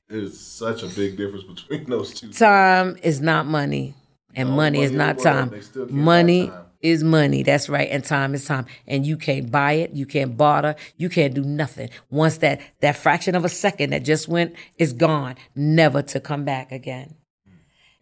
There's 0.10 0.40
such 0.40 0.82
a 0.82 0.88
big 0.88 1.18
difference 1.18 1.44
between 1.44 1.84
those 1.90 2.14
two. 2.20 2.32
Time 2.32 2.98
is 3.04 3.22
not 3.22 3.46
money, 3.46 3.94
and 4.36 4.50
No, 4.50 4.56
money 4.56 4.82
is 4.82 4.92
money 4.92 4.98
not 4.98 5.20
is 5.20 5.26
what? 5.26 5.32
time. 5.32 5.50
They 5.50 5.62
still 5.62 5.86
can't 5.86 5.96
buy 5.98 6.04
Money 6.04 6.48
time. 6.48 6.66
is 6.82 7.04
money. 7.04 7.44
That's 7.44 7.70
right, 7.70 7.90
and 7.92 8.04
time 8.04 8.34
is 8.34 8.46
time. 8.46 8.66
And 8.88 9.06
you 9.06 9.18
can't 9.18 9.52
buy 9.52 9.74
it. 9.74 9.92
You 9.92 10.08
can't 10.08 10.36
barter. 10.36 10.76
You 10.96 11.10
can't 11.10 11.34
do 11.36 11.44
nothing. 11.44 11.90
Once 12.10 12.38
that 12.38 12.62
that 12.82 12.96
fraction 12.96 13.36
of 13.36 13.46
a 13.46 13.50
second 13.50 13.92
that 13.92 14.04
just 14.04 14.28
went 14.28 14.56
is 14.80 14.94
gone, 14.94 15.36
never 15.56 16.02
to 16.02 16.20
come 16.20 16.44
back 16.46 16.72
again. 16.72 17.14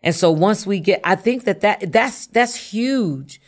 And 0.05 0.13
so 0.13 0.31
once 0.31 0.67
we 0.67 0.79
get, 0.79 1.01
I 1.03 1.15
think 1.15 1.45
that 1.45 1.61
that 1.61 1.91
that's 1.91 2.27
that's 2.27 2.55
huge. 2.55 3.41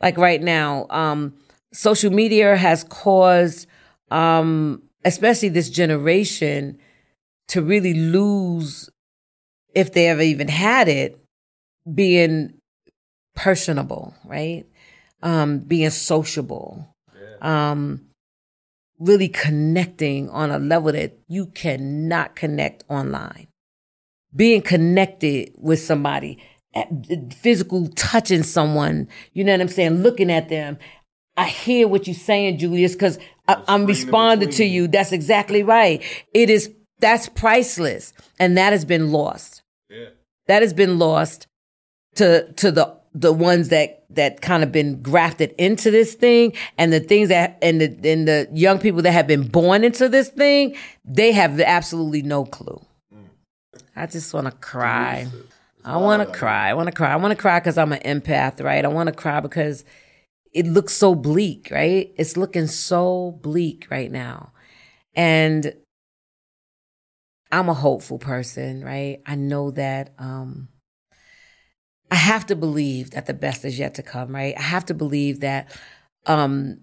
Like 0.00 0.16
right 0.16 0.40
now, 0.40 0.86
um, 0.88 1.34
social 1.72 2.12
media 2.12 2.56
has 2.56 2.84
caused, 2.84 3.66
um, 4.12 4.82
especially 5.04 5.48
this 5.48 5.68
generation, 5.68 6.78
to 7.48 7.60
really 7.60 7.92
lose, 7.92 8.88
if 9.74 9.92
they 9.92 10.06
ever 10.06 10.22
even 10.22 10.46
had 10.46 10.86
it, 10.86 11.18
being 11.92 12.54
personable, 13.34 14.14
right? 14.24 14.64
Um, 15.22 15.58
being 15.58 15.90
sociable, 15.90 16.88
um, 17.40 18.06
really 19.00 19.28
connecting 19.28 20.30
on 20.30 20.52
a 20.52 20.58
level 20.60 20.92
that 20.92 21.18
you 21.26 21.46
cannot 21.46 22.36
connect 22.36 22.84
online. 22.88 23.48
Being 24.36 24.62
connected 24.62 25.52
with 25.56 25.80
somebody, 25.80 26.38
physical 27.40 27.88
touching 27.96 28.42
someone, 28.42 29.08
you 29.32 29.44
know 29.44 29.52
what 29.52 29.60
I'm 29.62 29.68
saying? 29.68 30.02
Looking 30.02 30.30
at 30.30 30.48
them. 30.48 30.78
I 31.38 31.46
hear 31.48 31.86
what 31.88 32.06
you're 32.06 32.14
saying, 32.14 32.58
Julius, 32.58 32.92
because 32.92 33.18
I'm 33.48 33.86
responding 33.86 34.50
to 34.50 34.64
you. 34.64 34.88
That's 34.88 35.12
exactly 35.12 35.62
right. 35.62 36.02
It 36.32 36.48
is, 36.50 36.70
that's 37.00 37.28
priceless. 37.28 38.12
And 38.38 38.56
that 38.56 38.72
has 38.72 38.84
been 38.84 39.12
lost 39.12 39.62
Yeah. 39.90 40.08
that 40.48 40.62
has 40.62 40.72
been 40.72 40.98
lost 40.98 41.46
to 42.16 42.50
to 42.54 42.70
the 42.70 42.96
the 43.14 43.32
ones 43.32 43.68
that 43.70 44.04
that 44.10 44.40
kind 44.40 44.62
of 44.62 44.72
been 44.72 45.02
grafted 45.02 45.54
into 45.58 45.90
this 45.90 46.14
thing 46.14 46.52
and 46.78 46.92
the 46.92 47.00
things 47.00 47.28
that 47.28 47.58
and 47.62 47.80
the 47.80 47.86
and 48.10 48.26
the 48.28 48.48
young 48.52 48.78
people 48.78 49.02
that 49.02 49.12
have 49.12 49.26
been 49.26 49.46
born 49.46 49.84
into 49.84 50.08
this 50.08 50.28
thing 50.28 50.74
they 51.04 51.32
have 51.32 51.60
absolutely 51.60 52.22
no 52.22 52.44
clue 52.44 52.80
i 53.96 54.06
just 54.06 54.32
want 54.34 54.46
to 54.46 54.52
cry 54.52 55.26
i 55.84 55.96
want 55.96 56.20
to 56.22 56.38
cry. 56.38 56.70
I 56.70 56.74
want 56.74 56.88
to 56.88 56.92
cry. 56.92 57.12
I 57.12 57.16
want 57.16 57.32
to 57.32 57.40
cry 57.40 57.58
because 57.60 57.78
i'm 57.78 57.92
an 57.92 58.00
empath 58.20 58.62
right? 58.62 58.84
I 58.84 58.88
want 58.88 59.08
to 59.08 59.14
cry 59.14 59.40
because 59.40 59.84
it 60.52 60.66
looks 60.66 60.92
so 60.92 61.14
bleak 61.14 61.68
right? 61.70 62.12
It's 62.16 62.36
looking 62.36 62.66
so 62.66 63.38
bleak 63.42 63.86
right 63.90 64.10
now. 64.10 64.52
And 65.14 65.74
I'm 67.52 67.68
a 67.68 67.74
hopeful 67.74 68.18
person, 68.18 68.84
right? 68.84 69.20
I 69.26 69.34
know 69.34 69.70
that 69.72 70.14
um 70.18 70.68
I 72.10 72.16
have 72.16 72.46
to 72.46 72.56
believe 72.56 73.10
that 73.10 73.26
the 73.26 73.34
best 73.34 73.64
is 73.64 73.78
yet 73.78 73.94
to 73.94 74.02
come, 74.02 74.34
right? 74.34 74.54
I 74.56 74.62
have 74.62 74.86
to 74.86 74.94
believe 74.94 75.40
that 75.40 75.70
um 76.26 76.80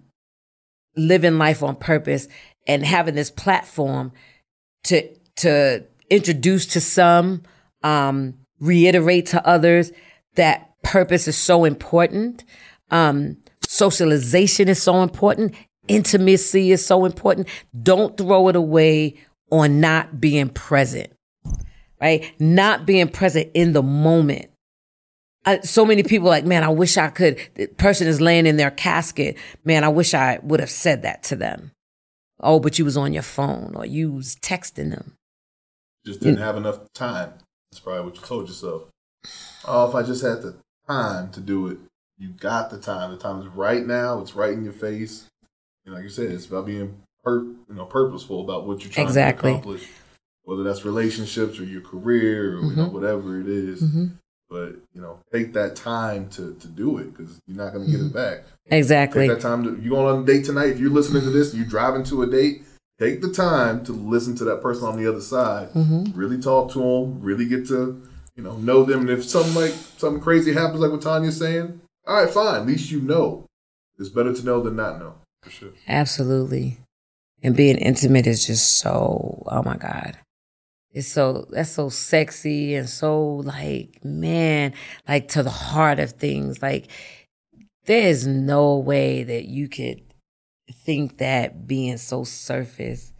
living 0.96 1.38
life 1.38 1.62
on 1.62 1.76
purpose 1.76 2.28
and 2.66 2.84
having 2.84 3.14
this 3.14 3.30
platform 3.30 4.12
to 4.84 5.08
to 5.36 5.84
introduce 6.10 6.66
to 6.66 6.80
some 6.80 7.42
um 7.82 8.34
reiterate 8.60 9.26
to 9.26 9.46
others 9.46 9.92
that 10.34 10.70
purpose 10.82 11.28
is 11.28 11.36
so 11.36 11.64
important 11.64 12.44
um 12.90 13.36
socialization 13.62 14.68
is 14.68 14.82
so 14.82 15.02
important 15.02 15.54
intimacy 15.88 16.72
is 16.72 16.84
so 16.84 17.04
important 17.04 17.48
don't 17.82 18.16
throw 18.16 18.48
it 18.48 18.56
away 18.56 19.14
on 19.50 19.80
not 19.80 20.20
being 20.20 20.48
present 20.48 21.12
right 22.00 22.32
not 22.38 22.86
being 22.86 23.08
present 23.08 23.50
in 23.54 23.72
the 23.72 23.82
moment 23.82 24.50
I, 25.46 25.60
so 25.60 25.84
many 25.84 26.02
people 26.02 26.28
like, 26.28 26.46
man, 26.46 26.64
I 26.64 26.68
wish 26.68 26.96
I 26.96 27.08
could. 27.08 27.38
The 27.54 27.66
person 27.66 28.06
is 28.06 28.20
laying 28.20 28.46
in 28.46 28.56
their 28.56 28.70
casket. 28.70 29.36
Man, 29.64 29.84
I 29.84 29.88
wish 29.88 30.14
I 30.14 30.38
would 30.42 30.60
have 30.60 30.70
said 30.70 31.02
that 31.02 31.22
to 31.24 31.36
them. 31.36 31.72
Oh, 32.40 32.60
but 32.60 32.78
you 32.78 32.84
was 32.84 32.96
on 32.96 33.12
your 33.12 33.22
phone 33.22 33.72
or 33.74 33.86
you 33.86 34.12
was 34.12 34.36
texting 34.36 34.90
them. 34.90 35.16
Just 36.06 36.20
didn't 36.20 36.38
have 36.40 36.56
enough 36.56 36.80
time. 36.94 37.32
That's 37.70 37.80
probably 37.80 38.04
what 38.04 38.16
you 38.16 38.22
told 38.22 38.48
yourself. 38.48 38.84
Oh, 39.64 39.88
if 39.88 39.94
I 39.94 40.02
just 40.02 40.22
had 40.22 40.42
the 40.42 40.54
time 40.86 41.30
to 41.32 41.40
do 41.40 41.68
it, 41.68 41.78
you 42.18 42.28
got 42.28 42.70
the 42.70 42.78
time. 42.78 43.10
The 43.10 43.16
time 43.16 43.40
is 43.40 43.46
right 43.48 43.84
now. 43.86 44.20
It's 44.20 44.34
right 44.36 44.52
in 44.52 44.64
your 44.64 44.72
face. 44.74 45.24
And 45.86 45.94
like 45.94 46.04
you 46.04 46.10
said, 46.10 46.30
it's 46.30 46.46
about 46.46 46.66
being 46.66 47.00
pur- 47.22 47.42
you 47.42 47.74
know 47.74 47.86
purposeful 47.86 48.42
about 48.42 48.66
what 48.66 48.82
you're 48.82 48.92
trying 48.92 49.06
Exactly. 49.06 49.50
to 49.52 49.56
accomplish. 49.58 49.88
Whether 50.44 50.62
that's 50.62 50.84
relationships 50.84 51.58
or 51.58 51.64
your 51.64 51.80
career 51.80 52.58
or 52.58 52.60
you 52.64 52.76
know 52.76 52.88
Mhm. 52.88 52.92
whatever 52.92 53.40
it 53.40 53.48
is. 53.48 53.82
Mm-hmm. 53.82 54.06
But 54.50 54.76
you 54.92 55.00
know, 55.00 55.18
take 55.32 55.54
that 55.54 55.74
time 55.74 56.28
to 56.30 56.54
to 56.54 56.68
do 56.68 56.98
it 56.98 57.16
because 57.16 57.40
you're 57.46 57.56
not 57.56 57.72
going 57.72 57.86
to 57.86 57.90
get 57.90 58.00
it 58.02 58.12
back. 58.12 58.44
Exactly. 58.66 59.26
Take 59.26 59.38
that 59.38 59.42
time 59.42 59.64
to 59.64 59.82
you 59.82 59.90
going 59.90 60.06
on 60.14 60.22
a 60.22 60.26
date 60.26 60.44
tonight. 60.44 60.68
If 60.68 60.78
you're 60.80 60.90
listening 60.90 61.22
to 61.22 61.30
this 61.30 61.54
you're 61.54 61.64
driving 61.66 62.04
to 62.04 62.22
a 62.22 62.26
date, 62.26 62.62
take 62.98 63.20
the 63.20 63.32
time 63.32 63.84
to 63.84 63.92
listen 63.92 64.36
to 64.36 64.44
that 64.44 64.62
person 64.62 64.86
on 64.86 64.96
the 64.96 65.08
other 65.08 65.20
side. 65.20 65.70
Mm-hmm. 65.72 66.18
Really 66.18 66.40
talk 66.40 66.72
to 66.72 66.78
them. 66.78 67.20
Really 67.20 67.46
get 67.46 67.66
to 67.68 68.02
you 68.36 68.42
know 68.42 68.56
know 68.56 68.84
them. 68.84 69.02
And 69.02 69.10
if 69.10 69.24
something 69.24 69.54
like 69.54 69.72
something 69.96 70.22
crazy 70.22 70.52
happens, 70.52 70.80
like 70.80 70.90
what 70.90 71.02
Tanya's 71.02 71.38
saying, 71.38 71.80
all 72.06 72.22
right, 72.22 72.32
fine. 72.32 72.62
At 72.62 72.66
least 72.66 72.90
you 72.90 73.00
know. 73.00 73.46
it's 73.98 74.08
better 74.08 74.34
to 74.34 74.44
know 74.44 74.60
than 74.60 74.76
not 74.76 74.98
know. 74.98 75.14
For 75.42 75.50
sure. 75.50 75.70
Absolutely. 75.88 76.78
And 77.42 77.56
being 77.56 77.76
intimate 77.76 78.26
is 78.26 78.46
just 78.46 78.78
so, 78.78 79.42
oh 79.46 79.62
my 79.62 79.76
God. 79.76 80.18
It's 80.92 81.08
so, 81.08 81.46
that's 81.50 81.70
so 81.70 81.88
sexy 81.88 82.74
and 82.74 82.88
so 82.88 83.36
like, 83.36 83.98
man, 84.04 84.72
like 85.08 85.28
to 85.28 85.42
the 85.42 85.50
heart 85.50 85.98
of 85.98 86.12
things. 86.12 86.62
Like, 86.62 86.86
there 87.84 88.08
is 88.08 88.26
no 88.26 88.78
way 88.78 89.24
that 89.24 89.44
you 89.46 89.68
could 89.68 90.00
think 90.72 91.18
that 91.18 91.66
being 91.66 91.96
so 91.96 92.24
surface 92.24 93.12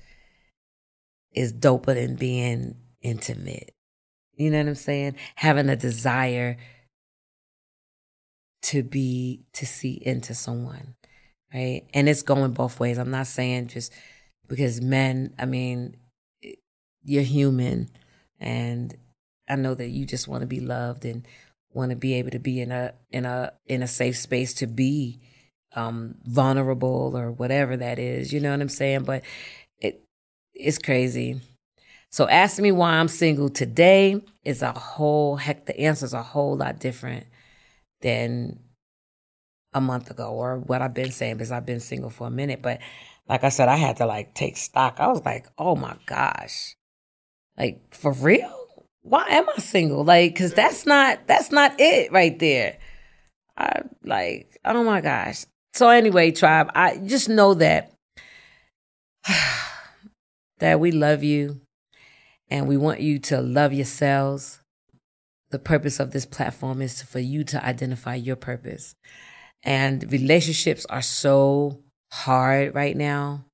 is 1.32 1.52
doper 1.52 1.94
than 1.94 2.16
being 2.16 2.76
intimate. 3.02 3.74
You 4.36 4.50
know 4.50 4.58
what 4.58 4.68
I'm 4.68 4.74
saying? 4.74 5.16
Having 5.36 5.68
a 5.68 5.76
desire 5.76 6.56
to 8.62 8.82
be, 8.82 9.44
to 9.52 9.66
see 9.66 10.00
into 10.00 10.34
someone, 10.34 10.94
right? 11.52 11.82
And 11.92 12.08
it's 12.08 12.22
going 12.22 12.52
both 12.52 12.80
ways. 12.80 12.98
I'm 12.98 13.10
not 13.10 13.26
saying 13.26 13.68
just 13.68 13.92
because 14.48 14.80
men, 14.80 15.34
I 15.38 15.44
mean, 15.44 15.96
you're 17.04 17.22
human 17.22 17.90
and 18.40 18.96
I 19.48 19.56
know 19.56 19.74
that 19.74 19.88
you 19.88 20.06
just 20.06 20.26
want 20.26 20.40
to 20.40 20.46
be 20.46 20.60
loved 20.60 21.04
and 21.04 21.26
want 21.72 21.90
to 21.90 21.96
be 21.96 22.14
able 22.14 22.30
to 22.30 22.38
be 22.38 22.60
in 22.60 22.72
a 22.72 22.94
in 23.10 23.26
a 23.26 23.52
in 23.66 23.82
a 23.82 23.86
safe 23.86 24.16
space 24.16 24.54
to 24.54 24.66
be 24.66 25.20
um 25.74 26.14
vulnerable 26.24 27.12
or 27.16 27.32
whatever 27.32 27.76
that 27.76 27.98
is. 27.98 28.32
You 28.32 28.40
know 28.40 28.50
what 28.50 28.60
I'm 28.60 28.68
saying? 28.68 29.04
But 29.04 29.22
it 29.78 30.04
it's 30.54 30.78
crazy. 30.78 31.40
So 32.10 32.28
asking 32.28 32.62
me 32.62 32.72
why 32.72 32.92
I'm 32.92 33.08
single 33.08 33.48
today 33.48 34.22
is 34.44 34.62
a 34.62 34.72
whole 34.72 35.36
heck 35.36 35.66
the 35.66 35.78
answer 35.80 36.06
is 36.06 36.12
a 36.12 36.22
whole 36.22 36.56
lot 36.56 36.78
different 36.78 37.26
than 38.02 38.60
a 39.72 39.80
month 39.80 40.10
ago 40.10 40.30
or 40.32 40.58
what 40.58 40.80
I've 40.80 40.94
been 40.94 41.10
saying 41.10 41.34
because 41.36 41.50
I've 41.50 41.66
been 41.66 41.80
single 41.80 42.10
for 42.10 42.28
a 42.28 42.30
minute. 42.30 42.62
But 42.62 42.78
like 43.28 43.42
I 43.42 43.48
said, 43.48 43.68
I 43.68 43.76
had 43.76 43.96
to 43.96 44.06
like 44.06 44.34
take 44.34 44.56
stock. 44.56 44.96
I 44.98 45.08
was 45.08 45.24
like, 45.24 45.46
oh 45.58 45.74
my 45.74 45.96
gosh. 46.06 46.76
Like 47.58 47.94
for 47.94 48.12
real? 48.12 48.86
Why 49.02 49.26
am 49.30 49.48
I 49.48 49.58
single? 49.60 50.04
Like, 50.04 50.36
cause 50.36 50.54
that's 50.54 50.86
not 50.86 51.26
that's 51.26 51.50
not 51.50 51.74
it 51.80 52.12
right 52.12 52.38
there. 52.38 52.78
I 53.56 53.82
like, 54.04 54.58
oh 54.64 54.84
my 54.84 55.00
gosh. 55.00 55.44
So 55.74 55.88
anyway, 55.88 56.30
tribe, 56.30 56.70
I 56.76 56.98
just 56.98 57.28
know 57.28 57.54
that 57.54 57.92
that 60.60 60.78
we 60.78 60.92
love 60.92 61.24
you 61.24 61.60
and 62.48 62.68
we 62.68 62.76
want 62.76 63.00
you 63.00 63.18
to 63.18 63.40
love 63.40 63.72
yourselves. 63.72 64.60
The 65.50 65.58
purpose 65.58 65.98
of 65.98 66.12
this 66.12 66.26
platform 66.26 66.80
is 66.80 67.02
for 67.02 67.18
you 67.18 67.42
to 67.44 67.64
identify 67.64 68.14
your 68.14 68.36
purpose. 68.36 68.94
And 69.64 70.10
relationships 70.12 70.86
are 70.86 71.02
so 71.02 71.80
hard 72.12 72.74
right 72.74 72.96
now, 72.96 73.44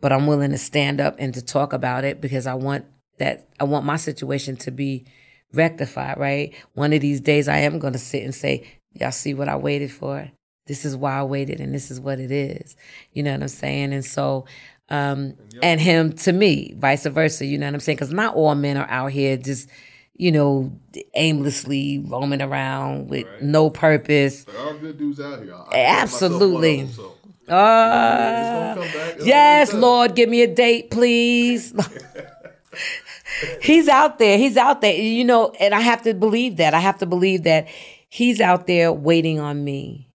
but 0.00 0.12
I'm 0.12 0.26
willing 0.26 0.50
to 0.50 0.58
stand 0.58 1.00
up 1.00 1.14
and 1.20 1.32
to 1.34 1.44
talk 1.44 1.72
about 1.72 2.04
it 2.04 2.20
because 2.20 2.48
I 2.48 2.54
want 2.54 2.86
that 3.18 3.48
I 3.60 3.64
want 3.64 3.84
my 3.84 3.96
situation 3.96 4.56
to 4.58 4.72
be 4.72 5.06
rectified, 5.52 6.18
right? 6.18 6.54
One 6.74 6.92
of 6.92 7.00
these 7.00 7.20
days 7.20 7.46
I 7.46 7.58
am 7.58 7.78
going 7.78 7.92
to 7.92 8.00
sit 8.00 8.24
and 8.24 8.34
say, 8.34 8.66
y'all 8.94 9.12
see 9.12 9.34
what 9.34 9.48
I 9.48 9.54
waited 9.54 9.92
for? 9.92 10.28
This 10.70 10.84
is 10.84 10.96
why 10.96 11.18
I 11.18 11.22
waited 11.24 11.58
and 11.60 11.74
this 11.74 11.90
is 11.90 11.98
what 12.00 12.18
it 12.20 12.30
is. 12.30 12.76
You 13.12 13.22
know 13.24 13.32
what 13.32 13.42
I'm 13.42 13.48
saying? 13.48 13.92
And 13.92 14.04
so 14.04 14.46
um 14.88 15.34
and 15.62 15.80
him 15.80 16.12
to 16.24 16.32
me, 16.32 16.74
vice 16.78 17.06
versa, 17.06 17.44
you 17.44 17.58
know 17.58 17.66
what 17.66 17.74
I'm 17.74 17.80
saying? 17.80 17.98
Cuz 17.98 18.12
not 18.12 18.34
all 18.36 18.54
men 18.54 18.76
are 18.76 18.88
out 18.88 19.12
here 19.12 19.36
just 19.36 19.68
you 20.16 20.30
know, 20.30 20.70
aimlessly 21.14 21.98
roaming 22.06 22.42
around 22.42 23.08
with 23.08 23.24
Right. 23.26 23.42
no 23.42 23.70
purpose. 23.70 24.44
There 24.44 24.58
are 24.58 24.74
good 24.74 24.98
dudes 24.98 25.18
out 25.18 25.42
here. 25.42 25.54
I- 25.72 25.80
Absolutely. 26.02 26.76
myself 26.82 26.98
one 26.98 27.06
of 27.06 27.16
them, 27.16 27.16
so. 27.48 27.54
Uh, 27.54 28.74
It's 28.76 28.78
gonna 28.78 28.90
come 28.92 29.00
back. 29.00 29.16
It's 29.16 29.26
yes. 29.26 29.72
Lord, 29.74 30.14
give 30.14 30.28
me 30.28 30.42
a 30.42 30.46
date, 30.54 30.90
please. 30.90 31.72
he's 33.62 33.88
out 33.88 34.18
there. 34.18 34.38
He's 34.38 34.56
out 34.56 34.80
there. 34.82 34.94
You 34.94 35.24
know, 35.24 35.52
and 35.58 35.74
I 35.74 35.80
have 35.80 36.02
to 36.02 36.14
believe 36.14 36.56
that. 36.58 36.74
I 36.74 36.80
have 36.80 36.98
to 36.98 37.06
believe 37.06 37.44
that 37.44 37.68
he's 38.08 38.40
out 38.40 38.66
there 38.66 38.92
waiting 38.92 39.40
on 39.40 39.64
me. 39.64 40.09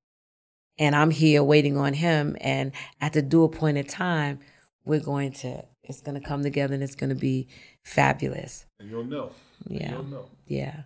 And 0.77 0.95
I'm 0.95 1.11
here 1.11 1.43
waiting 1.43 1.77
on 1.77 1.93
him. 1.93 2.35
And 2.41 2.71
at 3.01 3.13
the 3.13 3.21
due 3.21 3.43
appointed 3.43 3.87
time, 3.89 4.39
we're 4.83 4.99
going 4.99 5.31
to, 5.33 5.63
it's 5.83 6.01
going 6.01 6.19
to 6.19 6.27
come 6.27 6.43
together 6.43 6.73
and 6.73 6.83
it's 6.83 6.95
going 6.95 7.09
to 7.09 7.15
be 7.15 7.47
fabulous. 7.83 8.65
And 8.79 8.89
you'll 8.89 9.03
know. 9.05 9.31
Yeah. 9.67 9.91
You'll 9.91 10.03
know. 10.03 10.29
Yeah. 10.45 10.83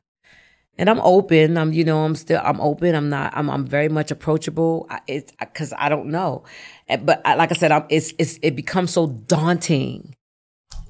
And 0.78 0.90
I'm 0.90 1.02
open. 1.02 1.58
I'm, 1.58 1.74
you 1.74 1.84
know, 1.84 2.06
I'm 2.06 2.16
still, 2.16 2.40
I'm 2.42 2.62
open. 2.62 2.96
I'm 2.96 3.10
not, 3.10 3.36
I'm, 3.36 3.50
I'm 3.50 3.66
very 3.66 3.90
much 3.90 4.12
approachable. 4.12 4.88
I- 4.90 5.02
It's 5.08 5.34
because 5.40 5.74
I 5.78 5.90
don't 5.90 6.08
know. 6.08 6.44
But 6.88 7.22
I, 7.26 7.36
like 7.36 7.52
I 7.52 7.56
said, 7.56 7.72
I'm, 7.72 7.86
it's, 7.90 8.14
it's, 8.18 8.40
it 8.42 8.56
becomes 8.56 8.92
so 8.92 9.08
daunting. 9.08 10.16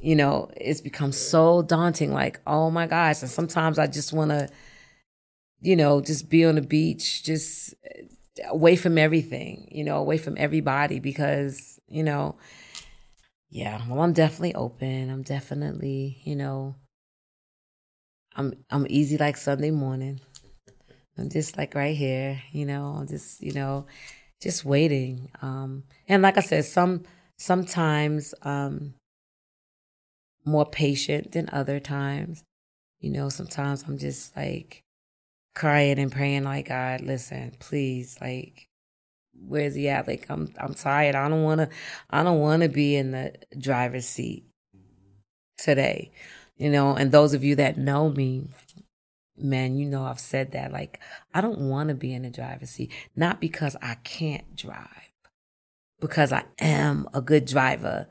You 0.01 0.15
know, 0.15 0.51
it's 0.55 0.81
become 0.81 1.11
so 1.11 1.61
daunting. 1.63 2.13
Like, 2.13 2.39
oh 2.45 2.69
my 2.69 2.85
gosh. 2.85 3.21
And 3.21 3.31
sometimes 3.31 3.79
I 3.79 3.87
just 3.87 4.13
want 4.13 4.29
to, 4.31 4.47
you 5.61 5.75
know, 5.75 6.01
just 6.01 6.29
be 6.29 6.45
on 6.45 6.55
the 6.55 6.61
beach, 6.61 7.23
just 7.23 7.73
uh, 7.85 8.03
away 8.47 8.75
from 8.75 8.97
everything, 8.97 9.67
you 9.71 9.83
know, 9.83 9.97
away 9.97 10.17
from 10.17 10.35
everybody 10.37 10.99
because, 10.99 11.79
you 11.87 12.03
know, 12.03 12.37
yeah, 13.49 13.81
well, 13.87 14.01
I'm 14.01 14.13
definitely 14.13 14.55
open. 14.55 15.09
I'm 15.09 15.23
definitely, 15.23 16.21
you 16.23 16.35
know, 16.35 16.75
I'm 18.35 18.53
I'm 18.69 18.85
easy 18.89 19.17
like 19.17 19.37
Sunday 19.37 19.71
morning. 19.71 20.21
I'm 21.17 21.29
just 21.29 21.57
like 21.57 21.75
right 21.75 21.95
here, 21.95 22.41
you 22.51 22.65
know, 22.65 22.95
I'm 22.99 23.07
just, 23.07 23.41
you 23.41 23.53
know, 23.53 23.87
just 24.41 24.63
waiting. 24.63 25.29
Um 25.41 25.83
and 26.07 26.21
like 26.21 26.37
I 26.37 26.41
said, 26.41 26.65
some 26.65 27.03
sometimes 27.37 28.33
um 28.43 28.93
more 30.45 30.65
patient 30.65 31.31
than 31.31 31.49
other 31.51 31.79
times. 31.79 32.43
You 32.99 33.11
know, 33.11 33.29
sometimes 33.29 33.83
I'm 33.83 33.97
just 33.97 34.35
like 34.35 34.83
crying 35.55 35.99
and 35.99 36.11
praying 36.11 36.43
like 36.43 36.69
God, 36.69 37.01
listen, 37.01 37.55
please, 37.59 38.17
like 38.21 38.67
where's 39.47 39.75
he 39.75 39.89
at? 39.89 40.07
Like 40.07 40.25
I'm 40.29 40.53
I'm 40.59 40.73
tired. 40.73 41.15
I 41.15 41.29
don't 41.29 41.43
wanna 41.43 41.69
I 42.09 42.23
don't 42.23 42.39
wanna 42.39 42.69
be 42.69 42.95
in 42.95 43.11
the 43.11 43.33
driver's 43.57 44.07
seat 44.07 44.45
today. 45.57 46.11
You 46.57 46.69
know, 46.69 46.95
and 46.95 47.11
those 47.11 47.33
of 47.33 47.43
you 47.43 47.55
that 47.55 47.77
know 47.77 48.09
me, 48.09 48.49
man, 49.37 49.77
you 49.77 49.85
know 49.85 50.03
I've 50.03 50.19
said 50.19 50.51
that. 50.51 50.73
Like, 50.73 50.99
I 51.33 51.39
don't 51.39 51.69
want 51.69 51.89
to 51.89 51.95
be 51.95 52.13
in 52.13 52.23
the 52.23 52.29
driver's 52.29 52.71
seat, 52.71 52.91
not 53.15 53.39
because 53.39 53.77
I 53.81 53.95
can't 54.03 54.55
drive, 54.57 55.13
because 56.01 56.33
I 56.33 56.43
am 56.59 57.07
a 57.13 57.21
good 57.21 57.45
driver 57.45 58.07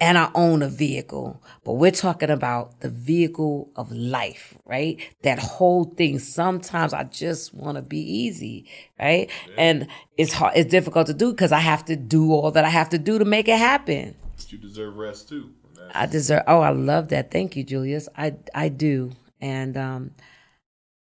and 0.00 0.16
I 0.16 0.30
own 0.34 0.62
a 0.62 0.68
vehicle. 0.68 1.42
But 1.64 1.74
we're 1.74 1.90
talking 1.90 2.30
about 2.30 2.80
the 2.80 2.88
vehicle 2.88 3.70
of 3.76 3.92
life, 3.92 4.56
right? 4.64 4.98
That 5.22 5.38
whole 5.38 5.84
thing. 5.84 6.18
Sometimes 6.18 6.94
I 6.94 7.04
just 7.04 7.54
want 7.54 7.76
to 7.76 7.82
be 7.82 8.00
easy, 8.00 8.66
right? 8.98 9.30
And 9.58 9.88
it's 10.16 10.32
hard, 10.32 10.54
it's 10.56 10.70
difficult 10.70 11.06
to 11.08 11.14
do 11.14 11.30
because 11.32 11.52
I 11.52 11.60
have 11.60 11.84
to 11.86 11.96
do 11.96 12.32
all 12.32 12.50
that 12.52 12.64
I 12.64 12.70
have 12.70 12.88
to 12.90 12.98
do 12.98 13.18
to 13.18 13.24
make 13.24 13.48
it 13.48 13.58
happen. 13.58 14.16
But 14.36 14.50
you 14.50 14.58
deserve 14.58 14.96
rest 14.96 15.28
too. 15.28 15.50
I 15.92 16.06
deserve. 16.06 16.42
Oh, 16.46 16.60
I 16.60 16.70
love 16.70 17.08
that. 17.08 17.30
Thank 17.30 17.56
you, 17.56 17.64
Julius. 17.64 18.08
I 18.16 18.34
I 18.54 18.68
do, 18.68 19.10
and 19.40 19.76
um, 19.76 20.10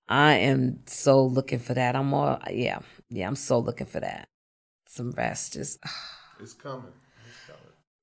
I 0.08 0.34
am 0.34 0.80
so 0.88 1.26
looking 1.26 1.60
for 1.60 1.74
that. 1.74 1.96
I'm 1.96 2.14
all 2.14 2.40
yeah, 2.50 2.80
yeah. 3.10 3.28
I'm 3.28 3.36
so 3.36 3.60
looking 3.60 3.88
for 3.88 4.00
that. 4.00 4.28
Some 4.88 5.12
rest, 5.12 5.54
just 5.54 5.80
It's 6.40 6.54
coming. 6.54 6.92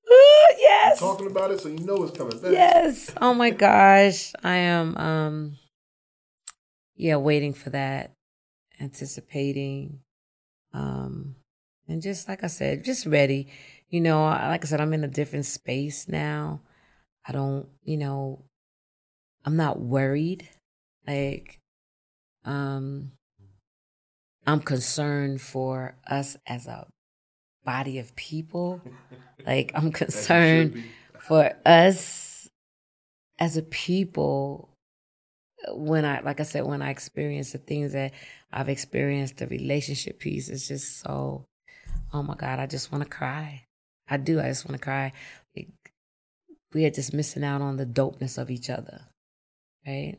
Ooh, 0.09 0.55
yes, 0.57 0.99
Talking 0.99 1.27
about 1.27 1.51
it, 1.51 1.59
so 1.59 1.69
you 1.69 1.79
know 1.79 2.03
it's 2.03 2.17
coming 2.17 2.39
back. 2.39 2.51
yes. 2.51 3.13
Oh 3.21 3.33
my 3.33 3.49
gosh, 3.49 4.33
I 4.43 4.55
am. 4.55 4.97
Um, 4.97 5.57
yeah, 6.95 7.17
waiting 7.17 7.53
for 7.53 7.69
that, 7.71 8.11
anticipating, 8.79 9.99
um, 10.73 11.35
and 11.87 12.01
just 12.01 12.27
like 12.27 12.43
I 12.43 12.47
said, 12.47 12.83
just 12.83 13.05
ready. 13.05 13.47
You 13.89 14.01
know, 14.01 14.23
like 14.23 14.65
I 14.65 14.67
said, 14.67 14.81
I'm 14.81 14.93
in 14.93 15.03
a 15.03 15.07
different 15.09 15.45
space 15.45 16.07
now. 16.07 16.61
I 17.25 17.31
don't, 17.31 17.67
you 17.83 17.97
know, 17.97 18.43
I'm 19.45 19.55
not 19.55 19.79
worried. 19.79 20.47
Like, 21.05 21.59
um, 22.43 23.11
I'm 24.45 24.59
concerned 24.61 25.41
for 25.41 25.95
us 26.07 26.35
as 26.45 26.67
a 26.67 26.87
body 27.63 27.99
of 27.99 28.15
people. 28.15 28.81
Like, 29.45 29.71
I'm 29.75 29.79
As 29.79 29.83
you 29.85 29.91
should 29.91 29.97
concerned 29.97 30.83
for 31.19 31.51
us 31.65 32.49
as 33.39 33.57
a 33.57 33.61
people 33.61 34.69
uh, 35.67 35.75
when 35.75 36.05
i 36.05 36.21
like 36.21 36.39
i 36.39 36.43
said 36.43 36.65
when 36.65 36.81
i 36.81 36.89
experience 36.89 37.51
the 37.51 37.57
things 37.57 37.93
that 37.93 38.13
i've 38.51 38.69
experienced 38.69 39.37
the 39.37 39.47
relationship 39.47 40.19
piece 40.19 40.49
is 40.49 40.67
just 40.67 41.01
so 41.01 41.45
oh 42.13 42.23
my 42.23 42.33
god 42.35 42.59
i 42.59 42.65
just 42.65 42.91
want 42.91 43.03
to 43.03 43.09
cry. 43.09 43.63
I 44.09 44.17
do 44.17 44.39
i 44.39 44.47
just 44.47 44.65
want 44.65 44.79
to 44.79 44.83
cry. 44.83 45.11
Like, 45.55 45.69
we 46.73 46.85
are 46.85 46.89
just 46.89 47.13
missing 47.13 47.43
out 47.43 47.61
on 47.61 47.77
the 47.77 47.85
dopeness 47.85 48.37
of 48.37 48.49
each 48.49 48.69
other 48.69 49.07
right? 49.87 50.17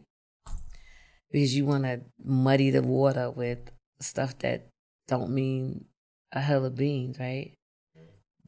Because 1.31 1.55
you 1.55 1.67
want 1.67 1.85
to 1.85 2.01
muddy 2.25 2.71
the 2.71 2.83
water 2.83 3.31
with 3.31 3.59
stuff 4.01 4.39
that 4.39 4.69
don't 5.07 5.31
mean 5.31 5.85
a 6.33 6.41
hell 6.41 6.65
of 6.65 6.77
beans, 6.77 7.19
right? 7.19 7.53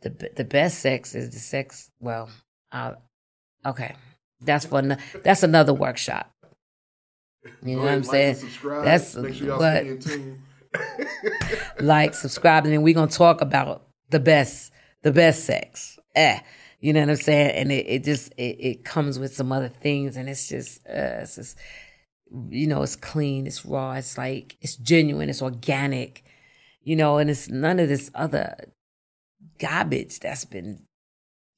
The 0.03 0.31
the 0.37 0.45
best 0.45 0.81
sex 0.81 1.15
is 1.15 1.31
the 1.31 1.39
sex. 1.39 1.91
Well, 2.01 2.31
uh, 2.73 2.95
okay, 3.67 3.97
that's 4.41 4.65
for 4.65 4.83
that's 5.23 5.43
another 5.43 5.75
workshop. 5.75 6.31
You 7.63 7.77
know 7.77 7.83
what 7.83 7.93
I'm 7.93 8.03
like 8.03 8.11
saying? 8.37 8.37
That's 8.63 9.17
Make 9.17 9.35
sure 9.35 9.47
y'all 9.47 9.59
but 9.59 10.03
stay 10.03 10.35
like, 11.81 12.15
subscribe, 12.15 12.65
and 12.65 12.73
then 12.73 12.83
we're 12.83 12.95
gonna 12.95 13.11
talk 13.11 13.41
about 13.41 13.87
the 14.11 14.21
best, 14.21 14.73
the 15.03 15.13
best 15.13 15.45
sex. 15.45 15.99
Eh, 16.15 16.41
you 16.81 16.93
know 16.93 17.01
what 17.01 17.11
I'm 17.11 17.17
saying? 17.17 17.51
And 17.57 17.73
it, 17.73 17.87
it 17.89 18.05
just 18.05 18.33
it, 18.37 18.57
it 18.59 18.85
comes 18.85 19.19
with 19.19 19.35
some 19.35 19.53
other 19.53 19.69
things, 19.69 20.17
and 20.17 20.29
it's 20.29 20.49
just 20.49 20.81
uh, 20.87 21.23
it's 21.23 21.37
just 21.37 21.59
you 22.51 22.67
know 22.67 22.83
it's 22.83 22.97
clean, 22.97 23.47
it's 23.47 23.65
raw, 23.65 23.93
it's 23.93 24.17
like 24.17 24.57
it's 24.61 24.77
genuine, 24.77 25.29
it's 25.29 25.43
organic, 25.43 26.25
you 26.83 26.97
know, 26.97 27.19
and 27.19 27.31
it's 27.31 27.49
none 27.49 27.79
of 27.79 27.89
this 27.89 28.11
other 28.15 28.55
garbage 29.61 30.19
that's 30.21 30.45
been 30.45 30.87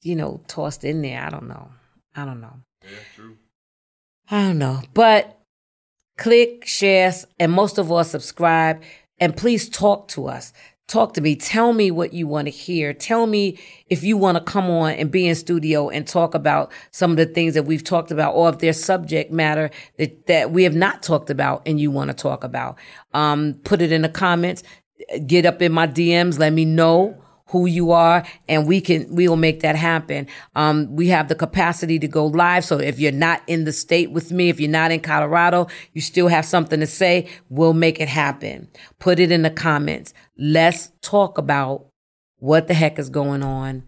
you 0.03 0.17
know 0.17 0.43
tossed 0.49 0.85
in 0.85 1.03
there. 1.03 1.23
I 1.23 1.31
don't 1.31 1.49
know. 1.49 1.71
I 2.15 2.25
don't 2.25 2.41
know. 2.41 2.55
Yeah, 2.83 2.99
true. 3.15 3.37
I 4.31 4.43
don't 4.43 4.59
know. 4.59 4.83
But 4.93 5.39
click, 6.19 6.67
share, 6.67 7.13
and 7.39 7.53
most 7.53 7.79
of 7.79 7.91
all, 7.91 8.05
subscribe. 8.05 8.83
And 9.19 9.37
please 9.37 9.69
talk 9.69 10.09
to 10.09 10.27
us. 10.27 10.53
Talk 10.89 11.15
to 11.15 11.21
me. 11.21 11.37
Tell 11.37 11.73
me 11.73 11.91
what 11.91 12.13
you 12.13 12.27
want 12.27 12.47
to 12.47 12.51
hear. 12.51 12.93
Tell 12.93 13.27
me 13.27 13.59
if 13.89 14.03
you 14.03 14.17
want 14.17 14.37
to 14.37 14.45
come 14.45 14.69
on 14.69 14.93
and 14.93 15.11
be 15.11 15.27
in 15.27 15.35
studio 15.35 15.89
and 15.89 16.07
talk 16.07 16.35
about 16.35 16.73
some 16.91 17.13
of 17.13 17.17
the 17.17 17.27
things 17.27 17.55
that 17.55 17.63
we've 17.65 17.85
talked 17.85 18.11
about, 18.11 18.35
or 18.35 18.51
if 18.51 18.59
there's 18.59 18.83
subject 18.83 19.31
matter 19.31 19.71
that, 19.97 20.27
that 20.27 20.51
we 20.51 20.65
have 20.65 20.75
not 20.75 21.03
talked 21.03 21.31
about 21.31 21.63
and 21.67 21.81
you 21.81 21.91
want 21.91 22.09
to 22.11 22.15
talk 22.15 22.43
about. 22.43 22.79
Um, 23.15 23.55
put 23.65 23.81
it 23.81 23.93
in 23.93 24.03
the 24.03 24.09
comments. 24.09 24.65
Get 25.25 25.47
up 25.47 25.63
in 25.63 25.73
my 25.73 25.87
DMs. 25.87 26.39
Let 26.39 26.53
me 26.53 26.65
know 26.65 27.22
who 27.53 27.67
you 27.67 27.93
are 27.93 28.25
and 28.49 28.67
we 28.67 28.81
can 28.81 29.15
we 29.15 29.29
will 29.29 29.37
make 29.37 29.61
that 29.61 29.77
happen. 29.77 30.27
Um, 30.57 30.97
we 30.97 31.09
have 31.09 31.29
the 31.29 31.35
capacity 31.35 31.99
to 31.99 32.09
go 32.09 32.27
live 32.27 32.65
so 32.65 32.79
if 32.79 32.99
you're 32.99 33.13
not 33.13 33.43
in 33.47 33.65
the 33.65 33.73
state 33.73 34.11
with 34.11 34.33
me 34.33 34.49
if 34.49 34.59
you're 34.59 34.71
not 34.71 34.91
in 34.91 35.01
colorado 35.01 35.69
you 35.93 36.01
still 36.01 36.29
have 36.29 36.47
something 36.47 36.81
to 36.81 36.87
say 36.87 37.29
we'll 37.51 37.75
make 37.75 38.01
it 38.01 38.09
happen. 38.09 38.69
Put 38.99 39.21
it 39.21 39.31
in 39.31 39.43
the 39.43 39.51
comments. 39.51 40.15
Let's 40.39 40.91
talk 41.03 41.39
about 41.39 41.87
what 42.39 42.67
the 42.67 42.75
heck 42.75 42.99
is 42.99 43.11
going 43.11 43.43
on 43.43 43.85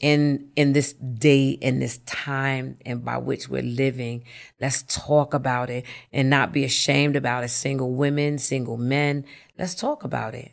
in 0.00 0.50
in 0.56 0.72
this 0.72 0.94
day 0.94 1.50
in 1.50 1.78
this 1.78 1.98
time 1.98 2.78
and 2.86 3.04
by 3.04 3.18
which 3.18 3.48
we're 3.48 3.62
living. 3.62 4.24
Let's 4.60 4.82
talk 4.82 5.34
about 5.34 5.68
it 5.68 5.84
and 6.10 6.30
not 6.30 6.52
be 6.52 6.64
ashamed 6.64 7.16
about 7.16 7.44
it. 7.44 7.50
Single 7.50 7.94
women 7.94 8.38
single 8.38 8.78
men 8.78 9.24
let's 9.58 9.74
talk 9.74 10.04
about 10.04 10.34
it 10.34 10.52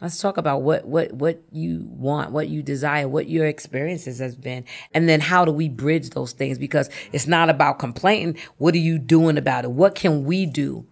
Let's 0.00 0.18
talk 0.18 0.38
about 0.38 0.62
what 0.62 0.86
what 0.86 1.12
what 1.12 1.42
you 1.52 1.84
want, 1.84 2.32
what 2.32 2.48
you 2.48 2.62
desire, 2.62 3.06
what 3.06 3.28
your 3.28 3.46
experiences 3.46 4.18
has 4.18 4.34
been, 4.34 4.64
and 4.92 5.08
then 5.08 5.20
how 5.20 5.44
do 5.44 5.52
we 5.52 5.68
bridge 5.68 6.10
those 6.10 6.32
things? 6.32 6.58
Because 6.58 6.88
it's 7.12 7.26
not 7.26 7.50
about 7.50 7.78
complaining. 7.78 8.38
What 8.56 8.74
are 8.74 8.78
you 8.78 8.98
doing 8.98 9.36
about 9.36 9.64
it? 9.64 9.72
What 9.72 9.94
can 9.94 10.24
we 10.24 10.46
do 10.46 10.86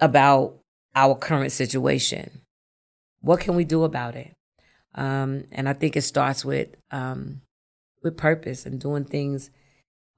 about 0.00 0.58
our 0.94 1.14
current 1.14 1.52
situation? 1.52 2.42
What 3.20 3.40
can 3.40 3.54
we 3.54 3.64
do 3.64 3.84
about 3.84 4.16
it? 4.16 4.34
Um, 4.94 5.44
and 5.52 5.68
I 5.68 5.72
think 5.72 5.96
it 5.96 6.02
starts 6.02 6.44
with 6.44 6.68
um, 6.90 7.42
with 8.02 8.16
purpose 8.16 8.66
and 8.66 8.80
doing 8.80 9.04
things 9.04 9.50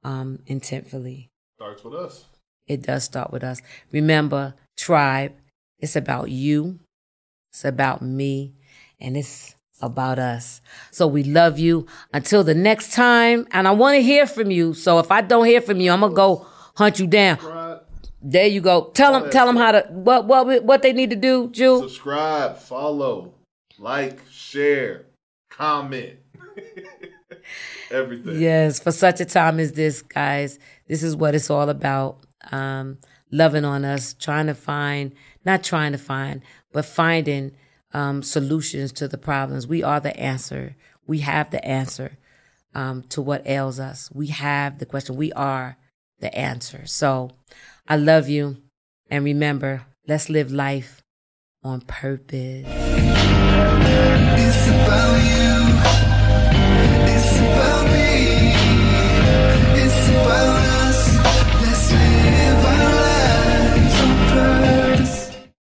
um, 0.02 0.38
intentfully. 0.48 1.28
Starts 1.56 1.84
with 1.84 1.94
us. 1.94 2.24
It 2.66 2.82
does 2.82 3.04
start 3.04 3.32
with 3.32 3.44
us. 3.44 3.60
Remember, 3.92 4.54
tribe. 4.78 5.34
It's 5.78 5.96
about 5.96 6.30
you. 6.30 6.78
It's 7.50 7.64
about 7.64 8.00
me 8.02 8.54
and 9.00 9.16
it's 9.16 9.54
about 9.82 10.18
us. 10.18 10.60
So 10.90 11.06
we 11.06 11.24
love 11.24 11.58
you 11.58 11.86
until 12.12 12.44
the 12.44 12.54
next 12.54 12.92
time. 12.92 13.46
And 13.50 13.66
I 13.66 13.72
want 13.72 13.96
to 13.96 14.02
hear 14.02 14.26
from 14.26 14.50
you. 14.50 14.74
So 14.74 14.98
if 14.98 15.10
I 15.10 15.20
don't 15.20 15.46
hear 15.46 15.60
from 15.60 15.80
you, 15.80 15.90
I'm 15.90 16.00
going 16.00 16.12
to 16.12 16.16
go 16.16 16.46
hunt 16.76 16.98
you 17.00 17.06
down. 17.06 17.38
Subscribe, 17.38 17.82
There 18.22 18.46
you 18.46 18.60
go. 18.60 18.90
Tell 18.94 19.18
them, 19.18 19.30
tell 19.30 19.46
them 19.46 19.56
how 19.56 19.72
to, 19.72 19.86
what, 19.90 20.26
what, 20.26 20.64
what 20.64 20.82
they 20.82 20.92
need 20.92 21.10
to 21.10 21.16
do, 21.16 21.50
Jew. 21.50 21.80
subscribe, 21.80 22.58
follow, 22.58 23.34
like, 23.78 24.20
share, 24.30 25.06
comment. 25.48 26.18
Everything. 27.90 28.40
Yes, 28.40 28.78
for 28.80 28.92
such 28.92 29.20
a 29.20 29.24
time 29.24 29.58
as 29.58 29.72
this, 29.72 30.02
guys, 30.02 30.58
this 30.86 31.02
is 31.02 31.16
what 31.16 31.34
it's 31.34 31.50
all 31.50 31.68
about. 31.68 32.18
Um, 32.52 32.98
loving 33.32 33.64
on 33.64 33.84
us, 33.84 34.14
trying 34.14 34.46
to 34.46 34.54
find, 34.54 35.12
not 35.44 35.62
trying 35.62 35.92
to 35.92 35.98
find, 35.98 36.42
but 36.72 36.84
finding 36.84 37.52
um, 37.92 38.22
solutions 38.22 38.92
to 38.92 39.08
the 39.08 39.18
problems. 39.18 39.66
We 39.66 39.82
are 39.82 40.00
the 40.00 40.18
answer. 40.18 40.76
We 41.06 41.20
have 41.20 41.50
the 41.50 41.64
answer 41.64 42.18
um, 42.74 43.02
to 43.10 43.20
what 43.20 43.46
ails 43.46 43.80
us. 43.80 44.10
We 44.12 44.28
have 44.28 44.78
the 44.78 44.86
question. 44.86 45.16
We 45.16 45.32
are 45.32 45.76
the 46.20 46.34
answer. 46.36 46.86
So 46.86 47.30
I 47.88 47.96
love 47.96 48.28
you. 48.28 48.58
And 49.10 49.24
remember, 49.24 49.86
let's 50.06 50.28
live 50.28 50.52
life 50.52 51.02
on 51.64 51.80
purpose. 51.80 52.66